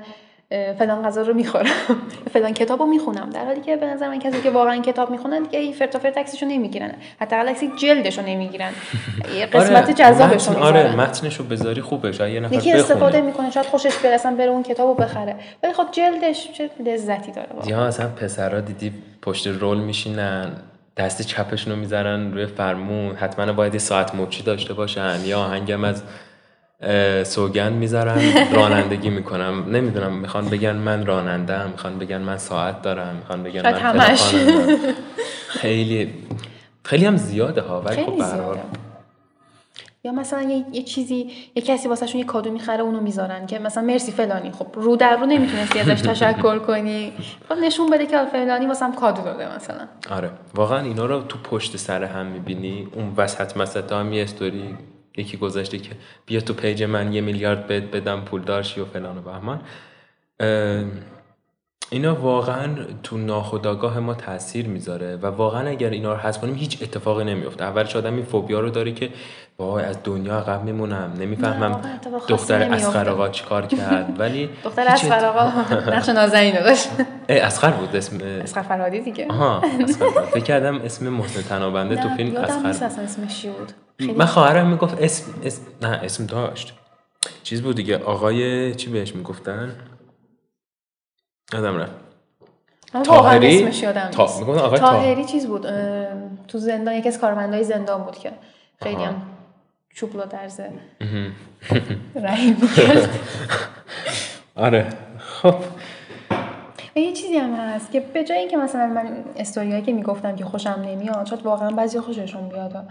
فلان 0.78 1.02
غذا 1.02 1.22
رو 1.22 1.34
می‌خورم 1.34 1.70
فلان 2.34 2.54
کتاب 2.54 2.80
رو 2.80 2.86
می‌خونم. 2.86 3.30
در 3.30 3.44
حالی 3.44 3.60
که 3.60 3.76
به 3.76 3.86
نظر 3.86 4.08
من 4.08 4.18
کسی 4.18 4.40
که 4.40 4.50
واقعا 4.50 4.78
کتاب 4.78 5.10
می‌خونن 5.10 5.42
دیگه 5.42 5.58
این 5.58 5.72
فرتا 5.72 5.98
فرت 5.98 6.18
عکسشو 6.18 6.46
نمی‌گیرن. 6.46 6.92
حتی 7.20 7.36
عکس 7.36 7.60
جلدشو 7.82 8.22
نمی‌گیرن. 8.22 8.70
یه 9.38 9.46
قسمت 9.46 9.84
آره 9.84 9.92
جذابش 9.92 10.48
رو 10.48 10.58
آره 10.58 10.96
متنشو 10.96 11.44
بذاری 11.44 11.80
خوبه. 11.80 12.12
شاید 12.12 12.34
یه 12.34 12.40
نفر 12.40 12.54
یکی 12.54 12.72
استفاده 12.72 13.20
می‌کنه 13.20 13.50
شاید 13.50 13.66
خوشش 13.66 13.98
بیاد 14.02 14.14
اصلا 14.14 14.36
بره 14.36 14.50
اون 14.50 14.62
کتابو 14.62 14.94
بخره. 14.94 15.36
ولی 15.62 15.72
خب 15.72 15.86
جلدش 15.92 16.52
چه 16.52 16.70
لذتی 16.86 17.32
داره 17.32 17.48
یا 17.66 17.84
اصلا 17.84 18.08
پسرا 18.08 18.60
دیدی 18.60 18.92
پشت 19.22 19.46
رول 19.46 19.78
میشینن 19.78 20.52
دست 20.96 21.22
چپشون 21.22 21.72
رو 21.72 21.78
می‌ذارن 21.78 22.32
روی 22.32 22.46
فرمون 22.46 23.16
حتما 23.16 23.52
باید 23.52 23.74
یه 23.74 23.80
ساعت 23.80 24.14
مچی 24.14 24.42
داشته 24.42 24.74
باشن 24.74 25.18
یا 25.24 25.40
آهنگم 25.40 25.84
از 25.84 26.02
سوگند 27.24 27.72
می‌ذارم 27.72 28.20
رانندگی 28.56 29.10
می‌کنم. 29.10 29.64
نمی‌دونم 29.68 30.12
می‌خوان 30.12 30.48
بگن 30.48 30.76
من 30.76 31.06
راننده 31.06 31.66
می‌خوان 31.66 31.98
بگن 31.98 32.18
من 32.18 32.38
ساعت 32.38 32.82
دارم 32.82 33.16
می‌خوان 33.16 33.42
بگن 33.42 33.62
من 33.62 33.74
همش. 33.74 34.34
خیلی 35.60 36.14
خیلی 36.84 37.04
هم 37.04 37.16
زیاده 37.16 37.60
ها 37.60 37.80
ولی 37.80 38.04
خب 38.04 38.22
یا 40.04 40.12
مثلا 40.12 40.42
یه, 40.42 40.64
یه 40.72 40.82
چیزی 40.82 41.30
یه 41.54 41.62
کسی 41.62 41.88
واسهشون 41.88 42.18
یه 42.20 42.26
کادو 42.26 42.52
می‌خره 42.52 42.82
اونو 42.82 43.00
می‌ذارن 43.00 43.46
که 43.46 43.58
مثلا 43.58 43.84
مرسی 43.84 44.12
فلانی. 44.12 44.50
خب 44.50 44.66
رو 44.74 44.96
در 44.96 45.16
رو 45.16 45.26
نمی‌تونستی 45.26 45.78
ازش 45.78 46.00
تشکر 46.00 46.58
کنی. 46.58 47.12
خب 47.48 47.54
نشون 47.54 47.90
بده 47.90 48.06
که 48.06 48.24
فلانی 48.32 48.66
واسم 48.66 48.92
کادو 48.92 49.22
داده 49.22 49.56
مثلا. 49.56 49.88
آره. 50.10 50.30
واقعا 50.54 50.80
اینا 50.80 51.06
رو 51.06 51.22
تو 51.22 51.38
پشت 51.38 51.76
سر 51.76 52.04
هم 52.04 52.26
می‌بینی. 52.26 52.88
اون 52.92 53.12
وسط 53.16 53.56
مسط 53.56 53.92
هم 53.92 54.12
یه 54.12 54.22
استوری 54.22 54.76
یکی 55.16 55.36
گذاشته 55.36 55.78
که 55.78 55.90
بیا 56.26 56.40
تو 56.40 56.54
page 56.54 56.82
من 56.82 57.12
یه 57.12 57.20
میلیارد 57.20 57.66
بهت 57.66 57.82
بدم 57.82 58.20
پول 58.20 58.42
دارشی 58.42 58.80
و 58.80 58.84
فلان 58.84 59.18
و 59.18 59.22
بهمان. 59.22 59.60
اینا 61.90 62.14
واقعا 62.14 62.76
تو 63.02 63.18
ناخودآگاه 63.18 63.98
ما 64.00 64.14
تاثیر 64.14 64.66
می‌ذاره 64.66 65.16
و 65.16 65.26
واقعا 65.26 65.68
اگر 65.68 65.90
اینا 65.90 66.12
رو 66.12 66.18
حذف 66.18 66.40
کنیم 66.40 66.54
هیچ 66.54 66.82
اتفاقی 66.82 67.24
نمیفته 67.24 67.64
اولش 67.64 67.96
آدم 67.96 68.14
این 68.14 68.24
فوبیا 68.24 68.60
رو 68.60 68.70
داره 68.70 68.92
که 68.92 69.10
وای 69.60 69.84
از 69.84 69.98
دنیا 70.04 70.38
عقب 70.38 70.64
میمونم 70.64 71.12
نمی‌فهمم 71.18 71.80
دختر. 72.28 72.62
اسخر 72.62 73.08
آقا 73.08 73.28
چیکار 73.28 73.66
کرد 73.66 74.20
ولی 74.20 74.50
دختر 74.64 74.82
اسفر 74.88 75.24
آقا 75.24 75.60
نقش 75.96 76.08
نازنین 76.08 76.54
داشت 76.54 76.88
اه، 77.28 77.36
اسخر 77.38 77.70
بود 77.70 77.96
اسم 77.96 78.18
اسخر 78.42 78.62
فرهادی 78.62 79.00
دیگه 79.00 79.26
آها. 79.30 79.60
فکر 80.32 80.44
کردم 80.44 80.80
اسم 80.80 81.08
محسن 81.08 81.42
تنابنده 81.42 81.96
تو 81.96 82.08
فیلم. 82.08 82.36
اصلا 82.36 82.88
اسمش 83.04 83.42
چی 83.42 83.48
بود 83.50 83.72
من 84.16 84.26
خواهرم 84.26 84.66
می‌گفت 84.66 85.02
اسم, 85.02 85.32
اسم 85.44 85.62
نه 85.82 86.00
اسم 86.02 86.26
داشت 86.26 86.74
چیز 87.42 87.62
بود 87.62 87.76
دیگه 87.76 87.98
آقای 87.98 88.74
چی 88.74 88.90
بهش 88.90 89.14
می‌گفتن 89.14 89.72
یادم 91.52 91.76
رفت 91.78 91.92
طاهری؟ 93.04 93.62
اسمش 93.62 93.82
یادم 93.82 94.08
تا-. 94.10 94.76
طاهری 94.78 95.24
چیز 95.24 95.46
بود 95.46 95.66
تو 96.48 96.58
زندان 96.58 96.94
یکی 96.94 97.08
از 97.08 97.18
کارمندای 97.20 97.64
زندان 97.64 98.02
بود 98.02 98.18
که 98.18 98.32
خیلی. 98.82 99.02
هم 99.04 99.22
چوبلو 99.94 100.26
درزه 100.26 100.70
مهم. 101.00 101.32
رحیم 102.14 102.56
می‌کرد 102.62 103.08
آره. 104.56 104.86
خب. 105.18 105.54
و 106.96 106.98
یه 106.98 107.12
چیزی 107.12 107.36
هم 107.36 107.54
هست 107.54 107.92
که 107.92 108.00
به 108.00 108.24
جای 108.24 108.38
اینکه 108.38 108.56
مثلا 108.56 108.86
من 108.86 109.24
استوریایی 109.36 109.82
که 109.82 109.92
می‌گفتم 109.92 110.36
که 110.36 110.44
خوشم 110.44 110.84
نمیاد 110.86 111.26
شاید 111.26 111.42
واقعا 111.42 111.70
بعضی 111.70 112.00
خوششون 112.00 112.48
بیاد. 112.48 112.86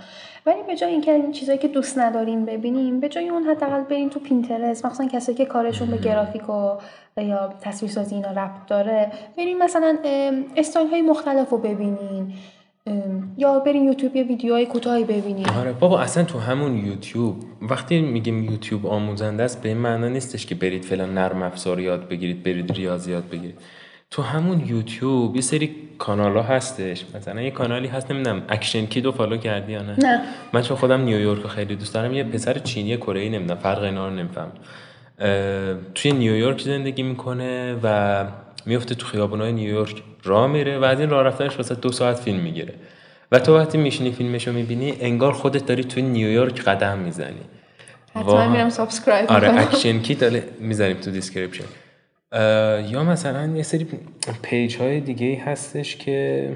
ولی 0.46 0.64
به 0.68 0.76
جای 0.76 0.92
اینکه 0.92 1.14
این 1.14 1.32
چیزایی 1.32 1.58
که 1.58 1.68
دوست 1.68 1.98
نداریم 1.98 2.46
ببینیم 2.46 3.00
به 3.00 3.10
جای 3.10 3.30
اون 3.30 3.44
حداقل 3.44 3.82
بریم 3.82 4.10
تو 4.10 4.20
پینترست 4.20 4.86
مخصوصا 4.86 5.10
کسایی 5.10 5.38
که 5.38 5.46
کارشون 5.46 5.88
به 5.88 5.98
گرافیک 5.98 6.50
و 6.50 6.78
یا 7.18 7.54
تصویرسازی 7.62 8.16
اینا 8.16 8.32
ربط 8.32 8.66
داره 8.68 9.12
بریم 9.38 9.58
مثلا 9.58 9.98
استایل 10.58 10.90
های 10.90 11.02
مختلف 11.02 11.50
رو 11.50 11.58
ببینین 11.58 12.34
یا 13.38 13.60
بریم 13.60 13.84
یوتیوب 13.84 14.16
یه 14.16 14.24
ویدیوهای 14.24 14.66
کوتاهی 14.66 15.04
ببینین. 15.04 15.50
آره 15.50 15.72
بابا 15.72 16.00
اصلا 16.00 16.24
تو 16.24 16.40
همون 16.40 16.86
یوتیوب 16.86 17.36
وقتی 17.62 18.02
میگیم 18.02 18.44
یوتیوب 18.44 18.86
آموزنده 18.86 19.44
است 19.44 19.62
به 19.62 19.70
این 19.70 19.78
معنا 19.78 20.08
نیستش 20.08 20.46
که 20.46 20.56
برید 20.56 20.86
فلان 20.86 21.14
نرم 21.14 21.42
افزار 21.42 21.80
یاد 21.80 22.08
بگیرید 22.08 22.44
برید 22.44 22.72
ریاضیات 22.72 23.24
بگیرید. 23.24 23.56
تو 24.12 24.22
همون 24.22 24.64
یوتیوب 24.68 25.36
یه 25.36 25.42
سری 25.42 25.76
کانال 25.98 26.34
ها 26.34 26.42
هستش. 26.42 27.06
مثلا 27.16 27.42
یه 27.42 27.52
کانالی 27.52 27.88
هست 27.88 28.12
نمی‌دونم 28.12 28.42
Action 28.50 28.86
Kid 28.86 29.06
رو 29.06 29.12
follow 29.12 29.38
کردی 29.38 29.72
یا 29.72 29.82
نه؟ 29.82 29.96
نه. 30.00 30.22
من 30.54 30.62
چون 30.62 30.78
خودم 30.78 31.02
نیویورک 31.02 31.42
رو 31.42 31.50
خیلی 31.50 31.76
دوست 31.76 31.94
دارم 31.94 32.14
یه 32.14 32.24
پسر 32.24 32.60
چینی 32.60 32.98
کره 32.98 33.20
ای 33.20 33.30
نمی‌دونم 33.30 33.60
فرق 33.60 33.84
اینا 33.84 34.08
رو 34.08 34.14
نمیفهم. 34.16 34.52
توی 35.96 36.12
نیویورک 36.12 36.62
زندگی 36.62 37.04
می‌کنه 37.04 37.76
و 37.84 38.26
میفته 38.70 38.96
تو 38.96 39.06
خیابونای 39.06 39.52
نیویورک. 39.52 40.04
راه 40.24 40.48
میره 40.48 40.80
و 40.80 40.84
از 40.84 41.00
این 41.00 41.10
راه 41.10 41.24
رفتنش 41.24 41.58
واسه 41.58 41.76
دو 41.76 41.92
ساعت 41.92 42.20
فیلم 42.20 42.40
می‌گیره. 42.40 42.74
و 43.32 43.40
تو 43.40 43.58
وقتی 43.58 43.78
میشینی 43.78 44.12
فیلمش 44.12 44.48
رو 44.48 44.54
می‌بینی 44.54 44.94
انگار 45.02 45.34
خودت 45.34 45.66
داری 45.66 45.84
توی 45.84 46.04
نیویورک 46.04 46.62
قدم 46.62 46.98
می‌زنی. 46.98 47.42
حتما 48.16 48.50
میرم 48.50 48.70
subscribe 48.70 49.32
آره 49.32 49.60
Action 49.60 50.00
Kid 50.02 50.16
آره 50.16 50.44
می‌ذاریم 50.60 50.98
تو 50.98 51.12
description. 51.12 51.64
یا 52.94 53.04
مثلا 53.04 53.46
یه 53.56 53.64
سری 53.64 53.88
page 54.42 54.78
های 54.78 55.00
دیگه 55.00 55.42
هستش 55.46 55.96
که 55.96 56.50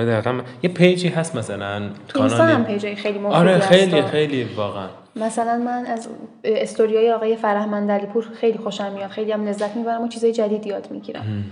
آره 0.00 0.12
دقیقا 0.12 0.32
من- 0.32 0.44
یه 0.62 0.70
page 0.70 1.00
ی 1.00 1.08
هست 1.08 1.36
مثلا 1.36 1.76
اینستا 1.76 2.22
هم 2.22 2.28
کانال 2.28 2.62
page 2.62 2.88
ای 2.88 2.94
خیلی 2.96 3.18
مفیدی 3.18 3.34
آره. 3.34 3.58
خیلی 3.58 4.02
خیلی 4.02 4.44
واقعا 4.56 4.88
مثلا 5.16 5.58
من 5.58 5.86
از 5.86 6.08
استوریای 6.44 7.12
آقای 7.12 7.36
فرهمند 7.36 7.90
علیپور 7.90 8.24
خیلی 8.34 8.58
خوشم 8.58 8.92
میاد 8.92 9.10
خیلی 9.10 9.32
هم 9.32 9.48
لذت 9.48 9.76
می‌برم 9.76 10.02
و 10.02 10.08
چیزای 10.08 10.32
جدید 10.32 10.66
یاد 10.66 10.90
می‌گیرم. 10.90 11.44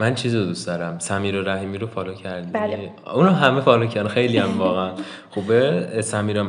من 0.00 0.14
چیز 0.14 0.34
رو 0.34 0.44
دوست 0.44 0.66
دارم. 0.66 0.98
سمیر 0.98 1.40
رحیمی 1.40 1.78
رو 1.78 1.86
follow 1.86 2.14
کردی؟ 2.14 2.52
بله. 2.52 2.90
اونو 3.14 3.30
همه 3.30 3.60
follow 3.60 3.86
کردن. 3.86 4.08
خیلی 4.08 4.38
هم 4.38 4.58
واقعا. 4.58 4.90
خوبه. 5.30 6.02
سمیر 6.02 6.42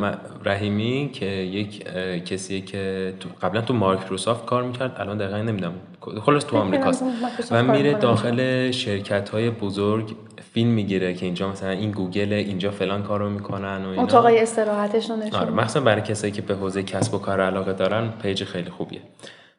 رحیمی 0.45 1.09
که 1.13 1.25
یک 1.25 1.85
کسیه 2.25 2.61
که 2.61 3.13
قبلا 3.41 3.61
تو 3.61 3.73
مایکروسافت 3.73 4.45
کار 4.45 4.63
می‌کرد 4.63 4.95
الان 4.97 5.17
دقیقا 5.17 5.37
نمی‌دونم. 5.37 5.73
خلاصه 6.21 6.45
تو 6.45 6.57
آمریکاست 6.57 7.03
و 7.51 7.63
میره. 7.63 7.93
داخل 7.93 8.71
شرکت 8.71 9.29
های 9.29 9.49
بزرگ 9.49 10.15
فیلم 10.53 10.69
می‌گیره 10.69 11.13
که 11.13 11.25
اینجا 11.25 11.49
مثلا 11.49 11.69
این 11.69 11.91
گوگل 11.91 12.33
اینجا 12.33 12.71
فلان 12.71 13.03
کارو 13.03 13.29
می‌کنن 13.29 13.85
و 13.85 13.89
اینا. 13.89 14.03
اتاقای 14.03 14.39
استراحتش 14.39 15.09
رو 15.09 15.15
نشون 15.15 15.39
آره. 15.39 15.49
مخصوصا 15.49 15.81
برای 15.81 16.01
کسایی 16.01 16.33
که 16.33 16.41
به 16.41 16.55
حوزه 16.55 16.83
کسب 16.83 17.13
و 17.13 17.17
کار 17.17 17.41
علاقه 17.41 17.73
دارن 17.73 18.09
page 18.21 18.43
خیلی 18.43 18.69
خوبیه. 18.69 19.01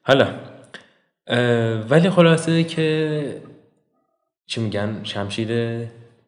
حالا 0.03 0.27
ولی 1.90 2.10
خلاصه 2.10 2.64
که 2.64 3.42
چی 4.46 4.60
میگن؟ 4.60 5.01
شمشیر 5.05 5.48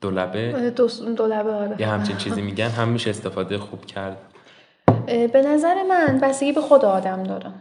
دولبه؟ 0.00 0.70
دو 0.70 0.88
دو 1.16 1.26
لبه 1.26 1.52
آره. 1.52 1.80
یه 1.80 1.86
همچین 1.88 2.16
چیزی 2.16 2.42
میگن. 2.42 2.68
هم 2.68 2.88
میشه 2.88 3.10
استفاده 3.10 3.58
خوب 3.58 3.86
کرد. 3.86 4.16
به 5.06 5.42
نظر 5.46 5.82
من 5.82 6.18
بستگی 6.22 6.52
به 6.52 6.60
خود 6.60 6.84
آدم 6.84 7.22
داره. 7.22 7.52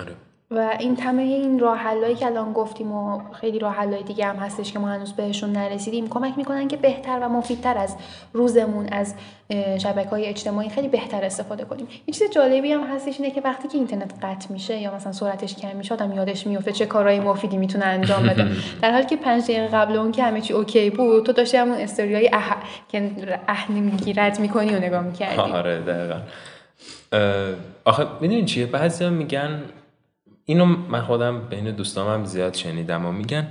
آره. 0.00 0.14
و 0.52 0.76
این 0.80 0.96
تمه 0.96 1.22
این 1.22 1.58
راه 1.58 1.78
حلایی 1.78 2.14
که 2.14 2.26
الان 2.26 2.52
گفتیم 2.52 2.92
و 2.92 3.20
خیلی 3.32 3.58
راه 3.58 3.74
حلای 3.74 4.02
دیگه 4.02 4.26
هم 4.26 4.36
هستش 4.36 4.72
که 4.72 4.78
ما 4.78 4.88
هنوز 4.88 5.12
بهشون 5.12 5.52
نرسیدیم 5.52 6.08
کمک 6.08 6.32
می‌کنن 6.36 6.68
که 6.68 6.76
بهتر 6.76 7.18
و 7.22 7.28
مفیدتر 7.28 7.78
از 7.78 7.96
روزمون 8.32 8.88
از 8.88 9.14
شبکه 9.78 10.08
های 10.08 10.26
اجتماعی 10.26 10.68
خیلی 10.68 10.88
بهتر 10.88 11.24
استفاده 11.24 11.64
کنیم. 11.64 11.88
یه 12.06 12.14
چیز 12.14 12.30
جالبی 12.30 12.72
هم 12.72 12.80
هستش 12.80 13.20
اینه 13.20 13.30
که 13.30 13.40
وقتی 13.40 13.68
که 13.68 13.78
اینترنت 13.78 14.12
قطع 14.22 14.52
میشه 14.52 14.78
یا 14.78 14.94
مثلا 14.94 15.12
سرعتش 15.12 15.56
کم 15.56 15.76
میشه 15.76 15.94
آدم 15.94 16.12
یادش 16.12 16.46
میفته 16.46 16.72
چه 16.72 16.86
کارهای 16.86 17.20
مفیدی 17.20 17.56
می‌تونه 17.56 17.84
انجام 17.84 18.22
بده. 18.22 18.46
در 18.82 18.92
حالی 18.92 19.06
که 19.06 19.16
پنج 19.16 19.42
دقیقه 19.44 19.66
قبل 19.66 19.96
اون 19.96 20.12
که 20.12 20.22
همه 20.22 20.40
چی 20.40 20.52
اوکی 20.52 20.90
بود 20.90 21.26
تو 21.26 21.32
داشتی 21.32 21.56
همون 21.56 21.78
استوریای 21.78 22.30
اح... 22.32 22.56
که 22.88 23.10
اهن 23.48 23.74
می‌گیرد 23.74 24.40
می‌کنی 24.40 24.74
و 24.74 24.78
نگاه 24.78 25.02
می‌کردی. 25.02 25.52
آره 25.52 25.80
دقیقا. 25.80 26.20
آخه 27.84 28.06
می‌دونی 28.20 28.44
چیه؟ 28.44 28.66
بعضی 28.66 29.08
میگن 29.08 29.62
اینو 30.50 30.64
من 30.64 31.02
خودم 31.02 31.40
بین 31.48 31.70
دوستام 31.70 32.08
هم 32.14 32.24
زیاد 32.24 32.54
شنیدم 32.54 33.06
و 33.06 33.12
میگن 33.12 33.48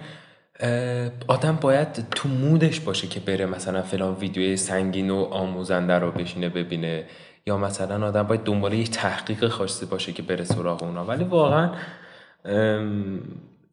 آدم 1.28 1.58
باید 1.62 2.06
تو 2.16 2.30
مودش 2.30 2.80
باشه 2.80 3.08
که 3.08 3.20
بره 3.20 3.46
مثلا 3.46 3.82
فلان 3.82 4.14
ویدیوی 4.14 4.58
سنگین 4.58 5.10
و 5.10 5.16
آموزنده 5.16 5.94
رو 5.94 6.12
بشینه 6.12 6.50
ببینه. 6.50 7.04
یا 7.46 7.58
مثلا 7.58 8.08
آدم 8.08 8.24
باید 8.24 8.44
دنبال 8.44 8.74
یه 8.74 8.84
تحقیق 8.84 9.48
خاصی 9.48 9.86
باشه 9.86 10.14
که 10.14 10.24
بره 10.24 10.44
سراغ 10.44 10.84
اونا. 10.84 11.06
ولی 11.06 11.24
واقعا 11.24 11.72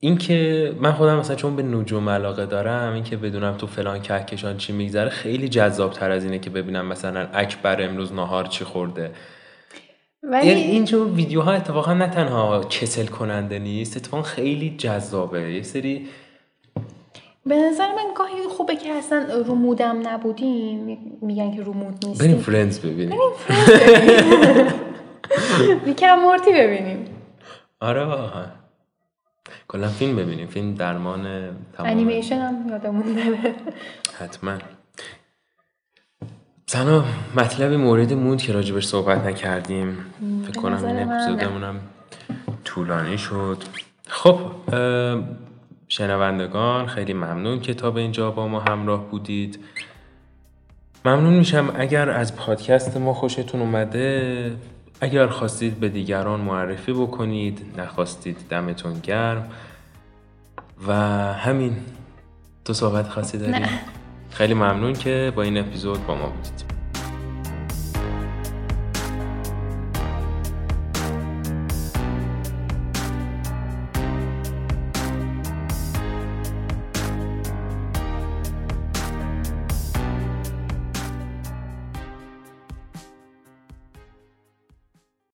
این 0.01 0.19
که 0.19 0.73
من 0.81 0.93
خودم 0.93 1.17
مثلا 1.17 1.37
چون 1.37 1.57
به 1.57 1.63
نجوم 1.63 2.09
علاقه 2.09 2.47
دارم 2.47 2.93
این 2.93 3.05
که 3.05 3.17
بدونم 3.17 3.55
تو 3.57 3.67
فلان 3.67 4.03
کهکشان 4.03 4.57
چی 4.57 4.73
میگذره 4.73 5.11
خیلی 5.11 5.49
جذاب 5.49 5.93
تر 5.93 6.11
از 6.11 6.25
اینه 6.25 6.39
که 6.39 6.51
ببینم 6.51 6.87
مثلا 6.87 7.29
اکبر 7.33 7.83
امروز 7.83 8.13
نهار 8.13 8.45
چی 8.45 8.65
خورده. 8.65 9.11
ولی 10.31 10.47
یعنی 10.47 10.61
اینجور 10.61 11.13
ویدیوها 11.13 11.53
اتفاقا 11.53 11.95
نه 11.95 12.09
تنها 12.09 12.65
کسل 12.65 13.07
کننده 13.07 13.59
نیست 13.59 13.97
اتفاقا 13.97 14.23
خیلی 14.23 14.77
جذابه. 14.79 15.53
یه 15.53 15.63
سری 15.63 16.09
به 17.47 17.57
نظر 17.57 17.87
من 17.87 18.15
گاهی 18.17 18.43
خوبه 18.57 18.77
که 18.77 18.93
اصلا 18.93 19.27
رو 19.47 19.55
مودم 19.55 20.09
نبودیم. 20.09 20.99
میگن 21.23 21.57
که 21.57 21.63
رو 21.63 21.73
مود 21.73 22.01
بریم 22.01 22.11
نیستیم 22.11 22.39
فرندز 22.39 22.81
ببینیم. 22.81 23.19
یکم 25.91 26.19
مورتی 26.19 26.53
ببینیم. 26.53 27.05
آره 27.81 28.05
واقعا. 28.05 28.47
کلا 29.69 29.89
فیلم 29.89 30.17
ببینیم. 30.17 30.47
فیلم 30.47 30.75
درمان 30.75 31.23
تمام 31.77 31.91
انیمیشن 31.91 32.39
هم 32.39 32.69
یادمون 32.69 33.15
بره 33.15 33.55
حتما. 34.19 34.59
سنا 36.71 37.05
مطلبی 37.37 37.77
مورد 37.77 38.13
موند 38.13 38.43
که 38.43 38.53
راجبش 38.53 38.87
صحبت 38.87 39.27
نکردیم. 39.27 39.97
فکر 40.47 40.61
کنم 40.61 40.85
این. 40.85 41.13
اپیزودمونم 41.13 41.81
طولانی 42.65 43.19
شد. 43.19 43.63
خب 44.09 44.41
شنوندگان 45.89 46.87
خیلی 46.87 47.13
ممنون 47.13 47.61
که 47.61 47.75
تا 47.75 47.91
به 47.91 48.01
اینجا 48.01 48.31
با 48.31 48.49
ما 48.49 48.61
همراه 48.61 49.11
بودید. 49.11 49.59
ممنون 51.05 51.35
میشم 51.35 51.73
اگر 51.79 52.11
از 52.11 52.37
پادکست 52.37 52.97
ما 52.97 53.15
خوشتون 53.15 53.61
اومده 53.61 54.57
اگر 55.01 55.27
خواستید 55.27 55.81
به 55.81 55.89
دیگران 55.89 56.41
معرفی 56.41 56.93
بکنید 56.93 57.75
نخواستید 57.79 58.37
دمتون 58.51 59.01
گرم. 59.01 59.49
و 60.87 60.93
همین. 61.35 61.77
تو 62.65 62.73
صحبت 62.73 63.09
خاصی 63.09 63.39
داری؟ 63.39 63.65
خیلی 64.31 64.55
ممنون 64.55 64.93
که 64.93 65.33
با 65.37 65.43
این 65.43 65.59
اپیزود 65.59 66.07
با 66.07 66.15
ما 66.15 66.27
بودید. 66.27 66.76